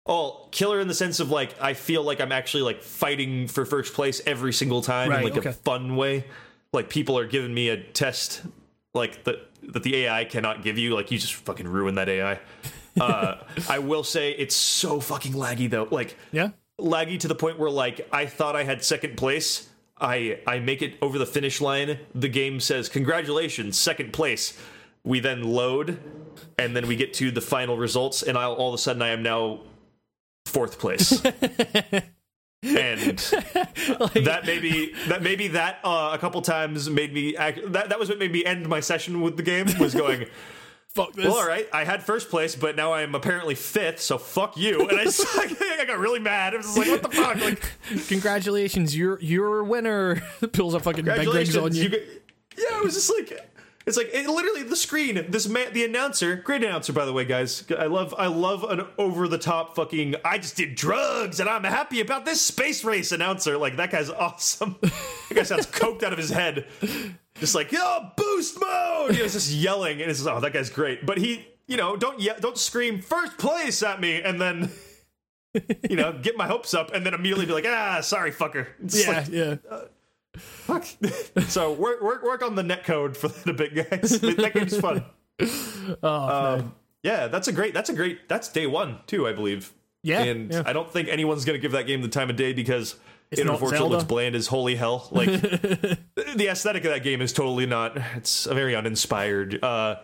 [0.06, 3.64] Oh, killer in the sense of like I feel like I'm actually like fighting for
[3.65, 5.49] first place every single time Right, in like okay.
[5.49, 6.26] a fun way.
[6.73, 8.41] Like people are giving me a test
[8.95, 9.36] like that
[9.73, 10.95] that the AI cannot give you.
[10.95, 12.40] Like you just fucking ruin that AI.
[12.99, 13.36] Uh,
[13.69, 15.88] I will say it's so fucking laggy though.
[15.91, 16.49] Like yeah,
[16.80, 19.69] laggy to the point where like I thought I had second place.
[20.02, 21.99] I I make it over the finish line.
[22.15, 24.57] The game says congratulations, second place.
[25.03, 25.99] We then load,
[26.57, 29.09] and then we get to the final results, and I'll, all of a sudden I
[29.09, 29.61] am now
[30.45, 31.23] fourth place.
[32.63, 37.97] and that maybe that maybe that uh, a couple times made me act, that that
[37.99, 40.26] was what made me end my session with the game was going
[40.89, 41.26] fuck this.
[41.26, 44.89] well all right I had first place but now I'm apparently fifth so fuck you
[44.89, 47.35] and I just like, I got really mad it was just like what the fuck
[47.38, 50.21] like Congratulations, you're you're a winner.
[50.51, 51.84] Pulls a fucking big rigs on you.
[51.84, 51.99] you got-
[52.57, 53.39] yeah it was just like
[53.85, 57.26] it's like it, literally the screen this man the announcer great announcer by the way
[57.26, 57.64] guys.
[57.77, 61.64] I love I love an over the top fucking I just did drugs and I'm
[61.64, 63.57] happy about this space race announcer.
[63.57, 64.76] Like that guy's awesome.
[65.30, 66.65] That guy sounds coked out of his head.
[67.35, 69.14] Just like yo boost mode!
[69.14, 71.06] He was just yelling and it's just, oh that guy's great.
[71.06, 74.72] But he you know don't ye- don't scream first place at me and then
[75.89, 78.68] you know get my hopes up and then immediately be like ah sorry fucker.
[78.84, 79.56] It's yeah, like, yeah.
[80.38, 80.85] Fuck.
[81.47, 84.19] so work work work on the net code for that a bit, guys.
[84.19, 85.03] that game's fun.
[86.03, 87.73] Oh, Um, yeah, that's a great.
[87.73, 88.27] That's a great.
[88.27, 89.72] That's day one too, I believe.
[90.03, 90.64] Yeah, and yeah.
[90.65, 92.95] I don't think anyone's gonna give that game the time of day because
[93.31, 93.93] it unfortunately Zelda.
[93.95, 95.07] looks bland as holy hell.
[95.11, 97.97] Like the aesthetic of that game is totally not.
[98.18, 99.64] It's a very uninspired.
[99.64, 99.95] Uh,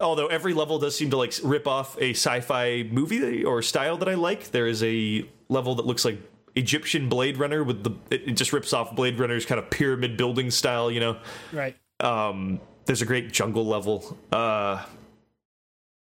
[0.00, 4.08] although every level does seem to like rip off a sci-fi movie or style that
[4.08, 4.50] I like.
[4.52, 6.18] There is a level that looks like
[6.54, 10.16] Egyptian Blade Runner with the it, it just rips off Blade Runner's kind of pyramid
[10.16, 11.16] building style, you know.
[11.52, 11.76] Right.
[12.00, 14.16] Um, there's a great jungle level.
[14.32, 14.84] Uh,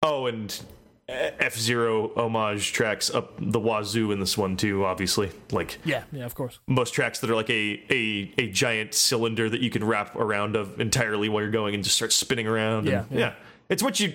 [0.02, 0.59] oh, and
[1.09, 4.85] F Zero homage tracks up the wazoo in this one too.
[4.85, 6.05] Obviously, like Yeah.
[6.12, 6.24] Yeah.
[6.24, 6.59] Of course.
[6.66, 10.56] most tracks that are like a a a giant cylinder that you can wrap around
[10.56, 12.86] of entirely while you're going and just start spinning around.
[12.86, 13.35] Yeah, and- yeah.
[13.68, 14.14] It's what you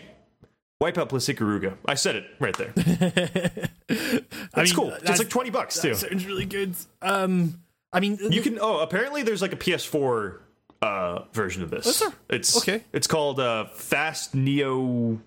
[0.82, 1.76] wipe out plus Ikaruga.
[1.86, 2.74] I said it right there.
[3.88, 4.90] It's mean, cool.
[4.92, 5.94] that's- It's like twenty bucks too.
[5.96, 6.74] Sounds really good.
[7.02, 7.62] Um,
[7.94, 8.58] I mean, You can.
[8.60, 10.40] Oh, apparently there's like a PS4
[10.82, 12.02] uh, version of this.
[12.30, 12.84] It's Okay.
[12.94, 15.20] It's called uh, Fast Neo.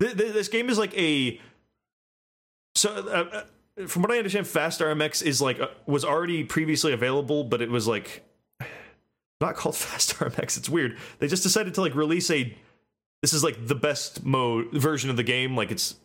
[0.00, 1.40] Th- th- this game is like a.
[2.74, 3.42] So, uh,
[3.80, 7.62] uh, from what I understand, Fast RMX is like uh, was already previously available, but
[7.62, 8.22] it was like
[9.40, 10.58] not called Fast RMX.
[10.58, 10.98] It's weird.
[11.18, 12.54] They just decided to like release a.
[13.26, 15.56] This is like the best mode version of the game.
[15.56, 15.96] Like it's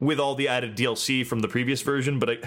[0.00, 2.38] with all the added DLC from the previous version, but I.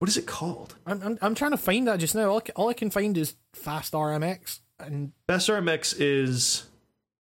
[0.00, 0.74] What is it called?
[0.84, 2.28] I'm, I'm I'm trying to find that just now.
[2.28, 6.66] All I, all I can find is Fast RMX, and Fast RMX is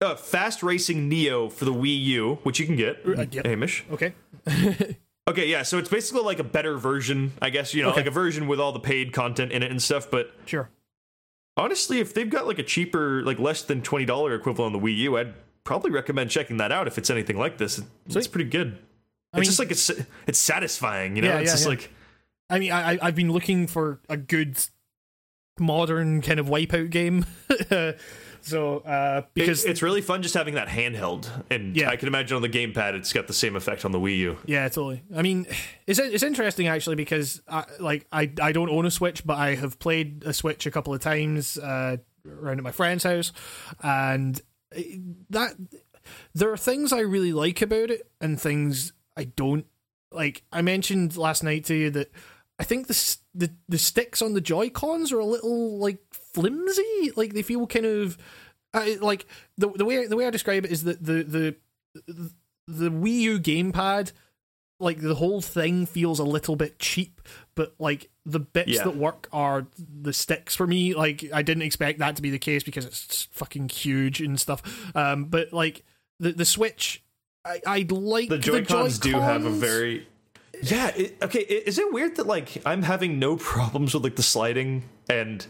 [0.00, 3.00] uh, Fast Racing Neo for the Wii U, which you can get.
[3.04, 3.44] Uh, yep.
[3.44, 3.84] Hamish.
[3.90, 4.14] okay,
[5.28, 8.02] Okay, yeah, so it's basically like a better version, I guess, you know, Okay.
[8.02, 10.08] like a version with all the paid content in it and stuff.
[10.08, 10.70] But sure.
[11.56, 14.96] honestly, if they've got like a cheaper, like less than $20 equivalent on the Wii
[14.98, 15.34] U, I'd
[15.64, 17.78] probably recommend checking that out if it's anything like this.
[18.06, 18.30] It's Sweet.
[18.32, 18.78] pretty good.
[19.32, 19.90] I it's mean- just like it's
[20.26, 21.28] it's satisfying, you know?
[21.28, 21.68] Yeah, it's yeah, just yeah.
[21.70, 21.90] like
[22.50, 24.56] I mean, I I've been looking for a good
[25.58, 27.24] modern kind of wipeout game.
[28.40, 31.28] so uh, because it's, it's really fun just having that handheld.
[31.50, 31.90] And Yeah.
[31.90, 34.36] I can imagine on the gamepad it's got the same effect on the Wii U.
[34.46, 35.02] Yeah, totally.
[35.16, 35.46] I mean,
[35.86, 39.54] it's it's interesting actually because I like I I don't own a Switch, but I
[39.54, 41.96] have played a Switch a couple of times uh,
[42.28, 43.32] around at my friend's house,
[43.82, 44.40] and
[45.30, 45.56] that
[46.34, 49.66] there are things I really like about it and things I don't
[50.12, 50.42] like.
[50.52, 52.12] I mentioned last night to you that
[52.58, 57.12] I think the the the sticks on the Joy Cons are a little like flimsy.
[57.16, 58.18] Like they feel kind of
[59.00, 59.26] like
[59.56, 61.56] the the way the way I describe it is that the the
[62.66, 64.12] the Wii U gamepad,
[64.80, 67.20] like the whole thing feels a little bit cheap,
[67.54, 68.84] but like the bits Yeah.
[68.84, 70.94] that work are the sticks for me.
[70.94, 74.62] Like I didn't expect that to be the case because it's fucking huge and stuff.
[74.96, 75.84] Um, but like
[76.20, 77.02] the the Switch,
[77.44, 80.06] I I like the Joy Cons do have a very
[80.62, 80.88] yeah.
[80.96, 84.84] It, okay, is it weird that like I'm having no problems with like the sliding
[85.08, 85.46] and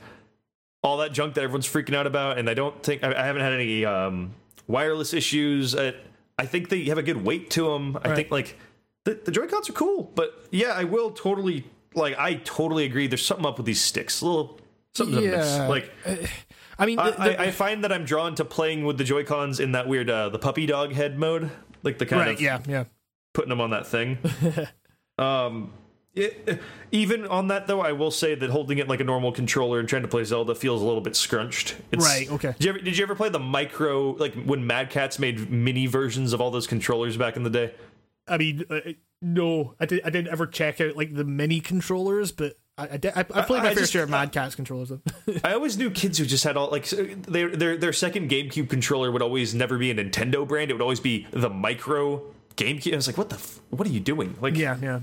[0.82, 3.42] all that junk that everyone's freaking out about, and I don't think I, I haven't
[3.42, 4.34] had any um,
[4.66, 5.74] wireless issues.
[5.74, 5.94] I,
[6.38, 7.96] I think they have a good weight to them.
[8.04, 8.16] I Right.
[8.16, 8.58] think like
[9.04, 11.64] the, the Joy Cons are cool, but yeah, I will totally
[11.94, 13.06] like I totally agree.
[13.06, 14.20] There's something up with these sticks.
[14.20, 14.60] A little
[14.94, 15.56] something amiss.
[15.56, 15.68] Yeah.
[15.68, 15.92] Like
[16.78, 19.04] I mean, I, the, the- I, I find that I'm drawn to playing with the
[19.04, 21.50] Joy Cons in that weird uh, the puppy dog head mode,
[21.82, 22.84] like the kind right, of yeah, yeah.
[23.32, 24.18] putting them on that thing.
[25.18, 25.72] um,
[26.14, 26.60] it,
[26.92, 29.88] even on that though, I will say that holding it like a normal controller and
[29.88, 31.76] trying to play Zelda feels a little bit scrunched.
[31.90, 32.54] It's, Right, okay.
[32.58, 35.86] Did you, ever, did you ever play the micro like when Mad Catz made mini
[35.86, 37.74] versions of all those controllers back in the day?
[38.28, 38.80] I mean, uh,
[39.24, 40.02] no, I did.
[40.04, 43.62] I didn't ever check out like the mini controllers, but I I, I, I played
[43.62, 44.90] my I fair just- share of Mad Catz controllers.
[44.90, 45.00] Though.
[45.44, 49.10] I always knew kids who just had all like their their their second GameCube controller
[49.10, 50.70] would always never be a Nintendo brand.
[50.70, 52.22] It would always be the micro
[52.56, 52.92] GameCube.
[52.92, 53.36] I was like, what the?
[53.36, 54.36] F- what are you doing?
[54.40, 55.00] Like, yeah, yeah.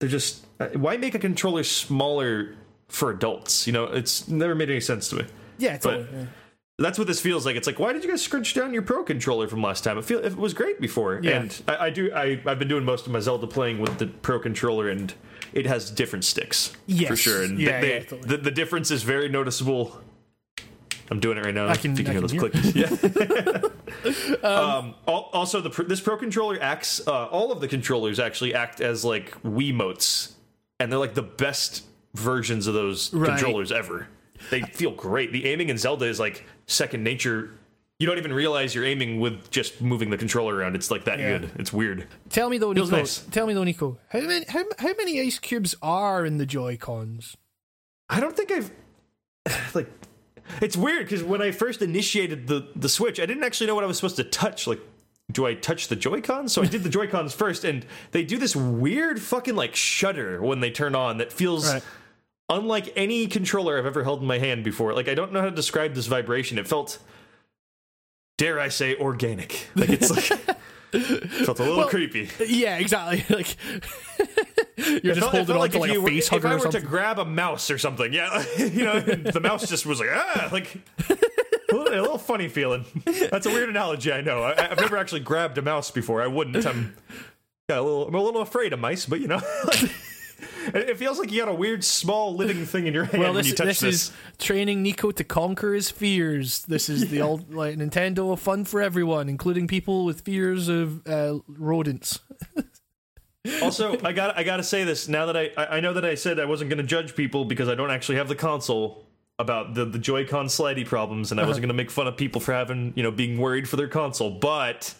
[0.00, 2.54] they're just uh, why make a controller smaller
[2.88, 3.66] for adults?
[3.66, 5.24] You know, it's never made any sense to me.
[5.58, 6.06] Yeah, totally.
[6.12, 6.26] yeah.
[6.78, 7.56] That's what this feels like.
[7.56, 9.96] It's like, why did you guys scrunch down your Pro controller from last time?
[9.96, 11.40] It feel it was great before, Yeah.
[11.40, 12.12] and I, I do.
[12.14, 15.12] I I've been doing most of my Zelda playing with the Pro controller, and
[15.54, 16.76] it has different sticks
[17.06, 17.42] for sure.
[17.44, 18.20] And Yeah, they, yeah, totally.
[18.28, 20.02] the the difference is very noticeable.
[21.10, 21.68] I'm doing it right now.
[21.68, 22.90] I can- if you can I hear can those hear.
[22.90, 23.62] clicks.
[24.42, 24.42] Yeah.
[24.48, 27.00] um, al- also, the this Pro controller acts.
[27.06, 30.32] Uh, all of the controllers actually act as like Wiimotes,
[30.78, 31.84] and they're like the best
[32.14, 33.28] versions of those Right.
[33.30, 34.08] controllers ever.
[34.50, 35.32] They feel great.
[35.32, 37.50] The aiming in Zelda is like second nature.
[37.98, 40.74] You don't even realize you're aiming with just moving the controller around.
[40.76, 41.38] It's like that Yeah.
[41.38, 41.50] good.
[41.58, 42.06] It's weird.
[42.28, 43.00] Tell me though, Feels Nico.
[43.00, 43.18] nice.
[43.30, 43.98] Tell me though, Nico.
[44.10, 47.36] How many how, how many ice cubes are in the Joy Cons?
[48.10, 48.70] I don't think I've
[49.74, 49.90] like.
[50.62, 53.82] It's weird because when I first initiated the the Switch, I didn't actually know what
[53.84, 54.66] I was supposed to touch.
[54.66, 54.80] Like,
[55.32, 56.52] do I touch the Joy Cons?
[56.52, 60.40] So I did the Joy Cons first, and they do this weird fucking like shudder
[60.42, 61.82] when they turn on that feels Right.
[62.48, 64.94] Unlike any controller I've ever held in my hand before.
[64.94, 66.58] Like, I don't know how to describe this vibration.
[66.58, 66.98] It felt,
[68.38, 69.68] dare I say, organic.
[69.76, 70.30] Like it's like
[70.92, 72.30] it felt a little Well, creepy.
[72.46, 73.24] Yeah, exactly.
[73.36, 73.56] Like
[74.76, 76.54] you're It just felt- it holding on to if like a were- face if I
[76.56, 80.10] were to grab a mouse or something, yeah, you know, the mouse just was like
[80.12, 80.76] ah, like
[81.08, 82.84] a little, a little funny feeling.
[83.30, 84.42] That's a weird analogy, I know.
[84.44, 86.22] I, I've never actually grabbed a mouse before.
[86.22, 86.64] I wouldn't.
[86.64, 86.94] I'm
[87.68, 88.06] got a little.
[88.06, 89.40] I'm a little afraid of mice, but you know,
[90.74, 93.38] It feels like you got a weird small living thing in your hand Well, when
[93.42, 93.94] this, you touch this, this.
[93.94, 96.62] is training Nico to conquer his fears.
[96.62, 101.38] This is the old like Nintendo fun for everyone, including people with fears of uh,
[101.46, 102.20] rodents.
[103.62, 106.04] Also, I got I got to say this now that I I I know that
[106.04, 109.06] I said I wasn't going to judge people because I don't actually have the console
[109.38, 112.40] about the the Joy-Con slidey problems, and I wasn't going to make fun of people
[112.40, 114.30] for having you know being worried for their console.
[114.30, 114.94] But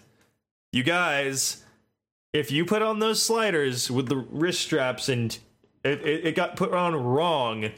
[0.73, 1.65] you guys,
[2.37, 5.37] if you put on those sliders with the wrist straps and
[5.83, 7.71] it, it, it got put on wrong,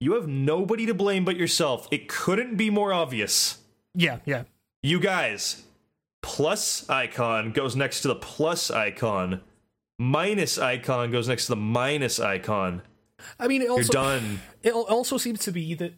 [0.00, 1.86] you have nobody to blame but yourself.
[1.90, 3.58] It couldn't be more obvious.
[3.94, 4.44] Yeah, yeah.
[4.82, 5.64] You guys,
[6.22, 9.42] plus icon goes next to the plus icon.
[9.98, 12.80] Minus icon goes next to the minus icon.
[13.38, 14.40] I mean, it You're done.
[14.62, 15.92] it also seems to be that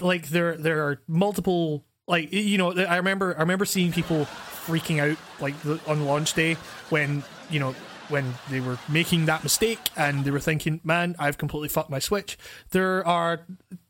[0.00, 4.26] like there there are multiple like you know I remember I remember seeing people
[4.66, 6.54] freaking out like the, on launch day
[6.90, 7.74] when you know
[8.08, 11.98] when they were making that mistake and they were thinking man I've completely fucked my
[11.98, 12.38] switch
[12.70, 13.40] there are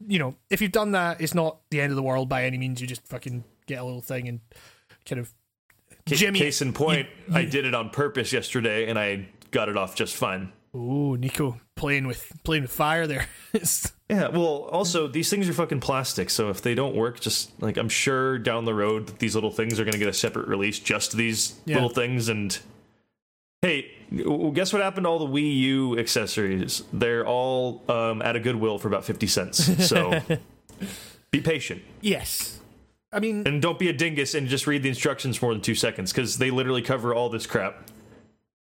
[0.06, 2.58] you know if you've done that it's not the end of the world by any
[2.58, 4.40] means you just fucking get a little thing and
[5.06, 5.32] kind of
[6.06, 9.94] Jimmy Case in point, I did it on purpose yesterday and I got it off
[9.94, 10.52] just fine.
[10.74, 13.26] oh Nico playing with playing with fire there
[14.10, 17.76] Yeah, well, also these things are fucking plastic, so if they don't work, just like
[17.76, 20.48] I'm sure down the road that these little things are going to get a separate
[20.48, 21.74] release, just these Yeah.
[21.74, 22.30] little things.
[22.30, 22.58] And
[23.62, 23.90] hey,
[24.52, 26.82] guess what happened to all the Wii U accessories?
[26.92, 29.86] They're all um, at a Goodwill for about fifty cents.
[29.88, 30.20] So
[31.30, 32.60] be patient yes
[33.12, 35.62] I mean and don't be a dingus and just read the instructions for more than
[35.62, 37.90] two seconds because they literally cover all this crap.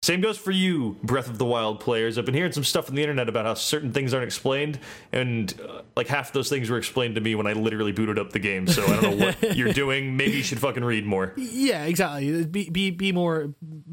[0.02, 2.16] Same goes for you, Breath of the Wild players.
[2.16, 4.78] I've been hearing some stuff on the internet about how certain things aren't explained,
[5.12, 8.32] and uh, like half those things were explained to me when I literally booted up
[8.32, 8.66] the game.
[8.66, 10.16] So I don't know what you're doing.
[10.16, 11.34] Maybe you should fucking read more.
[11.36, 12.46] Yeah, exactly.
[12.46, 13.52] Be be be more.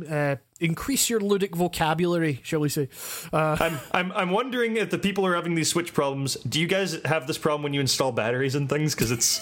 [0.10, 2.88] Uh, increase your ludic vocabulary, shall we say?
[3.34, 6.62] Uh, I'm I'm I'm wondering if the people who are having these Switch problems, do
[6.62, 8.96] you guys have this problem when you install batteries and things?
[8.96, 9.42] Because it's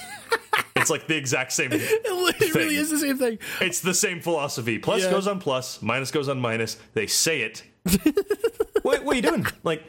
[0.85, 1.69] it's like the exact same.
[1.73, 3.39] it really is the same thing.
[3.59, 4.77] It's the same philosophy.
[4.77, 5.09] Plus Yeah.
[5.09, 6.77] goes on plus, minus goes on minus.
[6.93, 7.63] They say it.
[8.83, 9.47] what, what are you doing?
[9.63, 9.83] Like,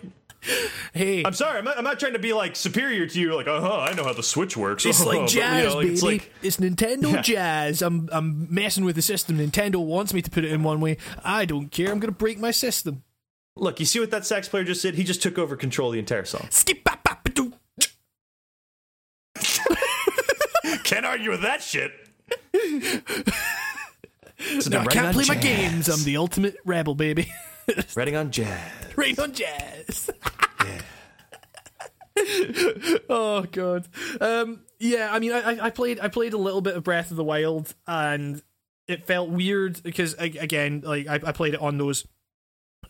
[0.95, 3.35] Hey, I'm sorry, I'm not, I'm not trying to be like superior to you.
[3.35, 4.87] Like, uh huh, I know how the Switch works.
[4.87, 5.93] it's uh-huh, like but, you jazz, know, like, baby.
[5.95, 7.21] It's like, it's Nintendo Yeah.
[7.23, 7.83] jazz.
[7.83, 9.39] I'm I'm messing with the system.
[9.39, 10.99] Nintendo wants me to put it in one way.
[11.25, 11.91] I don't care.
[11.91, 13.03] I'm gonna break my system.
[13.57, 14.95] look, you see what that sax player just did?
[14.95, 16.47] He just took over control of the entire song.
[16.51, 17.03] Skip bap
[20.87, 21.93] Can't argue with that shit.
[24.61, 25.89] So No, I can't play on my games.
[25.89, 27.33] I'm the ultimate rebel, baby.
[27.97, 28.71] Writing on jazz.
[28.95, 30.11] Rain on jazz.
[33.09, 33.89] oh god.
[34.21, 37.11] Um, yeah, I mean, I, I- I played I played a little bit of Breath
[37.11, 38.43] of the Wild, and
[38.87, 42.07] it felt weird because again, like I, I played it on those,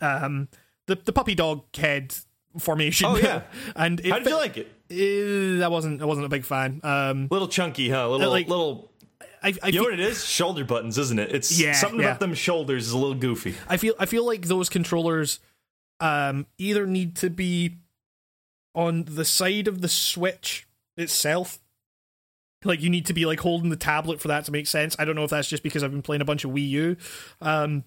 [0.00, 0.48] um,
[0.86, 2.14] the the puppy dog head
[2.58, 3.06] formation.
[3.10, 3.42] Oh, yeah.
[3.76, 4.72] and How did you like it?
[4.90, 6.80] Eh, I wasn't I wasn't a big fan.
[6.82, 8.08] Um, Little chunky, huh?
[8.08, 8.90] Little, like- little.
[9.42, 10.24] I I You know what it is?
[10.24, 11.34] Shoulder buttons, isn't it?
[11.34, 12.06] It's Yeah, something yeah.
[12.08, 13.54] about them shoulders is a little goofy.
[13.68, 15.40] I feel I feel like those controllers
[16.00, 17.76] um either need to be
[18.74, 20.66] on the side of the switch
[20.98, 21.58] itself
[22.64, 25.04] like you need to be like holding the tablet for that to make sense i
[25.06, 26.96] don't know if that's just because i've been playing a bunch of wii u
[27.40, 27.82] um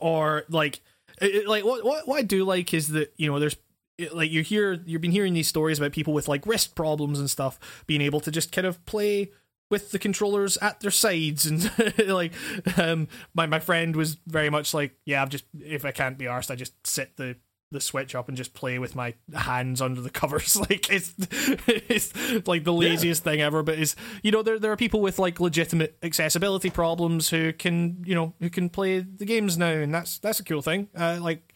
[0.00, 0.80] or like
[1.20, 3.56] it- like what, what what i do like is that you know there's
[3.98, 7.18] it- like you hear you've been hearing these stories about people with like wrist problems
[7.18, 9.30] and stuff being able to just kind of play
[9.70, 11.70] with the controllers at their sides and
[12.06, 12.32] like
[12.78, 16.24] um my my friend was very much like yeah i've just if i can't be
[16.24, 17.36] arsed i just sit the
[17.70, 20.58] the switch up and just play with my hands under the covers.
[20.58, 22.14] Like it's it's
[22.48, 25.38] like the laziest thing ever but is you know there there are people with like
[25.38, 30.18] legitimate accessibility problems who can you know who can play the games now and that's
[30.18, 30.88] that's a cool thing.
[30.96, 31.47] Uh, like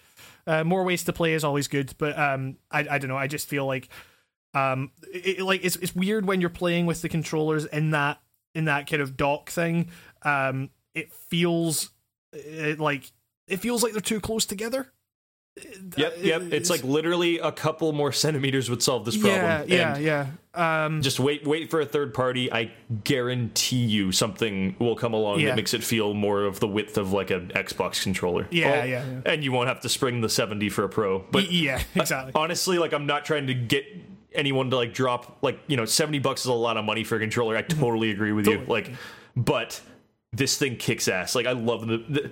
[0.47, 3.27] uh, more ways to play is always good but um i i don't know i
[3.27, 3.89] just feel like
[4.55, 8.21] um it, like it's it's weird when you're playing with the controllers in that
[8.55, 9.89] in that kind of dock thing
[10.23, 11.91] um it feels
[12.33, 13.11] it, like
[13.49, 14.93] it feels like they're too close together
[15.99, 16.43] Yep, yep.
[16.51, 19.43] It's like literally a couple more centimeters would solve this problem.
[19.43, 22.53] yeah yeah And yeah um Just wait, wait for a third party.
[22.53, 22.73] I
[23.05, 25.49] guarantee you something will come along Yeah.
[25.49, 28.47] that makes it feel more of the width of like an Xbox controller.
[28.51, 29.05] Yeah, Oh, yeah, yeah.
[29.27, 31.21] And you won't have to spring the seventy for a pro.
[31.31, 33.85] But yeah exactly honestly, like I'm not trying to get
[34.35, 37.17] anyone to like drop like you know seventy bucks is a lot of money for
[37.17, 37.57] a controller.
[37.57, 38.65] I totally agree with you.
[38.67, 38.91] Like,
[39.37, 39.81] but
[40.33, 41.35] this thing kicks ass.
[41.35, 41.99] Like I love the.
[42.09, 42.31] the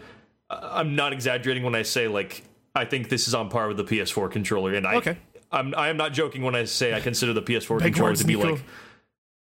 [0.51, 2.43] I'm not exaggerating when I say like
[2.75, 5.17] I think this is on par with the PS4 controller, and I Okay.
[5.53, 8.37] I'm I am not joking when I say I consider the PS4 controller to be
[8.37, 8.53] Nico.
[8.53, 8.63] like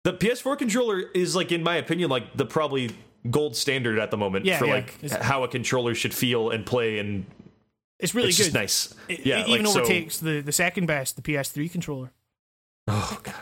[0.04, 2.90] the PS4 controller is like in my opinion like the probably
[3.30, 4.74] gold standard at the moment Yeah, for yeah.
[4.74, 7.26] like It's- how a controller should feel and play and
[7.98, 8.44] It's really it's good.
[8.44, 8.94] just nice.
[9.08, 12.12] It, yeah, it even like, so- overtakes the, the second best, the PS3 controller.
[12.86, 13.34] Oh god.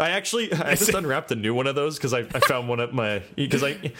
[0.00, 2.80] I actually I just unwrapped a new one of those because I, I found one
[2.80, 3.92] at my because I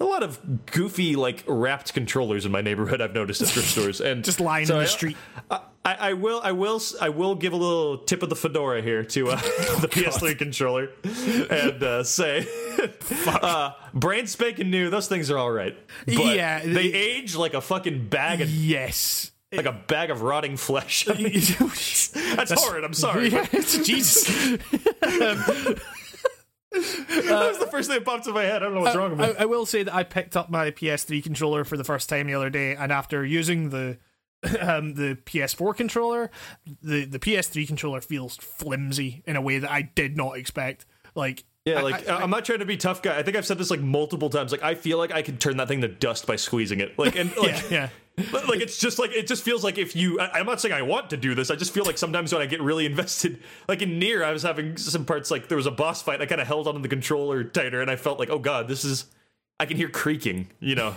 [0.00, 4.00] a lot of goofy like wrapped controllers in my neighborhood I've noticed at thrift stores
[4.00, 5.16] and Just lying so in the I- street.
[5.50, 9.04] I, I will I will I will give a little tip of the fedora here
[9.04, 9.36] to uh,
[9.80, 10.88] the PS3 controller
[11.50, 12.48] and uh, say
[13.26, 15.76] uh, brand spanking new those things are all right
[16.06, 19.30] but Yeah, they they- age like a fucking bag of Yes.
[19.56, 21.32] Like a bag of rotting flesh I mean,
[22.36, 24.26] that's horrid I'm sorry Yeah, Jesus.
[24.26, 25.78] that
[26.72, 29.20] was the first thing that popped in my head I don't know what's wrong with
[29.20, 32.08] me I, I will say that I picked up my PS3 controller for the first
[32.08, 33.98] time the other day, and after using the
[34.60, 36.30] um, the PS4 controller,
[36.82, 40.84] the the PS3 controller feels flimsy in a way that I did not expect.
[41.14, 43.16] Like, Yeah, I- like I, I, am not trying to be tough guy.
[43.18, 44.52] I think I've said this like multiple times.
[44.52, 46.98] Like I feel like I could turn that thing to dust by squeezing it.
[46.98, 50.20] Like and like yeah, but, like it's just like it just feels like if you
[50.20, 51.50] I, I'm not saying I want to do this.
[51.50, 54.42] I just feel like sometimes when I get really invested, like in Nier, I was
[54.42, 56.20] having some parts like there was a boss fight.
[56.20, 58.84] I kind of held onto the controller tighter, and I felt like, oh god, this
[58.84, 59.06] is.
[59.60, 60.48] I can hear creaking.
[60.60, 60.94] You know.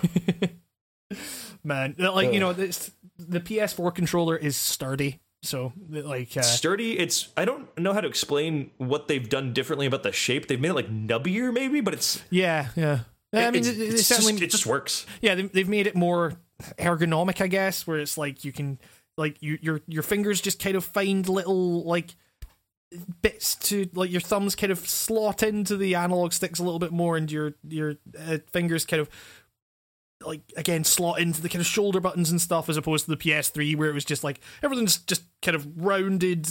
[1.63, 1.95] man.
[1.97, 7.45] Like you know, this, the PS4 controller is sturdy, so like uh, sturdy it's i
[7.45, 10.73] don't know how to explain what they've done differently about the shape they've made it
[10.73, 13.01] like nubbier maybe but it's yeah, yeah.
[13.33, 15.85] I mean, it's, it, it it's certainly just, it just works yeah they, they've made
[15.85, 16.33] it more
[16.77, 18.79] ergonomic i guess where it's like you can
[19.17, 22.15] like you, your your fingers just kind of find little like
[23.21, 26.91] bits to like your thumbs kind of slot into the analog sticks a little bit
[26.91, 29.09] more and your your uh, fingers kind of
[30.25, 33.17] like again slot into the kind of shoulder buttons and stuff as opposed to the
[33.17, 36.47] PS3 where it was just like everything's just kind of rounded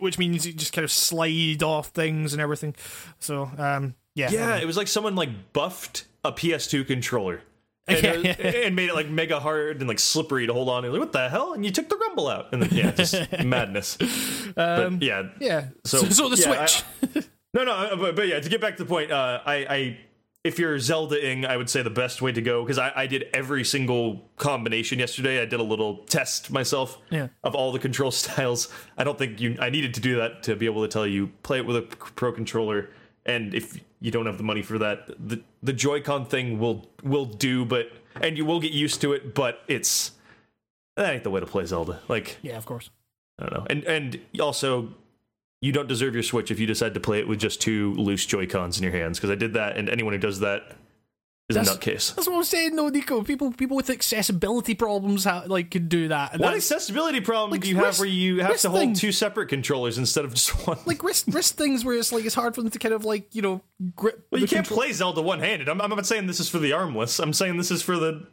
[0.00, 2.74] which means you just kind of slide off things and everything
[3.18, 7.40] so um yeah Yeah, it was like someone like buffed a PS2 controller.
[7.88, 10.84] And, was- and made it like mega hard and like slippery to hold on.
[10.84, 10.90] to.
[10.90, 11.52] Like, what the hell?
[11.52, 13.14] And you took the rumble out, and then yeah, just
[13.44, 13.96] madness.
[14.54, 18.28] but yeah, yeah So- so, so the yeah, I- switch no, no, uh, but, but
[18.28, 19.98] yeah, to get back to the point, uh, I, I,
[20.42, 23.24] if you're Zelda-ing, I would say the best way to go because I, I did
[23.34, 25.42] every single combination yesterday.
[25.42, 27.28] I did a little test myself Yeah.
[27.44, 28.68] of all the control styles.
[28.96, 31.26] I don't think you, I needed to do that to be able to tell you
[31.42, 32.88] play it with a pro controller.
[33.24, 37.24] And if you don't have the money for that, the the Joy-Con thing will will
[37.26, 39.34] do, but and you will get used to it.
[39.34, 40.12] But it's
[40.96, 42.00] that ain't the way to play Zelda.
[42.08, 42.90] Like yeah of course
[43.38, 43.66] I don't know.
[43.70, 44.94] And and also,
[45.60, 48.26] you don't deserve your Switch if you decide to play it with just two loose
[48.26, 49.18] Joy Cons in your hands.
[49.18, 50.76] Because I did that, and anyone who does that
[51.48, 52.14] is That's- a nutcase.
[52.14, 53.22] That's what I'm saying, though, Nico.
[53.22, 56.32] People, people with accessibility problems, ha- like, can do that.
[56.34, 59.48] And What accessibility problem like do you have where you have to hold two separate
[59.48, 60.78] controllers instead of just one?
[60.86, 63.34] like wrist, wrist things where it's like it's hard for them to kind of like
[63.34, 63.60] you know
[63.96, 64.26] grip.
[64.30, 65.68] well, you can't control- play Zelda one handed.
[65.68, 67.18] I'm, I'm not saying this is for the armless.
[67.18, 68.26] I'm saying this is for the.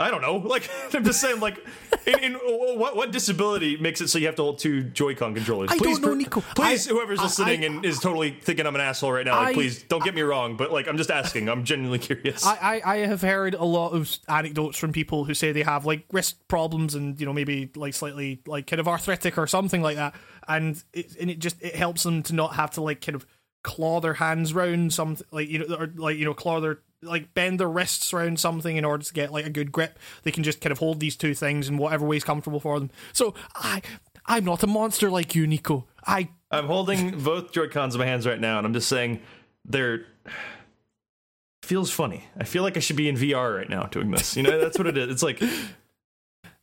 [0.00, 0.38] I don't know.
[0.50, 1.58] Like I'm just saying, like,
[2.06, 5.70] in, in what what disability makes it so you have to hold two Joy-Con controllers?
[5.70, 6.40] I please, don't know, Nico.
[6.56, 9.36] Please, I- whoever's I- listening I- and is totally thinking I'm an asshole right now,
[9.36, 11.48] like, please don't get me wrong, but like I'm just asking.
[11.48, 12.44] I'm genuinely curious.
[12.44, 15.84] I, I, I have heard a lot of anecdotes from people who say they have
[15.86, 19.82] like wrist problems and you know maybe like slightly like kind of arthritic or something
[19.82, 20.14] like that,
[20.48, 23.26] and it and it just it helps them to not have to like kind of
[23.62, 27.34] claw their hands round something like you know or like you know claw their like
[27.34, 29.98] bend their wrists around something in order to get like a good grip.
[30.22, 32.78] They can just kind of hold these two things in whatever way is comfortable for
[32.78, 32.90] them.
[33.12, 33.82] So I
[34.26, 35.86] I'm not a monster like you, Nico.
[36.06, 39.20] I I'm holding both Joy Cons in my hands right now, and I'm just saying
[39.64, 40.06] they're
[41.62, 42.24] feels funny.
[42.36, 44.36] I feel like I should be in VR right now doing this.
[44.36, 45.10] You know, that's what it is.
[45.10, 45.42] It's like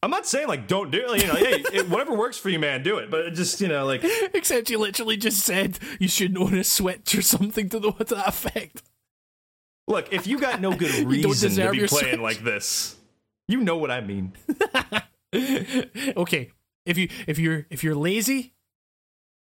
[0.03, 1.22] I'm not saying like don't do it.
[1.22, 3.09] You know, hey, it, whatever works for you, man, do it.
[3.09, 4.01] But it just you know, like
[4.34, 8.15] except you literally just said you shouldn't own a Switch or something to the to
[8.15, 8.84] that effect.
[9.88, 12.19] Look, if you got no good reason to be playing Switch.
[12.19, 12.95] like this,
[13.47, 14.34] you know what I mean.
[16.18, 16.51] okay,
[16.85, 18.53] if you if you're if you're lazy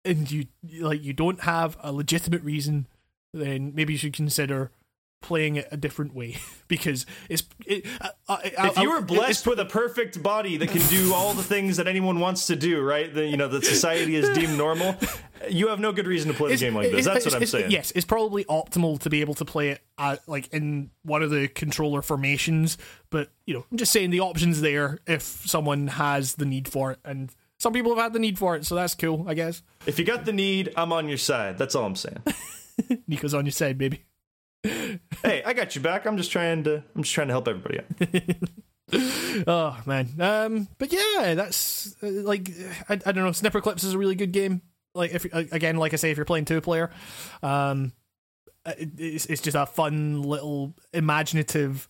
[0.03, 0.47] and you
[0.79, 2.87] like you don't have a legitimate reason,
[3.33, 4.71] then maybe you should consider
[5.21, 6.37] playing it a different way
[6.67, 10.85] because it's it, uh, uh, If you were blessed with a perfect body that can
[10.87, 13.13] do all the things that anyone wants to do, right?
[13.13, 14.95] The, you know that society is deemed normal.
[15.49, 17.05] You have no good reason to play a game like this.
[17.05, 17.71] That's what I'm saying.
[17.71, 21.31] Yes, it's probably optimal to be able to play it at, like in one of
[21.31, 22.77] the controller formations,
[23.09, 26.91] but you know, I'm just saying the options there if someone has the need for
[26.91, 29.61] it, and some people have had the need for it, so that's cool, I guess.
[29.85, 31.57] If you got the need, I'm on your side.
[31.57, 32.23] That's all I'm saying.
[33.07, 34.03] Nico's on your side, baby.
[34.63, 36.05] Hey, I got you back.
[36.05, 36.83] I'm just trying to.
[36.95, 38.35] I'm just trying to help everybody out.
[39.47, 42.49] Oh man, um, but yeah, that's uh, like
[42.89, 43.29] I, I don't know.
[43.29, 44.61] Snipperclips is a really good game.
[44.93, 46.91] Like if uh, again, like I say, if you're playing two player,
[47.41, 47.93] um,
[48.65, 51.87] it, it's it's just a fun little imaginative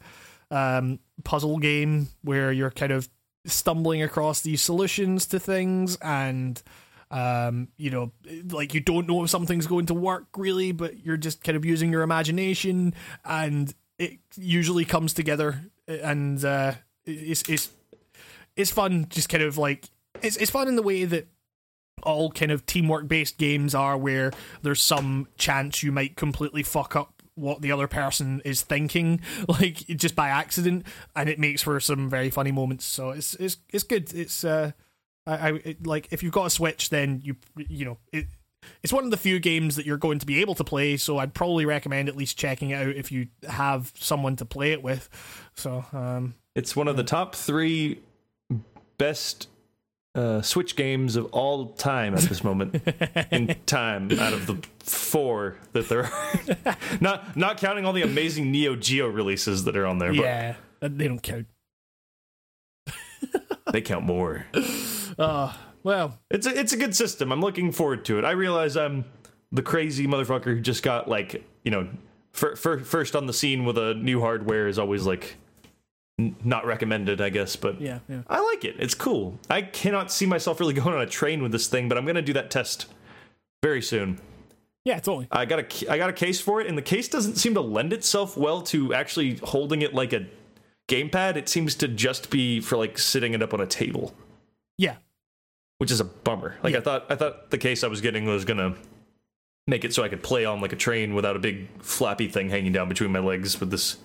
[0.52, 3.10] um puzzle game where you're kind of
[3.46, 6.62] stumbling across these solutions to things and
[7.12, 8.14] um, you know,
[8.50, 11.66] like you don't know if something's going to work really, but you're just kind of
[11.66, 16.74] using your imagination, and it usually comes together, and uh,
[17.06, 17.70] it's it's
[18.56, 19.08] it's fun.
[19.10, 19.90] Just kind of like
[20.22, 21.28] it's it's fun in the way that
[22.04, 24.32] all kind of teamwork based games are, where
[24.62, 29.86] there's some chance you might completely fuck up what the other person is thinking, like
[29.88, 32.86] just by accident, and it makes for some very funny moments.
[32.86, 34.14] So it's it's it's good.
[34.14, 34.72] It's uh
[35.26, 38.28] I, I it, like if you've got a Switch, then you you know it.
[38.84, 41.18] It's one of the few games that you're going to be able to play, so
[41.18, 44.84] I'd probably recommend at least checking it out if you have someone to play it
[44.84, 45.10] with.
[45.56, 48.02] So, um, It's one of the top three
[49.00, 49.48] best
[50.14, 52.84] uh, Switch games of all time at this moment
[53.32, 56.78] in time out of the four that there are.
[57.02, 60.56] not not counting all the amazing Neo Geo releases that are on there, but yeah,
[60.82, 61.48] they don't count.
[63.72, 64.46] they count more.
[65.22, 65.54] Uh,
[65.84, 67.32] well, It's a, it's a good system.
[67.32, 68.26] I'm looking forward to it.
[68.26, 69.06] I realize I'm
[69.52, 71.88] the crazy motherfucker who just got like you know
[72.34, 75.36] fir- fir- first on the scene with a new hardware is always like
[76.20, 77.56] n- not recommended, I guess.
[77.56, 78.22] But yeah, yeah.
[78.28, 78.76] I like it.
[78.80, 79.40] It's cool.
[79.50, 82.22] I cannot see myself really going on a train with this thing, but I'm gonna
[82.22, 82.86] do that test
[83.64, 84.20] very soon.
[84.86, 85.28] Yeah, totally.
[85.32, 87.62] I got a I got a case for it, and the case doesn't seem to
[87.62, 90.26] lend itself well to actually holding it like a
[90.88, 91.36] gamepad.
[91.36, 94.14] It seems to just be for like sitting it up on a table,
[94.80, 94.96] Yeah,
[95.82, 96.56] which is a bummer.
[96.62, 96.78] Like Yeah.
[96.78, 98.76] I thought I thought the case I was getting was gonna
[99.66, 102.52] make it so I could play on like a train without a big flappy thing
[102.52, 103.98] hanging down between my legs with this.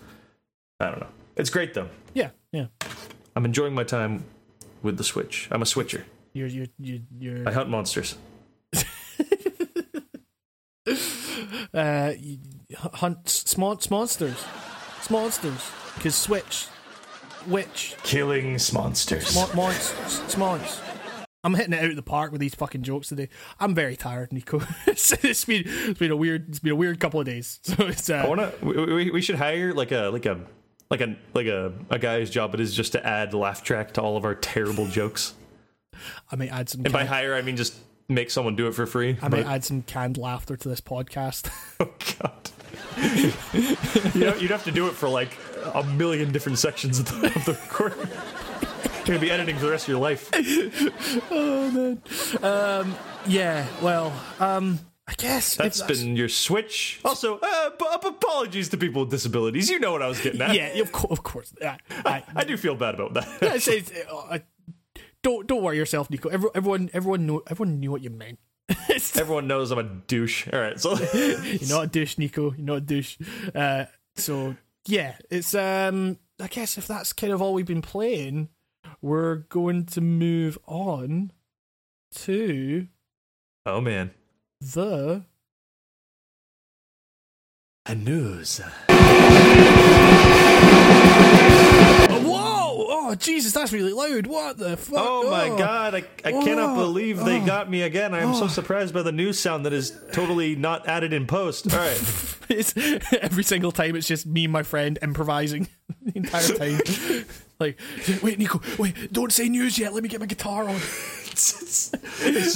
[0.80, 1.08] I don't know.
[1.36, 1.90] It's great though.
[2.14, 2.68] yeah, yeah.
[3.36, 4.24] I'm enjoying my time
[4.82, 5.48] with the Switch.
[5.50, 6.06] I'm a switcher.
[6.32, 8.16] You're you're you're, you're I hunt monsters.
[11.74, 12.38] uh, you
[12.74, 14.42] hunt small monsters,
[15.10, 15.70] monsters.
[15.96, 16.68] Because Switch,
[17.46, 19.34] witch, Killing monsters.
[19.34, 19.92] Mon- mons-
[20.26, 20.85] smons.
[21.46, 23.28] I'm hitting it out of the park with these fucking jokes today.
[23.60, 24.60] I'm very tired, Nico.
[24.88, 27.60] it's, it's been it's been a weird it's been a weird couple of days.
[27.76, 28.52] So it's I uh, wanna.
[28.62, 30.40] We, we, should hire like a like a
[30.90, 32.52] like a like a a guy's job.
[32.54, 35.34] It is just to add laugh track to all of our terrible jokes.
[36.32, 36.80] I might add some.
[36.84, 37.76] And by hire, I mean just
[38.08, 39.16] make someone do it for free.
[39.22, 41.48] I might But- add some canned laughter to this podcast.
[41.80, 42.50] oh god.
[44.14, 45.36] you know, you'd have to do it for like
[45.74, 48.08] a million different sections of the, of the recording.
[49.06, 50.30] You're gonna be editing for the rest of your life.
[51.30, 52.02] oh man.
[52.42, 52.96] Um.
[53.26, 53.66] Yeah.
[53.80, 54.12] Well.
[54.40, 54.80] Um.
[55.06, 56.98] I guess if That's been your switch.
[57.04, 59.70] Also, uh, p- apologies to people with disabilities.
[59.70, 60.56] You know what I was getting at.
[60.56, 60.66] Yeah.
[60.80, 61.12] Of course.
[61.12, 61.54] Of course.
[61.60, 61.76] Yeah.
[62.04, 63.28] I, I do feel bad about that.
[63.40, 64.38] yeah, it's, it's, uh,
[65.22, 66.28] don't don't worry yourself, Nico.
[66.28, 68.40] Every, everyone everyone knew everyone knew what you meant.
[69.14, 70.48] Everyone knows I'm a douche.
[70.52, 72.52] All right, so You're not a douche, Nico.
[72.56, 73.16] You're not a douche.
[73.54, 73.84] Uh,
[74.16, 74.56] so
[74.86, 76.18] yeah, it's um.
[76.40, 78.48] I guess if that's kind of all we've been playing,
[79.02, 81.32] we're going to move on
[82.14, 82.88] to
[83.64, 84.10] oh man,
[84.60, 85.24] the
[87.86, 88.60] a news.
[92.08, 92.86] whoa!
[92.88, 94.26] Oh Jesus, that's really loud.
[94.26, 94.98] What the fuck?
[94.98, 95.58] Oh my oh.
[95.58, 96.74] god, I, I cannot Oh.
[96.76, 97.46] believe they Oh.
[97.46, 98.12] got me again.
[98.14, 98.48] I am so oh.
[98.48, 101.72] surprised by the news sound that is totally not added in post.
[101.72, 102.00] All right.
[102.48, 102.74] It's
[103.12, 103.96] every single time.
[103.96, 105.66] It's just me and my friend improvising
[106.02, 106.80] the entire time.
[107.58, 107.78] like,
[108.22, 109.94] wait, Nico, wait, don't say news yet.
[109.94, 110.74] Let me get my guitar on.
[110.74, 111.92] it's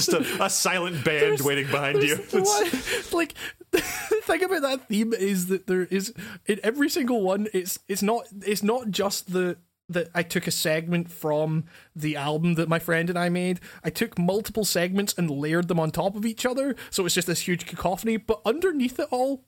[0.07, 2.15] just a, a silent band waiting behind you.
[2.15, 2.71] There's one-
[3.19, 3.35] like
[3.71, 3.79] the
[4.23, 6.13] thing about that theme is that there is
[6.45, 7.47] in every single one.
[7.53, 9.57] It's it's not it's not just the
[9.89, 11.65] that I took a segment from
[11.95, 13.59] the album that my friend and I made.
[13.83, 17.27] I took multiple segments and layered them on top of each other, so it's just
[17.27, 18.17] this huge cacophony.
[18.17, 19.43] But underneath it all.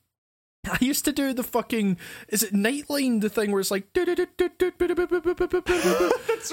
[0.71, 1.97] I used to do the fucking
[2.29, 4.07] is it Nightline the thing where it's like That's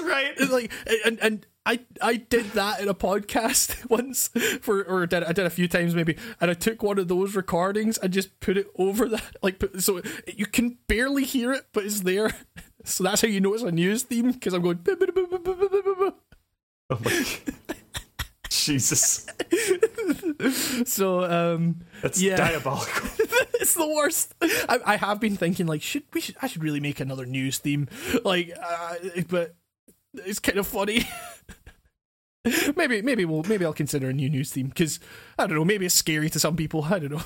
[0.01, 0.49] right.
[0.49, 0.71] like
[1.05, 4.29] and and I I did that in a podcast once
[4.61, 7.35] for or did I did a few times maybe and I took one of those
[7.35, 10.05] recordings and just put it over that like put, so it,
[10.35, 12.31] you can barely hear it but it's there
[12.83, 14.79] so that's how you know it's a news theme because I'm going
[16.89, 17.25] Oh my
[18.65, 19.25] Jesus.
[20.85, 22.35] so um That's Yeah.
[22.37, 23.09] diabolical.
[23.59, 24.33] it's the worst.
[24.41, 27.57] I, I have been thinking like should we should I should really make another news
[27.59, 27.87] theme
[28.23, 28.95] like uh,
[29.29, 29.55] but
[30.13, 31.07] it's kind of funny.
[32.75, 34.99] maybe maybe we'll maybe I'll consider a new news theme because
[35.37, 37.23] I don't know maybe it's scary to some people I don't know.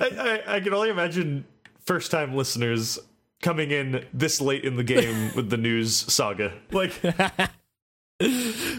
[0.00, 1.46] I, I, I can only imagine
[1.86, 2.98] first time listeners
[3.42, 6.52] coming in this late in the game with the news saga.
[6.70, 6.92] Like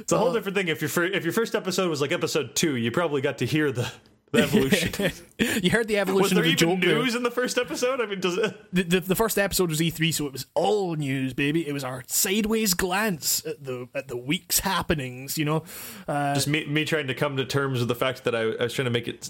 [0.06, 0.68] it's a whole different thing.
[0.70, 3.72] If your if your first episode was like episode two, you probably got to hear
[3.72, 3.92] the
[4.32, 5.12] The evolution.
[5.64, 6.22] you heard the evolution.
[6.24, 7.00] was there of the even joke there.
[7.04, 8.02] news in the first episode?
[8.02, 8.74] I mean, does it?
[8.74, 11.66] The, the, the first episode was E3, so it was all news, baby.
[11.68, 15.64] It was our sideways glance at the at the week's happenings, you know.
[16.08, 18.64] Uh, Just me, me trying to come to terms with the fact that I, I
[18.64, 19.30] was trying to make it.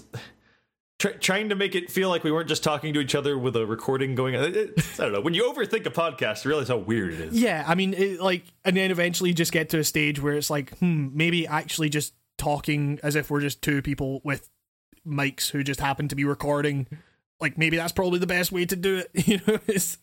[0.98, 3.54] Try, trying to make it feel like we weren't just talking to each other with
[3.54, 4.44] a recording going on.
[4.44, 5.20] It- it- I don't know.
[5.20, 7.34] When you overthink a podcast, you realize how weird it is.
[7.38, 10.34] yeah, I mean, it, like, and then eventually you just get to a stage where
[10.34, 14.48] it's like, hmm, maybe actually just talking as if we're just two people with
[15.06, 16.86] mics who just happen to be recording.
[17.40, 19.58] Like, maybe that's probably the best way to do it, you know.
[19.66, 19.98] It's,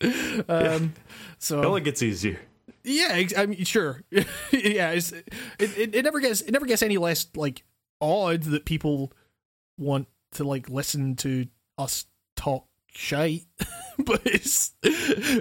[0.48, 0.94] um,
[1.38, 2.38] so It only gets easier.
[2.84, 4.02] Yeah, I mean, sure.
[4.10, 5.24] yeah, it's, it,
[5.58, 7.64] it it never gets it never gets any less like
[8.00, 9.10] odd that people
[9.78, 11.46] want to like listen to
[11.78, 12.06] us
[12.36, 13.42] talk shite.
[13.98, 14.74] but it's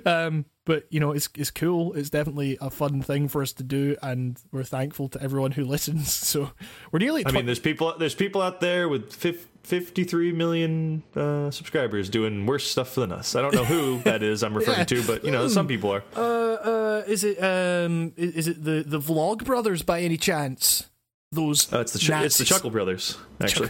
[0.05, 1.93] um but you know it's it's cool.
[1.93, 5.63] It's definitely a fun thing for us to do and we're thankful to everyone who
[5.75, 6.11] listens.
[6.11, 6.51] So
[6.91, 11.03] we're nearly I tw- mean, there's people there's people out there with fif- 53 million
[11.15, 13.33] uh, subscribers doing worse stuff than us.
[13.35, 14.85] I don't know who that is I'm referring Yeah.
[14.85, 16.03] to, but you know, some people are.
[16.15, 20.89] uh uh is it um i- is it the the Vlog brothers by any chance?
[21.31, 23.69] Those Uh, it's the Ch- it's the Chuckle Brothers actually.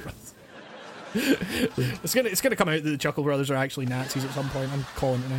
[1.16, 4.50] It's gonna it's gonna come out that the Chuckle Brothers are actually Nazis at some
[4.50, 4.72] point.
[4.72, 5.30] I'm calling it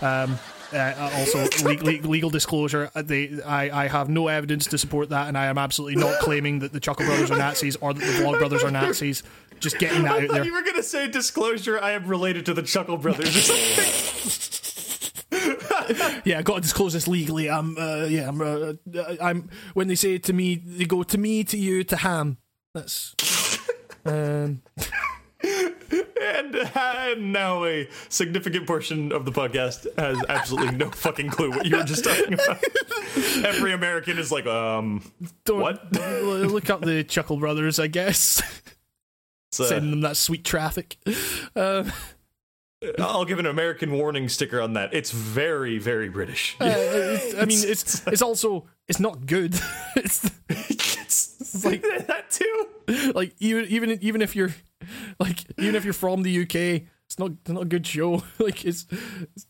[0.00, 0.24] now.
[0.24, 0.38] Um,
[0.72, 5.08] uh, also, le- le- legal disclosure: uh, they, I, I have no evidence to support
[5.10, 8.00] that, and I am absolutely not claiming that the Chuckle Brothers are Nazis or that
[8.00, 9.22] the Vlog Brothers are Nazis.
[9.60, 10.44] Just getting that I out thought there.
[10.44, 11.80] you were gonna say disclosure.
[11.80, 14.44] I am related to the Chuckle Brothers or something.
[16.24, 17.48] Yeah, I got to disclose this legally.
[17.48, 19.48] I'm, uh, yeah, I'm, uh, uh, I'm.
[19.74, 22.38] When they say to me, they go to me, to you, to Ham.
[22.74, 23.14] That's.
[24.04, 24.62] Um,
[25.42, 31.50] and, uh, and now a significant portion of the podcast has absolutely no fucking clue
[31.50, 32.62] what you were just talking about.
[33.44, 35.02] Every American is like, um,
[35.44, 35.92] don't What?
[36.22, 38.42] look up the Chuckle Brothers, I guess.
[38.42, 40.96] uh, Send them that sweet traffic.
[41.54, 41.92] Um,
[43.00, 44.94] I'll give an American warning sticker on that.
[44.94, 46.56] It's very, very British.
[46.60, 49.54] Uh, I mean, it's it's also it's not good.
[49.96, 53.12] it's it's like- that too.
[53.14, 54.54] like even even even if you're
[55.18, 58.22] like even if you're from the UK, it's not it's not a good show.
[58.38, 58.86] Like it's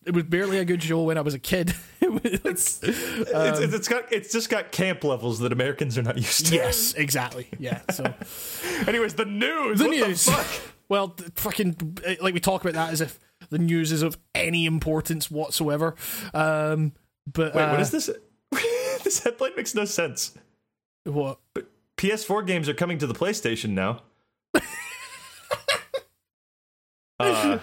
[0.07, 1.75] it was barely a good show when I was a kid.
[2.01, 6.17] It was- It's, it's, it's got it's just got camp levels that Americans are not
[6.17, 6.55] used to.
[6.55, 7.49] yes, exactly.
[7.59, 7.81] Yeah.
[7.91, 8.13] So
[8.87, 9.79] Anyways, the news.
[9.79, 10.25] the what news.
[10.25, 10.75] The fuck?
[10.89, 13.19] Well, fucking uh, like we talk about that as if
[13.51, 15.95] the news is of any importance whatsoever.
[16.33, 16.93] Um,
[17.31, 18.09] but Wait, uh, what is this?
[19.05, 20.33] this headline makes no sense.
[21.05, 21.39] What?
[21.99, 24.03] PS4 games are coming to the PlayStation now.
[27.21, 27.59] uh,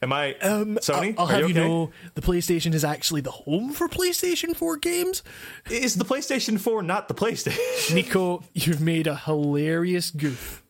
[0.00, 1.14] am I Um, Sony?
[1.18, 4.76] I'll, I'll have you you, know, the PlayStation is actually the home for PlayStation 4
[4.76, 5.24] games.
[5.68, 7.94] Is the PlayStation 4 not the PlayStation?
[7.94, 10.62] Nico, you've made a hilarious goof.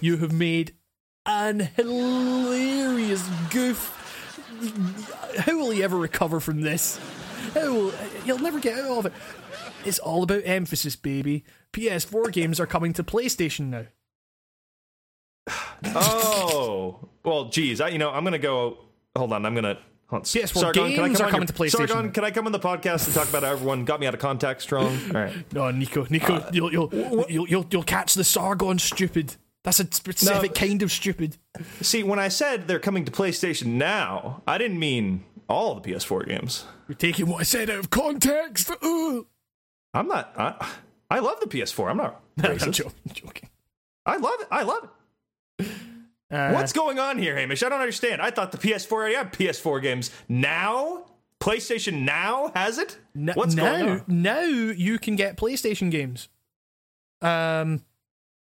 [0.00, 0.74] you have made
[1.24, 4.02] an hilarious goof.
[5.38, 7.00] How will he ever recover from this?
[7.54, 7.90] How will,
[8.24, 9.12] he'll never get out of it.
[9.86, 11.44] It's all about emphasis, baby.
[11.72, 13.86] PS4 games are coming to PlayStation now.
[15.94, 17.80] oh, well, geez.
[17.80, 18.78] I, you know, I'm gonna go.
[19.16, 19.78] Hold on, I'm gonna.
[20.08, 20.24] Hold on.
[20.24, 21.88] PS4 can I games come are coming your- to PlayStation.
[21.88, 24.14] Sargon, can I come on the podcast and talk about how everyone got me out
[24.14, 24.86] of contact strong?
[25.14, 25.52] All right.
[25.52, 29.36] No, Nico, Nico, uh, you'll, you'll, you'll, you'll, you'll catch the Sargon stupid.
[29.64, 31.38] That's a specific kind of stupid.
[31.80, 36.28] See, when I said they're coming to PlayStation now, I didn't mean all the PS4
[36.28, 36.64] games.
[36.86, 38.70] You're taking what I said out of context.
[38.80, 39.26] Ugh.
[39.96, 40.32] I'm not.
[40.36, 40.68] I,
[41.10, 41.90] I love the PS4.
[41.90, 42.72] I'm not I'm racist.
[43.12, 43.48] joking.
[44.04, 44.46] I love it.
[44.50, 44.88] I love
[45.58, 45.66] it.
[46.30, 47.62] Uh, What's going on here, Hamish?
[47.62, 48.20] I don't understand.
[48.20, 50.10] I thought the PS4 already had PS4 games.
[50.28, 51.06] Now,
[51.40, 52.98] PlayStation Now has it.
[53.16, 54.04] N- What's now, going on?
[54.08, 56.28] Now you can get PlayStation games.
[57.22, 57.84] Um,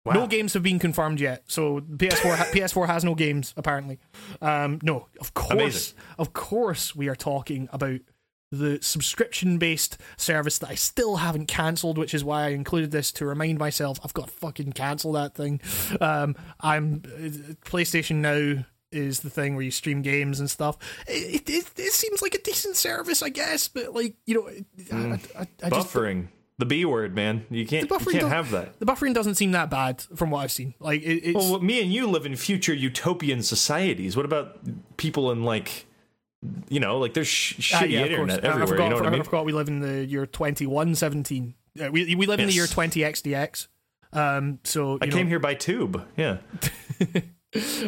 [0.05, 0.13] Wow.
[0.13, 3.97] no games have been confirmed yet, so PS4 ha- PS4 has no games apparently.
[4.39, 5.95] Um, no, of course, Amazing.
[6.19, 8.01] of course, we are talking about
[8.57, 13.25] the subscription-based service that I still haven't cancelled, which is why I included this to
[13.25, 15.61] remind myself I've got to fucking cancel that thing.
[16.01, 20.77] Um, I'm uh, PlayStation Now is the thing where you stream games and stuff.
[21.07, 24.49] It, it, it seems like a decent service, I guess, but like you know,
[24.97, 26.27] I, I, I just Buffering.
[26.57, 27.45] The B word, man.
[27.49, 27.89] You can't.
[27.89, 28.79] You can't have that.
[28.79, 30.73] the buffering doesn't seem that bad from what I've seen.
[30.79, 34.15] Like it, it's Well, me and you live in future utopian societies.
[34.15, 34.59] What about
[34.95, 35.85] people in like,
[36.69, 38.31] you know, like there's sh- ah, shitty yeah, of course.
[38.33, 38.67] internet I- I everywhere.
[38.67, 39.21] forgot, you know what I mean?
[39.21, 41.53] I forgot we live in the year twenty one seventeen.
[41.79, 43.67] Uh, we we live in the year twenty XDX.
[44.13, 46.05] Um, so you I know, came here by tube.
[46.17, 46.37] Yeah.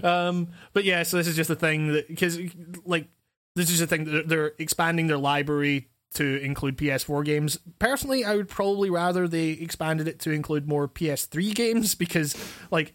[0.01, 2.39] Um, but yeah, so this is just a thing that because
[2.85, 3.09] like
[3.57, 7.59] this is a thing that they're expanding their library to include PS4 games.
[7.77, 12.33] Personally, I would probably rather they expanded it to include more PS3 games because
[12.71, 12.93] like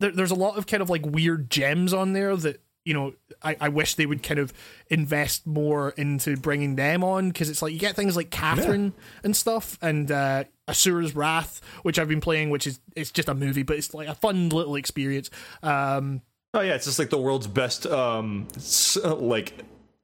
[0.00, 3.14] there, there's a lot of kind of like weird gems on there that you know
[3.42, 4.52] I, I wish they would kind of
[4.88, 8.92] invest more into bringing them on because it's like you get things like Catherine
[9.22, 13.34] and stuff and uh, Asura's Wrath, which I've been playing, which is it's just a
[13.34, 15.30] movie, but it's like a fun little experience.
[15.62, 16.22] Um,
[16.56, 19.54] Oh yeah, it's just like the world's best, um, s- like,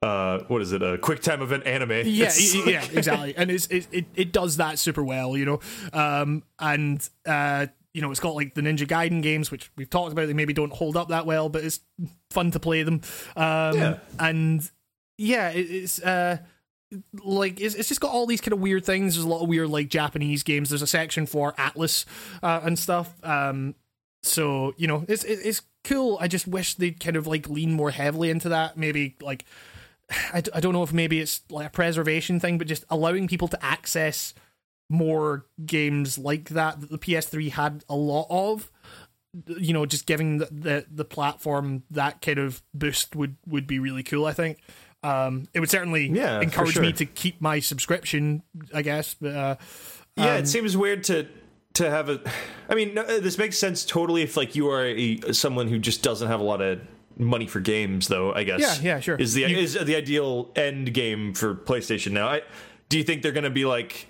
[0.03, 0.83] uh, what is it?
[0.83, 2.03] A quick time event anime.
[2.07, 2.33] yeah,
[2.67, 5.61] yeah, exactly, and it's, it, it it does that super well, you know,
[5.93, 10.13] um, and uh, you know, it's got like the Ninja Gaiden games, which we've talked
[10.13, 10.27] about.
[10.27, 11.81] They maybe don't hold up that well, but it's
[12.31, 13.01] fun to play them.
[13.37, 13.99] Um, Yeah.
[14.19, 14.71] and
[15.19, 16.39] yeah, it, it's uh,
[17.23, 19.15] like it's, it's just got all these kind of weird things.
[19.15, 20.71] There's a lot of weird like Japanese games.
[20.71, 22.05] There's a section for Atlus
[22.43, 23.13] uh, and stuff.
[23.25, 23.75] Um,
[24.23, 26.19] so you know, it's it, it's cool.
[26.21, 28.77] I just wish they'd kind of like lean more heavily into that.
[28.77, 29.45] Maybe like
[30.33, 33.29] I, d- I don't know if maybe it's like a preservation thing, but just allowing
[33.29, 34.35] people to access
[34.91, 38.71] more games like that that the PS3 had a lot of.
[39.47, 43.79] You know, just giving the, the, the platform that kind of boost would, would be
[43.79, 44.27] really cool.
[44.27, 44.59] I think
[45.05, 48.43] um, it would certainly Yeah, encourage me to keep my subscription.
[48.75, 49.57] I guess, but uh,
[50.17, 51.29] Yeah, it seems weird to
[51.75, 52.21] to have a.
[52.69, 56.03] I mean, no, this makes sense totally if like you are a someone who just
[56.03, 56.81] doesn't have a lot of
[57.17, 58.35] money for games, though.
[58.35, 58.61] I guess.
[58.83, 59.15] Yeah, yeah, sure.
[59.15, 62.27] Is the You- is the ideal end game for PlayStation now?
[62.27, 62.43] I
[62.89, 64.09] do you think they're going to be like?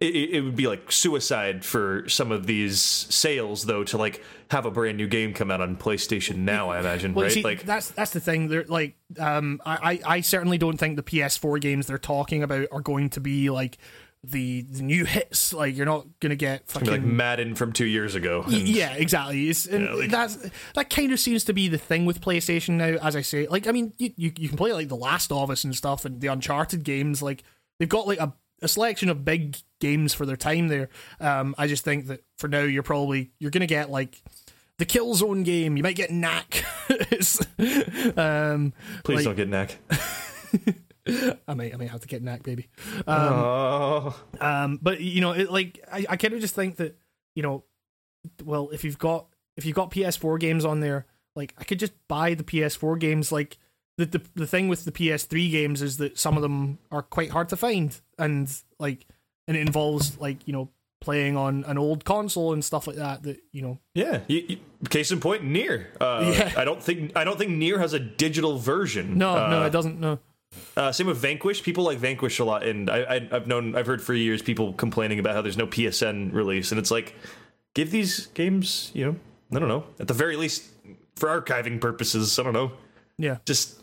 [0.00, 4.64] It, it would be like suicide for some of these sales, though, to like have
[4.64, 6.70] a brand new game come out on PlayStation now.
[6.70, 7.32] I imagine, Well, right?
[7.32, 8.46] see, like, that's that's the thing.
[8.48, 12.80] They're like, um, I, I certainly don't think the PS4 games they're talking about are
[12.80, 13.78] going to be like
[14.22, 15.52] the, the new hits.
[15.52, 16.88] Like, you're not gonna get fucking.
[16.88, 18.44] like Madden from two years ago.
[18.46, 19.48] And- yeah, exactly.
[19.48, 20.38] It's, and Yeah, like- that's
[20.74, 22.98] that kind of seems to be the thing with PlayStation now.
[23.02, 25.50] As I say, like I mean, you, you you can play like The Last of
[25.50, 27.20] Us and stuff, and the Uncharted games.
[27.20, 27.42] Like
[27.80, 28.32] they've got like a,
[28.62, 30.88] a selection of big games for their time there.
[31.20, 34.22] Um, I just think that for now, you're probably you're gonna get like
[34.78, 35.76] the Killzone game.
[35.76, 36.64] You might get Knack.
[38.16, 38.72] Um,
[39.04, 39.76] Please like- don't get neck.
[41.48, 42.68] I might I might have to get Knack, baby.
[43.06, 44.18] oh.
[44.40, 46.96] Um, but you know, it, like I, I kind of just think that
[47.34, 47.64] you know,
[48.44, 49.26] well, if you've got
[49.56, 53.32] if you've got PS4 games on there, like I could just buy the PS4 games.
[53.32, 53.56] Like
[53.98, 57.30] the the the thing with the PS3 games is that some of them are quite
[57.30, 59.06] hard to find, and like
[59.46, 60.70] and it involves like you know
[61.00, 63.22] playing on an old console and stuff like that.
[63.24, 64.56] That you know, Yeah, you, you,
[64.88, 65.88] case in point, Nier.
[66.00, 66.52] Uh, Yeah.
[66.56, 69.18] I don't think I don't think Nier has a digital version.
[69.18, 70.00] no, uh, no, it doesn't.
[70.00, 70.18] No,
[70.76, 71.62] Uh, same with Vanquish.
[71.62, 74.72] People like Vanquish a lot, and I, I, I've known, I've heard for years people
[74.72, 77.14] complaining about how there's no PSN release, and it's like,
[77.74, 79.16] give these games, you know,
[79.54, 80.64] I don't know, at the very least
[81.16, 82.38] for archiving purposes.
[82.38, 82.72] I don't know,
[83.18, 83.80] yeah, just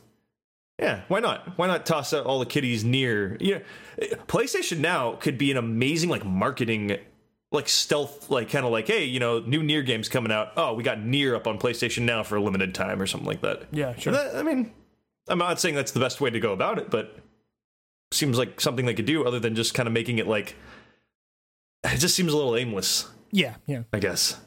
[0.80, 1.58] yeah, why not?
[1.58, 3.38] Why not toss out all the kiddies near?
[3.40, 3.60] Yeah,
[4.28, 6.98] PlayStation Now could be an amazing like marketing,
[7.52, 10.52] like stealth, like kind of like, hey, you know, new Nier games coming out.
[10.58, 13.42] Oh, we got Nier up on PlayStation Now for a limited time or something like
[13.42, 13.64] that.
[13.72, 14.14] yeah, sure.
[14.14, 14.74] That- I mean,
[15.28, 17.18] I'm not saying that's the best way to go about it, but
[18.12, 20.56] seems like something they could do other than just kind of making it like.
[21.84, 24.40] It just seems a little aimless, yeah, yeah, I guess.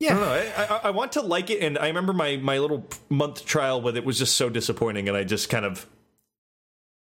[0.00, 0.10] I yeah.
[0.14, 0.52] don't know.
[0.56, 3.80] I, I, I want to like it, and I remember my my little month trial
[3.80, 5.86] with it was just so disappointing, and I just kind of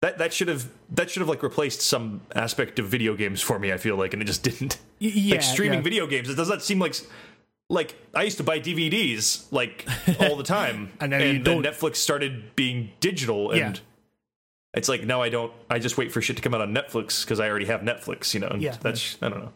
[0.02, 3.57] that that should have that should have like replaced some aspect of video games for
[3.57, 3.72] me.
[3.74, 4.78] I feel like, and it just didn't.
[4.99, 5.84] Yeah, like streaming yeah.
[5.84, 6.95] video games, it does not seem like
[7.72, 9.88] like I used to buy DVDs like
[10.20, 11.64] all the time, And now you then.
[11.64, 13.82] Netflix started being digital, and Yeah.
[14.76, 15.52] it's like now I don't.
[15.72, 18.34] I just wait for shit to come out on Netflix because I already have Netflix.
[18.36, 18.78] You know, and Yeah.
[18.80, 19.53] that's I don't know.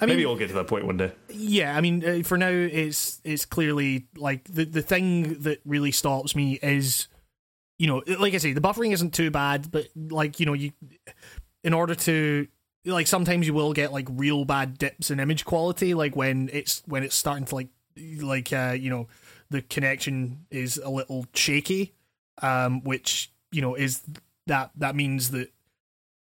[0.00, 1.12] I mean, Maybe we'll get to that point one day.
[1.28, 5.92] yeah i mean uh, for now it's it's clearly like the the thing that really
[5.92, 7.08] stops me is
[7.78, 10.72] you know like i say the buffering isn't too bad but like you know you
[11.64, 12.46] in order to
[12.84, 16.82] like sometimes you will get like real bad dips in image quality like when it's
[16.86, 17.68] when it's starting to like
[18.20, 19.06] like uh you know
[19.50, 21.92] the connection is a little shaky
[22.42, 24.02] um which you know is
[24.46, 25.50] that that means that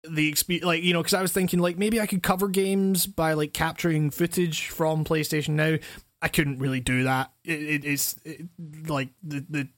[0.10, 3.06] the experience like you know because i was thinking like maybe i could cover games
[3.06, 5.78] by like capturing footage from playstation now.
[6.22, 7.32] I couldn't really do that.
[7.44, 8.48] It, it, it's it,
[8.88, 9.70] like the the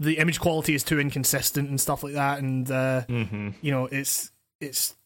[0.00, 2.40] the image quality is too inconsistent and stuff like that.
[2.40, 3.50] And uh Mm-hmm.
[3.60, 4.96] you know it's it's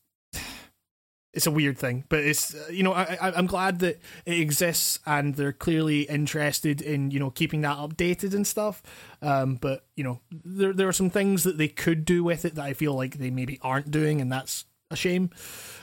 [1.36, 4.98] it's a weird thing but it's uh, you know I, i'm glad that it exists
[5.06, 8.82] and they're clearly interested in you know keeping that updated and stuff.
[9.22, 12.54] Um but you know there there are some things that they could do with it
[12.54, 15.30] that i feel like they maybe aren't doing and that's a shame.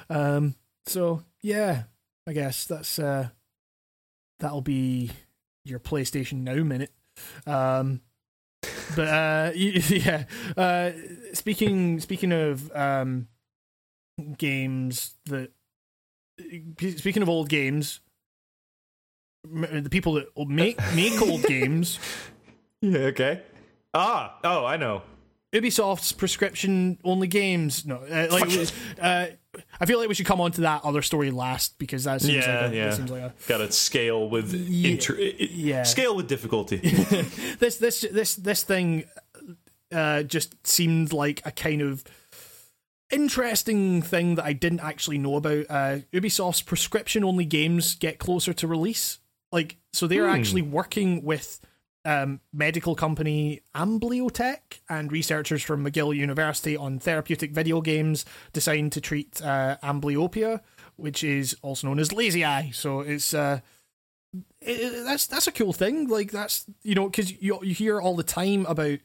[0.09, 0.55] Um
[0.85, 1.83] so yeah
[2.27, 3.29] i guess that's uh
[4.39, 5.11] that'll be
[5.63, 6.91] your playstation now minute.
[7.45, 8.01] Um
[8.95, 10.25] but uh yeah
[10.57, 10.91] uh
[11.33, 13.27] speaking speaking of um
[14.37, 15.51] games that
[16.97, 17.99] speaking of old games
[19.51, 21.99] the people that make make old games.
[22.81, 22.99] Yeah.
[22.99, 23.41] Okay.
[23.93, 24.37] Ah.
[24.43, 25.01] Oh, I know.
[25.53, 27.85] Ubisoft's prescription only games.
[27.85, 29.27] No, uh, like uh,
[29.79, 32.45] I feel like we should come on to that other story last because that seems
[32.45, 32.61] Yeah.
[32.63, 32.97] like a, yeah.
[33.07, 35.83] like a Got to scale with inter- yeah.
[35.83, 36.77] Scale with difficulty.
[37.59, 39.03] this this this this thing
[39.91, 42.03] uh, just seemed like a kind of
[43.13, 45.65] interesting thing that I didn't actually know about.
[45.69, 49.19] Uh, Ubisoft's prescription only games get closer to release.
[49.51, 51.59] Like, so they're actually working with
[52.05, 59.01] um, medical company Amblyotech and researchers from McGill University on therapeutic video games designed to
[59.01, 60.61] treat uh, amblyopia,
[60.95, 62.71] which is also known as lazy eye.
[62.73, 63.59] So it's uh,
[64.61, 66.07] it, that's that's a cool thing.
[66.07, 68.99] Like that's you know because you you hear all the time about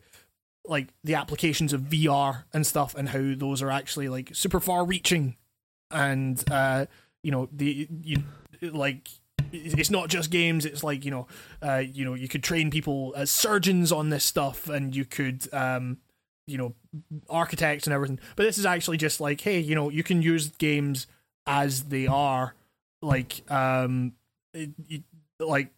[0.68, 4.84] like the applications of VR and stuff and how those are actually like super far
[4.84, 5.36] reaching
[5.90, 6.84] and uh
[7.22, 8.22] you know the you
[8.60, 9.08] like
[9.52, 11.26] it's not just games it's like you know
[11.62, 15.48] uh you know you could train people as surgeons on this stuff and you could
[15.54, 15.96] um
[16.46, 16.74] you know
[17.28, 18.18] architects and everything.
[18.36, 21.06] But this is actually just like hey you know you can use games
[21.46, 22.54] as they are
[23.00, 24.12] like um
[24.52, 25.02] it, it-
[25.40, 25.70] like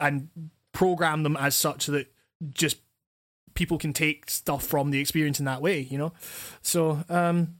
[0.00, 0.28] and
[0.72, 2.12] program them as such that
[2.52, 2.78] just
[3.54, 6.12] people can take stuff from the experience in that way you know
[6.62, 7.54] so um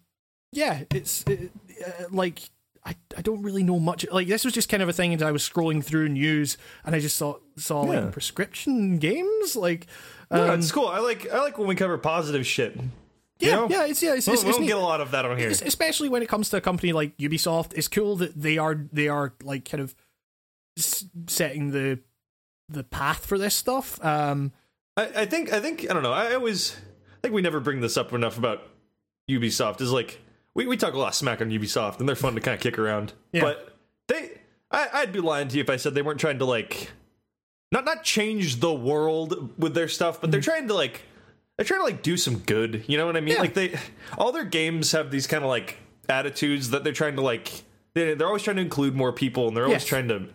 [0.53, 1.51] yeah it's it,
[1.87, 2.41] uh, like
[2.87, 5.23] I, I don't really know much like this was just kind of a thing as
[5.23, 8.01] I was scrolling through news and I just saw saw Yeah.
[8.01, 9.87] like prescription games like
[10.31, 10.89] Yeah, um, it's cool.
[10.89, 12.79] I like I like when we cover positive shit.
[13.39, 13.69] yeah know?
[13.71, 15.39] yeah it's yeah it's, We it's, don't, we don't get a lot of that on
[15.39, 15.49] here.
[15.49, 18.85] Es- especially when it comes to a company like Ubisoft, it's cool that they are
[18.93, 19.95] they are like kind of
[20.79, 22.01] s- setting the
[22.69, 23.99] the path for this stuff.
[24.05, 24.53] Um,
[24.97, 26.13] I, I think I think I don't know.
[26.13, 26.77] I always
[27.19, 28.63] I think we never bring this up enough about
[29.31, 29.81] Ubisoft.
[29.81, 30.21] Is like
[30.55, 32.61] we, we talk a lot of smack on Ubisoft and they're fun to kind of
[32.61, 33.13] kick around.
[33.33, 33.43] Yeah.
[33.43, 33.77] But
[34.09, 34.41] they
[34.71, 36.91] I, I'd be lying to you if I said they weren't trying to like
[37.73, 40.51] not not change the world with their stuff, but they're mm-hmm.
[40.51, 41.03] trying to like
[41.57, 42.85] they're trying to like do some good.
[42.87, 43.35] You know what I mean?
[43.35, 43.41] Yeah.
[43.41, 43.79] Like they
[44.17, 47.65] all their games have these kind of like attitudes that they're trying to like
[47.95, 49.87] they, they're always trying to include more people and they're always Yes.
[49.87, 50.29] trying to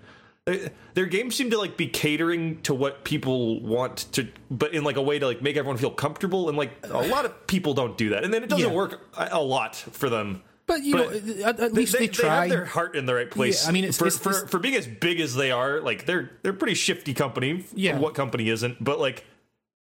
[0.50, 4.84] Uh, their games seem to like be catering to what people want to but in
[4.84, 7.74] like a way to like make everyone feel comfortable and like a lot of people
[7.74, 8.76] don't do that and then it doesn't Yeah.
[8.76, 12.42] work a, lot for them but you But know, at, at least they, they try.
[12.42, 13.64] have their heart in the right place.
[13.64, 15.80] Yeah, I mean, it's- for, it's- for, it's- for being as big as they are,
[15.82, 17.66] like they're they're a pretty shifty company.
[17.74, 17.98] Yeah.
[17.98, 18.84] what company isn't?
[18.84, 19.26] But like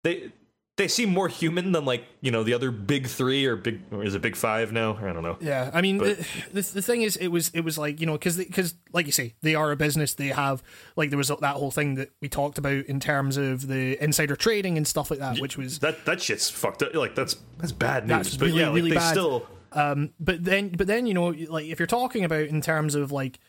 [0.03, 0.31] they
[0.79, 4.01] they seem more human than like you know the other big three or big or
[4.01, 4.97] is it big five now?
[4.97, 5.37] I don't know.
[5.41, 8.13] yeah, I mean, the, the the thing is, it was it was like you know
[8.13, 10.13] because because like you say, they are a business.
[10.13, 10.63] They have
[10.95, 14.37] like there was that whole thing that we talked about in terms of the insider
[14.37, 16.95] trading and stuff like that, which was That that shit's fucked up.
[16.95, 18.17] Like that's that's bad news.
[18.17, 19.11] That's but really, yeah, like, really they bad.
[19.11, 22.95] still Um, but then, but then you know, like if you're talking about in terms
[22.95, 23.39] of like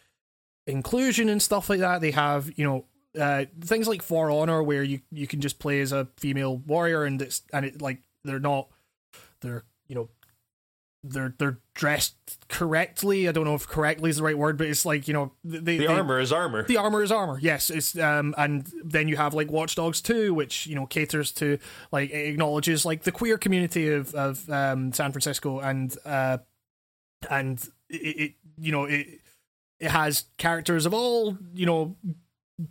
[0.66, 2.86] inclusion and stuff like that, they have you know
[3.18, 7.04] uh, things like For Honor where you you can just play as a female warrior
[7.04, 8.68] and it's and it like they're not
[9.40, 10.08] they're you know
[11.02, 12.14] they're they're dressed
[12.48, 13.28] correctly.
[13.28, 15.78] I don't know if correctly is the right word, but it's like you know they,
[15.78, 16.62] the they, armor is armor.
[16.64, 17.38] the armor is armor.
[17.40, 21.32] Yes, it's um, and then you have like Watch Dogs 2, which you know caters
[21.32, 21.58] to
[21.90, 26.38] like it acknowledges like the queer community of of um, San Francisco, and uh,
[27.30, 29.06] and it, it you know it
[29.78, 31.96] it has characters of all you know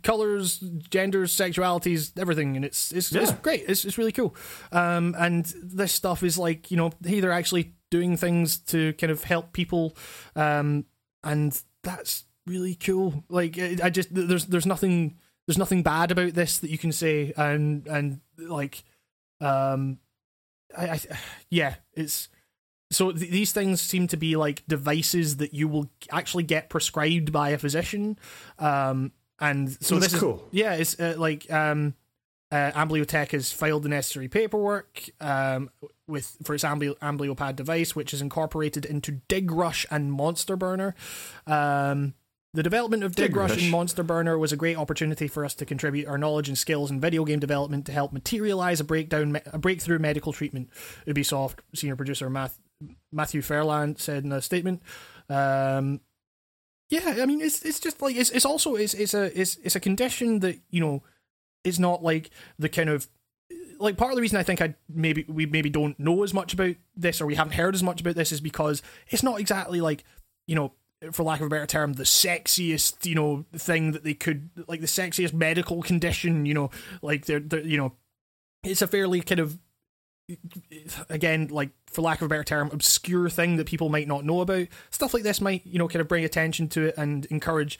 [0.02, 3.64] colors, genders, sexualities, everything, and it's it's, it's great.
[3.68, 4.34] It's it's really cool.
[4.72, 9.10] Um, and this stuff is like you know hey, they're actually doing things to kind
[9.10, 9.96] of help people,
[10.36, 10.84] um,
[11.22, 13.24] and that's really cool.
[13.28, 16.92] Like I I just there's there's nothing there's nothing bad about this that you can
[16.92, 18.82] say, and and like
[19.40, 19.98] um,
[20.76, 21.00] I, I
[21.50, 22.28] yeah, it's
[22.90, 27.32] so th- these things seem to be like devices that you will actually get prescribed
[27.32, 28.18] by a physician
[28.58, 30.36] um and so That's this cool.
[30.36, 31.94] is yeah it's uh, like um
[32.52, 35.70] uh, Amblyotech has filed the necessary paperwork um,
[36.08, 40.96] with for its Ambly- Amblyopad device, which is incorporated into DigRush and Monster Burner.
[41.46, 42.14] Um,
[42.52, 43.62] the development of DigRush DigRush.
[43.62, 46.90] and Monster Burner was a great opportunity for us to contribute our knowledge and skills
[46.90, 50.70] in video game development to help materialize a breakdown, a breakthrough medical treatment.
[51.06, 52.58] Ubisoft senior producer Math,
[53.12, 54.82] Mathieu Ferland said in a statement.
[55.28, 56.00] Um,
[56.90, 59.76] yeah, I mean, it's it's just like it's it's also it's it's a it's it's
[59.76, 61.02] a condition that you know
[61.62, 63.08] is not like the kind of
[63.78, 66.52] like part of the reason I think I maybe we maybe don't know as much
[66.52, 69.80] about this or we haven't heard as much about this is because it's not exactly
[69.80, 70.04] like
[70.46, 70.72] you know
[71.12, 74.80] for lack of a better term the sexiest you know thing that they could like
[74.80, 76.70] the sexiest medical condition you know
[77.02, 77.92] like they're, they're you know
[78.64, 79.58] it's a fairly kind of
[81.08, 84.40] again like for lack of a better term obscure thing that people might not know
[84.40, 87.78] about stuff like this might you know kind of bring attention to it and encourage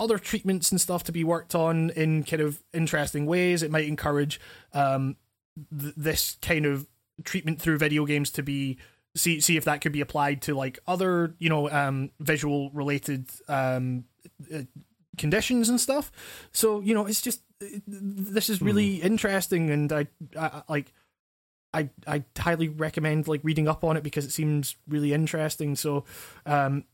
[0.00, 3.62] other treatments and stuff to be worked on in kind of interesting ways.
[3.62, 4.40] It might encourage
[4.72, 5.16] um,
[5.78, 6.88] th- this kind of
[7.22, 8.78] treatment through video games to be
[9.14, 13.28] see see if that could be applied to like other you know um, visual related
[13.46, 14.04] um,
[14.52, 14.62] uh,
[15.18, 16.10] conditions and stuff.
[16.50, 17.42] So you know, it's just
[17.86, 19.04] this is really mm.
[19.04, 20.92] interesting, and I, I like.
[21.72, 25.76] I I highly recommend like reading up on it because it seems really interesting.
[25.76, 26.04] So,
[26.46, 26.84] um,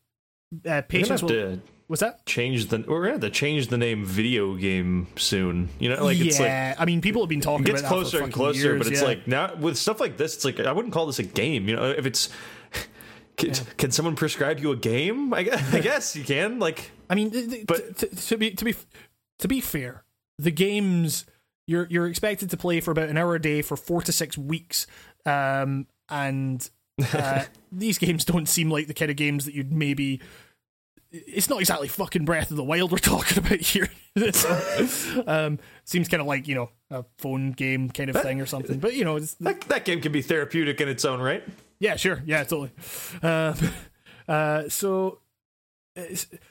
[0.65, 1.61] uh, patience will.
[1.89, 2.27] What's that?
[2.27, 5.69] Change the we're gonna have to change the name video game soon.
[5.79, 7.65] You know, like yeah, it's like I mean, people have been talking.
[7.65, 9.07] About it gets closer and closer, years, but it's yeah.
[9.07, 11.69] like now with stuff like this, it's like I wouldn't call this a game.
[11.69, 12.29] You know, if it's
[13.37, 13.61] can, yeah.
[13.77, 15.33] can someone prescribe you a game?
[15.33, 16.59] I guess, I guess you can.
[16.59, 17.31] Like, I mean,
[17.67, 18.75] but to, to be to be
[19.39, 20.03] to be fair,
[20.39, 21.25] the games
[21.67, 24.39] you're you're expected to play for about an hour a day for four to six
[24.39, 24.87] weeks,
[25.25, 26.69] um, and
[27.13, 30.21] uh, these games don't seem like the kind of games that you'd maybe
[31.11, 33.89] it's not exactly fucking Breath of the Wild we're talking about here.
[34.33, 38.41] so, um, seems kind of like you know a phone game kind of that, thing
[38.41, 38.79] or something.
[38.79, 41.45] But you know, that, that game can be therapeutic in its own right.
[41.79, 42.23] Yeah, sure.
[42.25, 42.71] Yeah, totally.
[43.23, 43.55] Uh,
[44.29, 45.21] uh, so,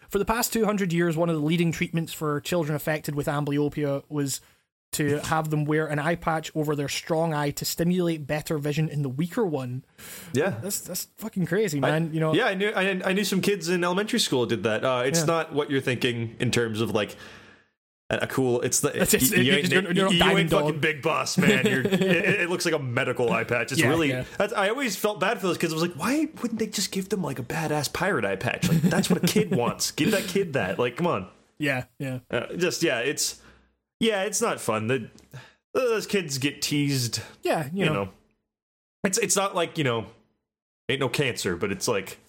[0.09, 3.27] for the past two hundred years, one of the leading treatments for children affected with
[3.27, 4.41] amblyopia was
[4.95, 8.89] to have them wear an eye patch over their strong eye to stimulate better vision
[8.89, 9.83] in the weaker one.
[10.33, 12.09] Yeah, that's that's fucking crazy, man.
[12.09, 12.33] I, you know.
[12.33, 14.83] Yeah, I knew I, I, knew some kids in elementary school did that.
[14.83, 15.25] Uh, it's yeah.
[15.25, 17.15] not what you're thinking in terms of like
[18.09, 18.61] a cool.
[18.61, 21.65] It's the it's, it's, you, you, ain't, you're, you're you ain't fucking big boss, man.
[21.65, 23.71] it, it, looks like a medical eye patch.
[23.71, 24.09] It's yeah, really.
[24.09, 24.25] Yeah.
[24.55, 25.73] I always felt bad for those kids.
[25.73, 28.69] I was like, why wouldn't they just give them like a badass pirate eye patch?
[28.69, 29.91] Like that's what a kid wants.
[29.91, 30.77] Give that kid that.
[30.77, 31.27] Like, come on.
[31.57, 32.19] Yeah, yeah.
[32.29, 33.41] Uh, just yeah, it's
[33.99, 34.87] yeah, it's not fun.
[34.87, 35.09] The,
[35.73, 37.21] those kids get teased.
[37.43, 37.93] Yeah, you, you know.
[37.93, 38.09] know.
[39.03, 40.05] It's it's not like you know,
[40.89, 42.19] ain't no cancer, but it's like,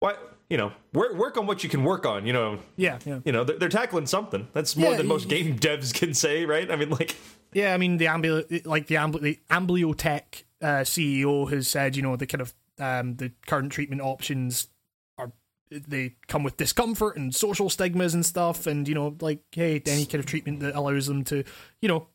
[0.00, 2.26] what you know, work work on what you can work on.
[2.26, 2.58] You know.
[2.76, 3.20] Yeah, yeah.
[3.24, 4.48] You know, they're, they're tackling something.
[4.52, 6.70] That's more yeah, than most game devs can say, right?
[6.70, 7.16] I mean, like.
[7.54, 12.02] Yeah, I mean the ambli- like the, ambli- the Amblyotech uh, CEO has said, you
[12.02, 14.68] know, the kind of um, the current treatment options
[15.86, 18.66] they come with discomfort and social stigmas and stuff.
[18.66, 21.44] And you know like hey any kind of treatment that allows them to
[21.80, 22.08] you know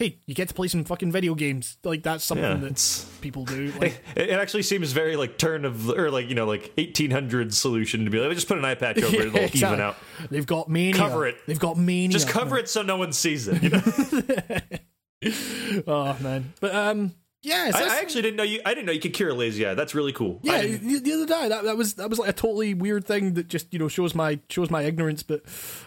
[0.00, 1.76] hey you get to play some fucking video games.
[1.84, 3.72] Like that's something yeah, that people do.
[3.80, 7.54] Like, it, it, actually seems very like turn of or like you know like 1800
[7.54, 9.68] solution to be like just put an eye patch over yeah, it it'll exactly.
[9.68, 9.96] even out.
[10.30, 10.94] They've got mania.
[10.94, 11.36] Cover it.
[11.46, 13.82] They've got mania just cover it so no one sees it you know?
[15.86, 16.52] Oh man.
[16.60, 18.60] But um yeah, I, I, actually didn't know you.
[18.66, 19.74] I didn't know you could cure a lazy eye.
[19.74, 20.40] That's really cool.
[20.42, 23.34] Yeah, the, the, other day that, that was that was like a totally weird thing
[23.34, 25.22] that just you know shows my shows my ignorance.
[25.22, 25.42] But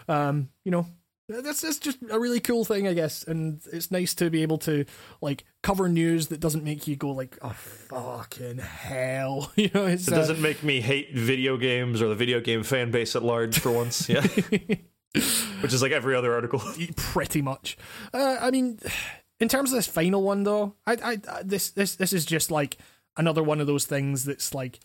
[0.07, 0.87] um, you know,
[1.29, 3.23] that's that's just a really cool thing, I guess.
[3.23, 4.85] And it's nice to be able to
[5.21, 9.85] like cover news that doesn't make you go like, oh fucking hell, you know.
[9.85, 13.21] it uh, doesn't make me hate video games or the video game fan base at
[13.21, 14.09] large for once.
[14.09, 14.25] Yeah.
[15.61, 16.61] Which is like every other article.
[16.95, 17.77] Pretty much.
[18.11, 18.79] Uh, I mean
[19.43, 22.77] in terms of this final one, though, I, I, this this this is just like
[23.17, 24.79] another one of those things that's like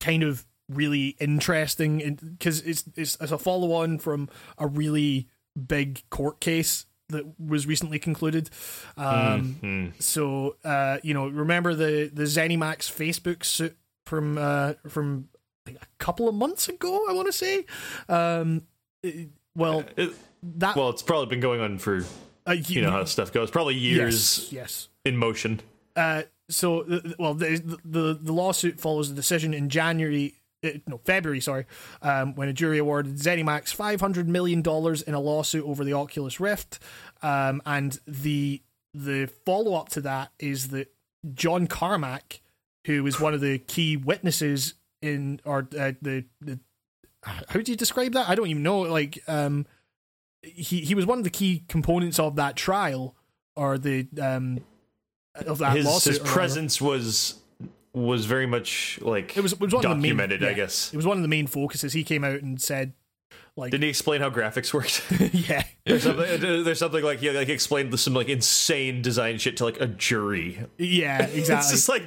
[0.00, 4.28] kind of really interesting because it's, it's it's a follow on from
[4.58, 5.28] a really
[5.66, 8.50] big court case that was recently concluded.
[8.96, 9.86] Um, mm-hmm.
[10.00, 15.28] So uh, you know, remember the the ZeniMax Facebook suit from uh, from
[15.68, 17.06] a couple of months ago?
[17.08, 17.66] I want to say.
[18.08, 18.62] Um,
[19.04, 20.12] it, well, it,
[20.42, 22.02] that well, it's probably been going on for
[22.48, 23.50] uh, you, you, know how stuff goes.
[23.50, 24.50] Probably years.
[24.50, 24.52] Yes.
[24.52, 24.88] yes.
[25.04, 25.60] In motion.
[25.96, 26.84] Uh, so,
[27.18, 30.34] well, the, the the lawsuit follows the decision in January,
[30.64, 31.66] uh, no February, sorry,
[32.02, 35.92] um, when a jury awarded ZeniMax five hundred million dollars in a lawsuit over the
[35.92, 36.78] Oculus Rift,
[37.22, 38.62] um, and the
[38.94, 40.90] the follow up to that is that
[41.34, 42.40] John Carmack,
[42.86, 46.58] who was one of the key witnesses in or uh, the the
[47.22, 48.28] how do you describe that?
[48.28, 48.80] I don't even know.
[48.80, 49.66] Like, um,
[50.42, 53.14] he he was one of the key components of that trial
[53.56, 54.60] or the um
[55.46, 56.04] of that his.
[56.04, 57.40] His presence was
[57.92, 60.34] was very much like it was, it was one documented.
[60.34, 61.92] Of the main, yeah, I guess it was one of the main focuses.
[61.92, 62.92] He came out and said.
[63.56, 65.02] Like, Didn't he explain how graphics worked?
[65.34, 66.40] yeah, there's something.
[66.40, 70.64] There's something like he like explained some like insane design shit to like a jury.
[70.78, 71.38] Yeah, exactly.
[71.58, 72.04] it's just like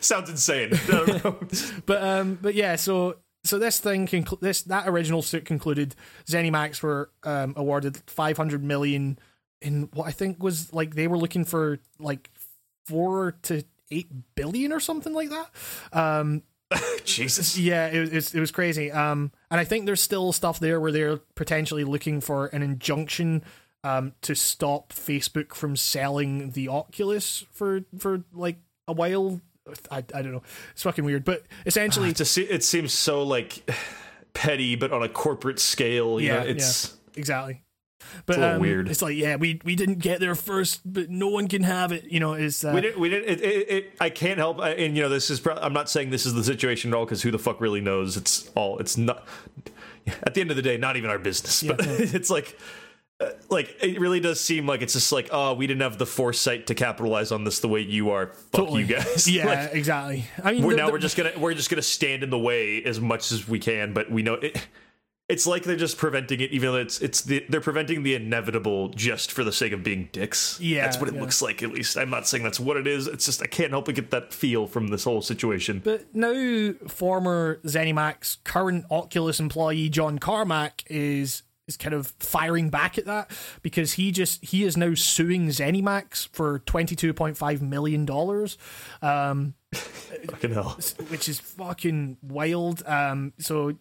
[0.00, 0.70] sounds insane.
[1.86, 3.14] but um, but yeah, so
[3.44, 5.94] so this thing conclu- this that original suit concluded
[6.26, 9.18] ZeniMax were um, awarded 500 million
[9.60, 12.30] in what I think was like they were looking for like
[12.86, 15.50] 4 to 8 billion or something like that.
[15.92, 16.42] Um
[17.04, 17.56] Jesus.
[17.56, 18.90] Yeah, it was it was crazy.
[18.90, 23.42] Um and I think there's still stuff there where they're potentially looking for an injunction
[23.84, 28.56] um to stop Facebook from selling the Oculus for for like
[28.86, 29.40] a while
[29.90, 30.42] I, I don't know.
[30.72, 33.68] It's fucking weird, but essentially, to see it seems so like
[34.34, 36.20] petty, but on a corporate scale.
[36.20, 37.18] You Yeah, know, it's yeah.
[37.18, 37.62] exactly.
[38.24, 38.88] But a um, weird.
[38.88, 42.04] It's like, yeah, we we didn't get there first, but no one can have it.
[42.04, 43.00] You know, is uh, we didn't.
[43.00, 43.28] We didn't.
[43.28, 44.60] It, it, it, I can't help.
[44.60, 45.40] And you know, this is.
[45.40, 47.80] Pro- I'm not saying this is the situation at all because who the fuck really
[47.80, 48.16] knows?
[48.16, 48.78] It's all.
[48.78, 49.26] It's not.
[50.22, 51.62] At the end of the day, not even our business.
[51.62, 51.92] But Yeah.
[51.98, 52.58] it's like.
[53.20, 56.06] Uh, Like it really does seem like it's just like oh we didn't have the
[56.06, 58.82] foresight to capitalize on this the way you are fuck totally.
[58.82, 60.24] you guys Yeah, Like, exactly.
[60.42, 62.38] I mean, we're, the- now the- we're just gonna we're just gonna stand in the
[62.38, 64.66] way as much as we can but we know it
[65.28, 68.88] it's like they're just preventing it even though it's it's the, they're preventing the inevitable
[68.90, 71.20] just for the sake of being dicks Yeah, that's what it yeah.
[71.20, 73.70] looks like at least i'm not saying that's what it is it's just i can't
[73.70, 79.38] help but get that feel from this whole situation But now, former ZeniMax, current Oculus
[79.38, 83.30] employee John Carmack is is kind of firing back at that
[83.62, 88.58] because he just he is now suing ZeniMax for twenty two point five million dollars,
[89.02, 90.78] um, fucking hell
[91.08, 92.82] which is fucking wild.
[92.86, 93.74] Um, so.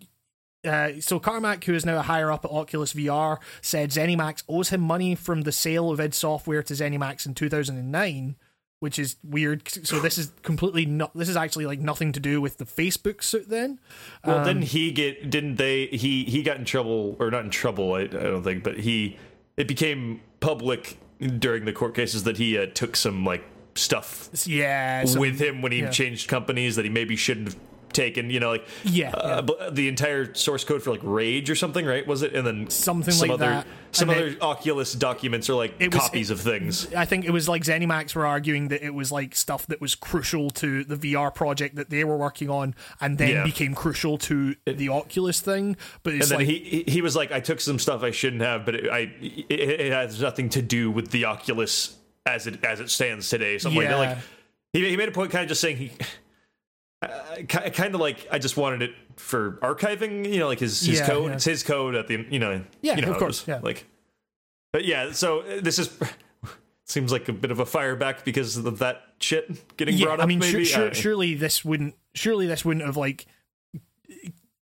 [0.65, 4.67] Uh, so Carmack, who is now a higher up at Oculus VR, said ZeniMax owes
[4.69, 8.35] him money from the sale of id Software to ZeniMax in 2009,
[8.79, 9.67] which is weird.
[9.67, 11.13] So this is completely not.
[11.15, 13.49] This is actually like nothing to do with the Facebook suit.
[13.49, 13.79] Then,
[14.25, 17.93] well didn't he get didn't they he he got in trouble or not in trouble
[17.93, 19.17] i, I don't think but he
[19.55, 20.97] it became public
[21.39, 23.43] during the court cases that he uh, took some like
[23.75, 25.89] stuff yeah, so- with him when he yeah.
[25.89, 27.66] changed companies that he maybe shouldn't have
[27.97, 28.29] taken.
[28.29, 29.69] You know, like Yeah, uh, yeah.
[29.71, 32.07] the entire source code for like Rage or something, right?
[32.07, 32.33] Was it?
[32.33, 33.67] And then Something some like other that.
[33.91, 36.93] some And other then- Oculus documents are like It was- copies of things.
[36.93, 39.95] I think it was like ZeniMax were arguing that it was like stuff that was
[39.95, 43.43] crucial to the VR project that they were working on, and then Yeah.
[43.43, 45.75] became crucial to the Oculus thing.
[46.03, 48.41] But it's And then like, he he- was like, I took some stuff I shouldn't
[48.43, 49.45] have, but it, I it,
[49.81, 51.95] it has nothing to do with the Oculus
[52.25, 53.57] as it as it stands today.
[53.57, 53.97] Something like that.
[53.97, 54.17] Like
[54.73, 55.91] he he made a point, kind of just saying he.
[57.01, 60.99] Uh, kind of like I just wanted it for archiving, you know, like his his
[60.99, 61.27] Yeah, code.
[61.27, 61.33] yeah.
[61.35, 63.59] It's his code at the you know, Yeah, you know of course, yeah.
[63.61, 63.85] Like,
[64.73, 65.11] but yeah.
[65.11, 65.95] So uh, this is
[66.85, 70.23] seems like a bit of a fireback because of that shit getting yeah, brought up.
[70.23, 71.95] I mean, maybe sure, sure, surely this wouldn't.
[72.15, 73.27] Surely this wouldn't have like.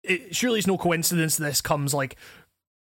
[0.03, 2.15] It, surely it's no coincidence this comes like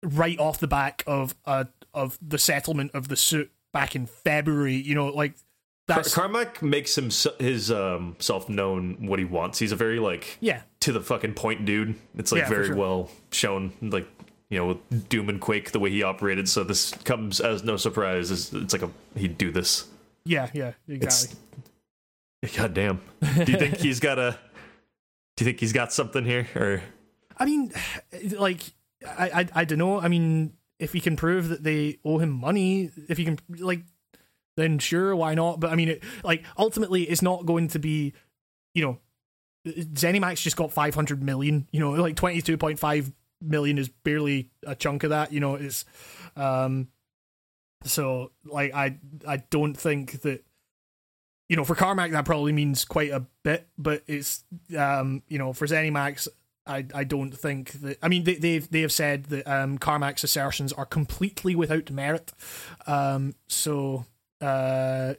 [0.02, 4.74] right off the back of uh of the settlement of the suit back in February.
[4.77, 5.35] You know, like
[5.86, 9.59] that's Carmack makes him his um, self known what he wants.
[9.59, 11.94] He's a very like yeah, to the fucking point dude.
[12.16, 12.77] It's like Yeah, very sure.
[12.77, 14.09] well shown, like
[14.51, 16.48] you know, with Doom and Quake the way he operated.
[16.48, 18.31] So this comes as no surprise.
[18.31, 19.86] It's, it's like a he'd do this.
[20.24, 21.39] yeah, yeah, exactly.
[22.56, 23.01] God damn.
[23.44, 24.39] Do you think he's got a?
[25.36, 26.82] Do you think he's got something here, or
[27.39, 27.73] I mean,
[28.39, 28.61] like,
[29.05, 29.98] I, I, I don't know.
[30.01, 33.81] I mean, if he can prove that they owe him money, if he can, like,
[34.57, 35.61] then sure, why not?
[35.61, 38.13] But I mean, it, like, ultimately, it's not going to be,
[38.75, 38.99] you know,
[39.67, 45.11] ZeniMax just got 500 million, you know, like 22.5 million is barely a chunk of
[45.11, 45.85] that, you know, it's,
[46.37, 46.89] um,
[47.85, 50.45] so, like, I, I don't think that,
[51.49, 54.45] you know, for Carmack that probably means quite a bit, but it's,
[54.79, 56.29] um, you know, for ZeniMax,
[56.67, 57.99] I, I don't think that.
[58.03, 62.33] I mean, they they've they have said that um, Carmack's assertions are completely without merit.
[62.87, 64.07] Um, so,
[64.45, 65.15] uh,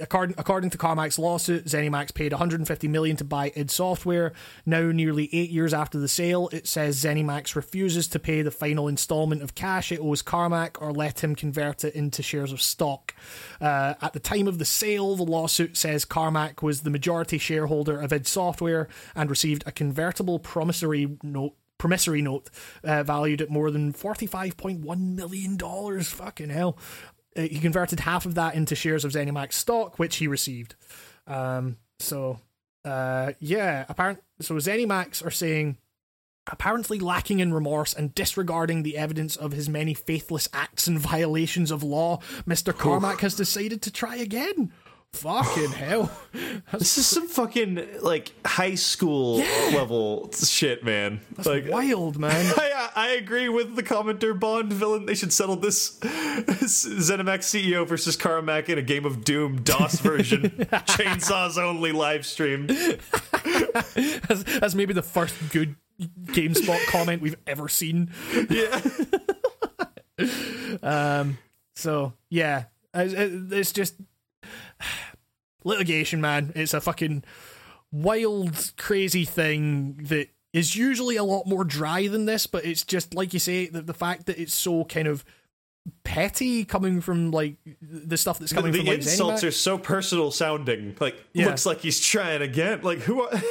[0.00, 4.32] according according to Carmack's lawsuit, ZeniMax paid 150 million to buy id Software.
[4.64, 8.88] Now, nearly eight years after the sale, it says ZeniMax refuses to pay the final
[8.88, 13.14] installment of cash it owes Carmack or let him convert it into shares of stock.
[13.60, 18.00] Uh, at the time of the sale, the lawsuit says Carmack was the majority shareholder
[18.00, 21.54] of id Software and received a convertible promissory note.
[21.78, 22.48] Promissory note
[22.84, 25.58] uh, valued at more than $45.1 million.
[26.04, 26.78] Fucking hell.
[27.36, 30.74] Uh, he converted half of that into shares of ZeniMax stock, which he received.
[31.26, 32.40] Um, so,
[32.84, 34.22] uh, yeah, apparent.
[34.40, 35.78] So ZeniMax are saying,
[36.50, 41.70] apparently lacking in remorse and disregarding the evidence of his many faithless acts and violations
[41.70, 42.76] of law, Mr.
[42.76, 44.72] Carmack has decided to try again.
[45.14, 46.10] Fucking hell.
[46.72, 49.36] this is some fucking like high school
[49.72, 51.20] level shit, man.
[51.36, 52.52] That's like Wild, man.
[52.56, 55.06] I, I agree with the commenter Bond villain.
[55.06, 60.00] They should settle this, this ZeniMax CEO versus Carmack in a game of Doom DOS
[60.00, 62.66] version, chainsaws only live stream.
[62.66, 68.10] That's, that's maybe the first good GameSpot comment we've ever seen.
[68.50, 68.80] Yeah,
[70.82, 71.38] Um,
[71.76, 72.64] so yeah,
[72.94, 73.12] it's,
[73.52, 73.94] it's just
[75.64, 76.52] litigation, man.
[76.54, 77.24] It's a fucking
[77.90, 83.14] wild, crazy thing that is usually a lot more dry than this, but it's just
[83.14, 85.24] like you say, the, the fact that it's so kind of
[86.04, 89.48] petty coming from like the stuff that's coming the from like insults ZeniMax.
[89.48, 90.96] are so personal sounding.
[91.00, 91.46] Like Yeah.
[91.46, 92.80] looks like he's trying again.
[92.82, 93.22] Like who?
[93.22, 93.30] Are,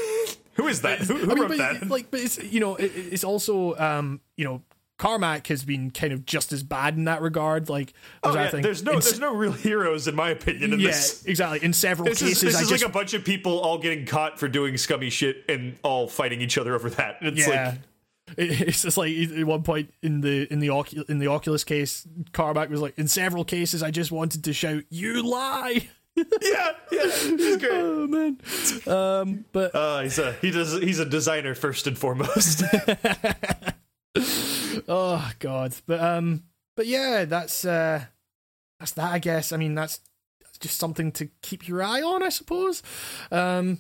[0.55, 0.99] Who is that?
[0.99, 1.89] Who, who I mean, wrote but, that?
[1.89, 4.61] Like, but it's you know, it, it's also um, you know,
[5.01, 7.69] Carmack has been kind of just as bad in that regard.
[7.69, 10.89] Like, Oh, yeah, there's no in there's no real heroes in my opinion in yeah,
[10.91, 11.25] this.
[11.25, 11.63] exactly.
[11.63, 13.79] In several This cases, is, this I is just like a bunch of people all
[13.79, 17.17] getting caught for doing scummy shit and all fighting each other over that.
[17.21, 17.69] It's yeah.
[17.71, 17.79] like
[18.37, 22.07] it's just like at one point in the in the Ocu- in the Oculus case,
[22.31, 26.23] Carmack was like, in several cases, I just wanted to shout, "You lie!" yeah,
[26.91, 27.63] yeah, great.
[27.71, 28.37] oh man,
[28.87, 32.61] um, but Uh, he's a he does he's a designer first and foremost.
[34.87, 36.43] oh god, but um,
[36.75, 38.05] but yeah, that's uh,
[38.79, 39.11] that's that.
[39.11, 39.51] I guess.
[39.51, 39.99] I mean, that's,
[40.59, 42.83] just something to keep your eye on, I suppose.
[43.31, 43.79] Um,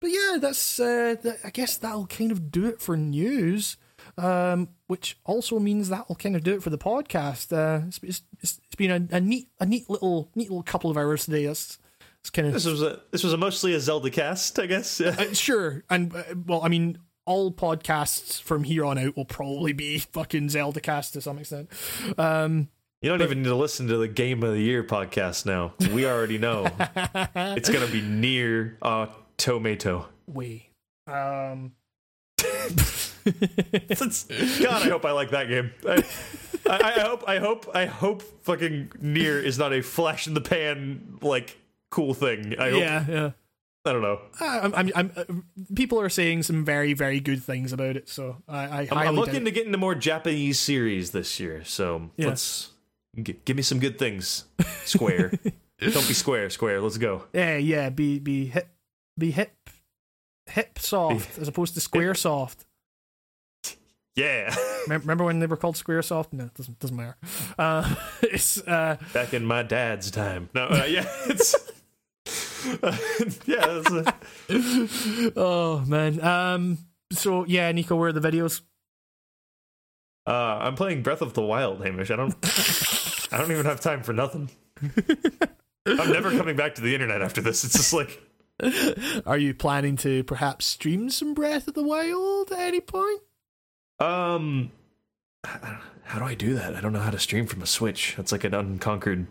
[0.00, 3.76] but yeah, that's uh, that, I guess that'll kind of do it for news.
[4.18, 7.52] Um, which also means that'll kind of do it for the podcast.
[7.52, 10.90] Uh, it's, it's, it's it's been a, a neat a neat little neat little couple
[10.90, 11.46] of hours today.
[11.46, 11.78] That's
[12.20, 14.98] it's kind of this was a this was a mostly a Zelda cast, I guess.
[15.00, 15.14] Yeah.
[15.18, 19.72] Uh, sure, and uh, well, I mean, all podcasts from here on out will probably
[19.72, 21.68] be fucking Zelda cast to some extent.
[22.18, 22.68] Um,
[23.00, 25.74] You don't even need to listen to the Game of the Year podcast now.
[25.92, 26.66] We already know
[27.34, 30.08] it's gonna be near uh, tomato.
[30.26, 30.68] We.
[31.06, 31.72] Um,
[33.24, 35.70] God, I hope I like that game.
[35.88, 36.04] I,
[36.68, 40.40] I, I hope, I hope, I hope fucking Nier is not a flash in the
[40.40, 41.56] pan like
[41.90, 42.58] cool thing.
[42.58, 42.80] I hope.
[42.80, 43.30] yeah, yeah.
[43.84, 44.20] I don't know.
[44.40, 45.24] I'm, I'm, I'm, uh,
[45.74, 48.08] people are saying some very, very good things about it.
[48.08, 51.64] So I, I I'm, I'm looking to get into more Japanese series this year.
[51.64, 52.28] So Yeah.
[52.28, 52.70] let's
[53.20, 54.44] g- give me some good things.
[54.84, 55.32] Square,
[55.80, 56.48] don't be square.
[56.50, 57.24] Square, let's go.
[57.32, 57.90] Yeah, yeah.
[57.90, 58.68] Be, be hip,
[59.18, 59.52] be hip,
[60.46, 62.64] hip soft as opposed to square soft.
[64.14, 64.54] Yeah.
[64.88, 66.32] Remember when they were called Square Soft?
[66.34, 67.16] No, it doesn't doesn't matter.
[67.58, 70.50] Uh, it's uh, Back in my dad's time.
[70.54, 71.54] No, uh, yeah, it's.
[73.46, 74.12] yeah, uh,
[75.36, 76.20] oh man.
[76.22, 76.78] Um.
[77.12, 78.60] So yeah, Nico, where are the videos?
[80.26, 80.30] uh,
[80.60, 82.10] I'm playing Breath of the Wild, Hamish.
[82.10, 82.34] I don't.
[83.32, 84.50] I don't even have time for nothing.
[85.86, 87.64] I'm never coming back to the internet after this.
[87.64, 88.20] It's just like
[89.26, 93.20] Are you planning to perhaps stream some Breath of the Wild at any point?
[93.98, 94.70] Um,
[95.44, 96.74] how do I do that?
[96.76, 98.14] I don't know how to stream from a Switch.
[98.16, 99.26] That's like an unconquered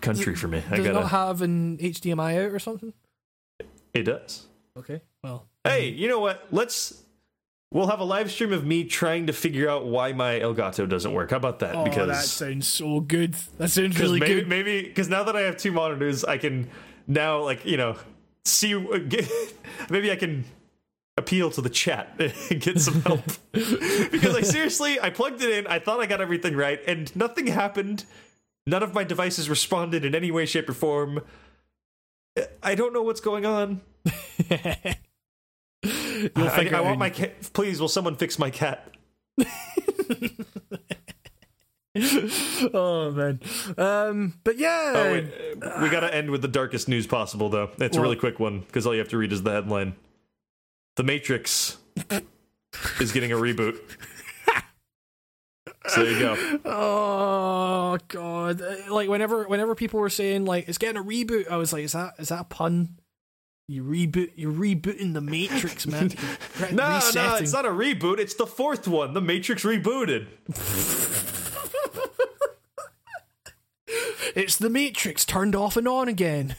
[0.00, 0.62] country for me.
[0.70, 1.00] I Does it gotta.
[1.00, 2.92] not have an HDMI out or something?
[3.94, 4.46] it does.
[4.76, 5.02] Okay.
[5.22, 5.46] Well.
[5.64, 6.46] Hey, you know what?
[6.50, 7.02] Let's.
[7.72, 11.12] We'll have a live stream of me trying to figure out why my Elgato doesn't
[11.14, 11.30] work.
[11.30, 11.74] How about that?
[11.74, 13.34] Oh, because that sounds so good.
[13.56, 14.48] That sounds really maybe good.
[14.48, 16.68] maybe because now that I have two monitors, I can
[17.06, 17.96] now like you know
[18.44, 18.74] see
[19.90, 20.44] maybe I can
[21.16, 22.14] appeal to the chat
[22.50, 26.20] and get some help because I seriously, I plugged it in, I thought I got
[26.20, 28.04] everything right, and nothing happened.
[28.66, 31.22] None of my devices responded in any way, shape, or form.
[32.62, 33.80] I don't know what's going on.
[35.82, 37.52] You'll I, figure I want my cat.
[37.52, 38.88] Please, will someone fix my cat?
[42.72, 43.40] oh man.
[43.76, 44.34] Um.
[44.44, 44.92] But yeah.
[44.94, 45.26] Oh, wait.
[45.82, 47.70] we got to end with the darkest news possible, though.
[47.78, 49.96] It's a really quick one because all you have to read is the headline.
[50.96, 51.78] The Matrix
[53.00, 53.78] is getting a reboot.
[55.94, 56.58] So there you go.
[56.64, 58.62] Oh god!
[58.88, 61.92] Like whenever whenever people were saying like it's getting a reboot, I was like, is
[61.92, 62.98] that is that a pun?
[63.68, 66.10] You reboot, you're rebooting the Matrix, man.
[66.58, 68.18] You're re- No, no, it's not a reboot.
[68.18, 69.14] It's the fourth one.
[69.14, 70.26] The Matrix rebooted.
[74.34, 76.56] It's the Matrix turned off and on again.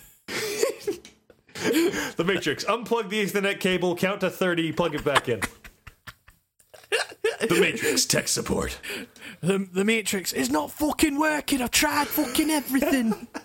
[1.55, 2.63] The Matrix.
[2.65, 5.41] Unplug the Ethernet cable, count to 30, plug it back in.
[7.53, 8.79] The Matrix tech support.
[9.41, 11.61] The the Matrix is not fucking working.
[11.61, 13.27] I've tried fucking everything.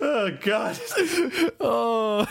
[0.00, 0.78] oh, God.
[1.60, 2.26] Oh,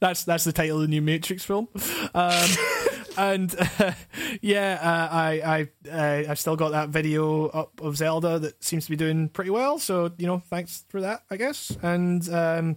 [0.00, 1.68] that's that's the title of the new Matrix film.
[2.14, 2.48] Um,
[3.16, 3.92] and uh,
[4.40, 8.84] yeah, uh, I I uh, I've still got that video up of Zelda that seems
[8.84, 9.78] to be doing pretty well.
[9.78, 11.76] So you know, thanks for that, I guess.
[11.82, 12.76] And um,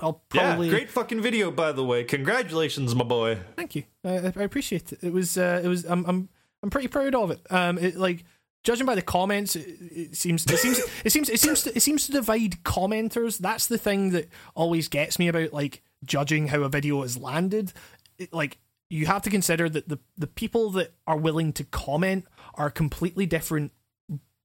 [0.00, 2.04] I'll probably Yeah, great fucking video, by the way.
[2.04, 3.38] Congratulations, my boy.
[3.56, 3.84] thank you.
[4.04, 5.00] I, I appreciate it.
[5.02, 6.28] It was uh, it was I'm I'm
[6.62, 7.40] I'm pretty proud of it.
[7.50, 8.24] Um, it like
[8.64, 11.80] judging by the comments, it, it seems it seems it seems it seems to, it
[11.80, 13.38] seems to divide commenters.
[13.38, 17.72] That's the thing that always gets me about like judging how a video is landed.
[18.18, 18.58] It, like
[18.90, 22.24] you have to consider that the the people that are willing to comment
[22.54, 23.72] are a completely different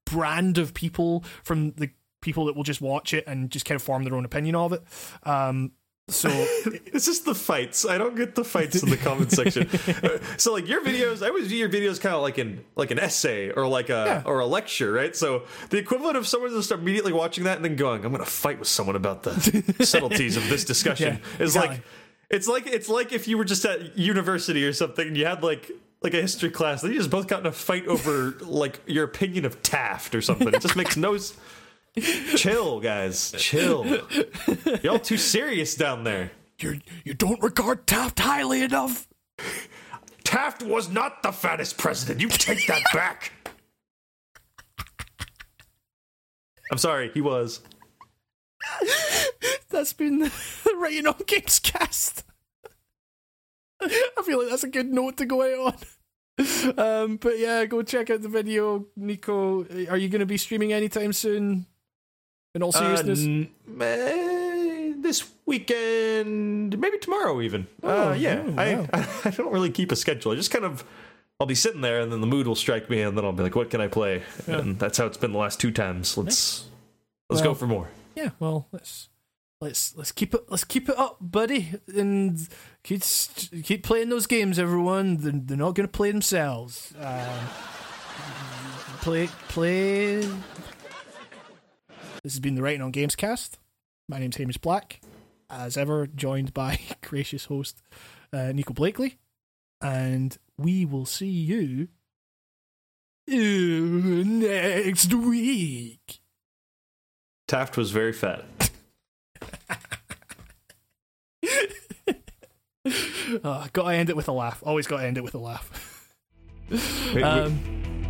[0.06, 1.90] brand of people from the
[2.22, 4.74] people that will just watch it and just kind of form their own opinion of
[4.74, 4.84] it.
[5.24, 5.72] Um,
[6.10, 6.30] So
[6.94, 7.86] It's just the fights.
[7.86, 9.70] I don't get the fights in the comment section.
[10.04, 12.92] Uh, so like your videos, I always view your videos kind of like an like
[12.92, 14.24] an essay or like a Yeah.
[14.26, 15.16] or a lecture, right?
[15.16, 18.30] So the equivalent of someone just immediately watching that and then going, "I'm going to
[18.30, 19.34] fight with someone about the
[19.86, 21.78] subtleties of this discussion," Yeah, is exactly.
[21.78, 21.86] like
[22.34, 25.44] it's like it's like if you were just at university or something and you had
[25.44, 28.82] like like a history class, and you just both got in a fight over like
[28.86, 30.50] your opinion of Taft or something.
[30.50, 31.14] It just makes no.
[31.14, 31.38] s-
[32.36, 33.34] Chill, guys.
[33.38, 33.86] Chill.
[34.82, 36.32] Y'all too serious down there.
[36.60, 39.08] you you don't regard Taft highly enough.
[40.24, 42.20] Taft was not the fattest president.
[42.20, 43.32] You take that back.
[46.72, 47.62] I'm sorry, he was.
[49.70, 50.32] That's been
[50.78, 52.24] Writing on Games cast.
[53.82, 55.76] I feel like that's a good note to go out
[56.38, 56.78] on.
[56.80, 58.86] Um, but yeah, go check out the video.
[58.96, 61.66] Nico, are you going to be streaming anytime soon?
[62.56, 63.50] In all seriousness, Uh, n-
[63.82, 67.68] eh, this weekend, maybe tomorrow, even.
[67.82, 68.88] Oh, uh, yeah, oh, wow.
[68.94, 70.32] I, I don't really keep a schedule.
[70.32, 70.84] I just kind of,
[71.40, 73.44] I'll be sitting there, and then the mood will strike me, and then I'll be
[73.44, 76.16] like, "What can I play?" And that's how it's been the last two times.
[76.18, 76.66] Let's
[77.30, 77.90] let's Well, go for more.
[78.16, 78.30] Yeah.
[78.40, 79.10] Well, let's
[79.62, 82.48] let's let's keep it let's keep it up, buddy, and
[82.84, 83.02] keep
[83.64, 85.18] keep playing those games, everyone.
[85.18, 86.94] They're, they're not going to play themselves.
[87.00, 87.48] Um,
[89.02, 90.22] play play.
[92.24, 93.60] This has been the Writing on Games cast.
[94.08, 95.02] My name's Hamish Black,
[95.50, 97.82] as ever, joined by gracious host
[98.32, 99.18] uh, Nico Blakely,
[99.82, 101.88] and we will see you
[103.30, 106.23] uh, next week.
[107.48, 108.46] Taft was very fat.
[113.44, 114.62] Oh, gotta end it with a laugh.
[114.66, 116.10] Always gotta end it with a laugh.
[117.22, 117.60] Um,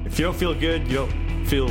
[0.05, 1.67] If you don't feel good, you don't feel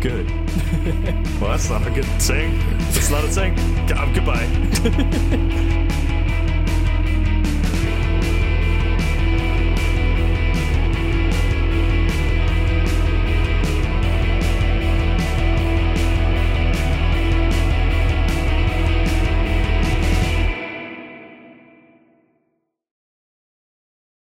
[0.00, 0.28] good.
[1.40, 2.58] well, that's not a good saying.
[2.90, 3.54] It's not a saying.
[3.86, 5.84] Goodbye.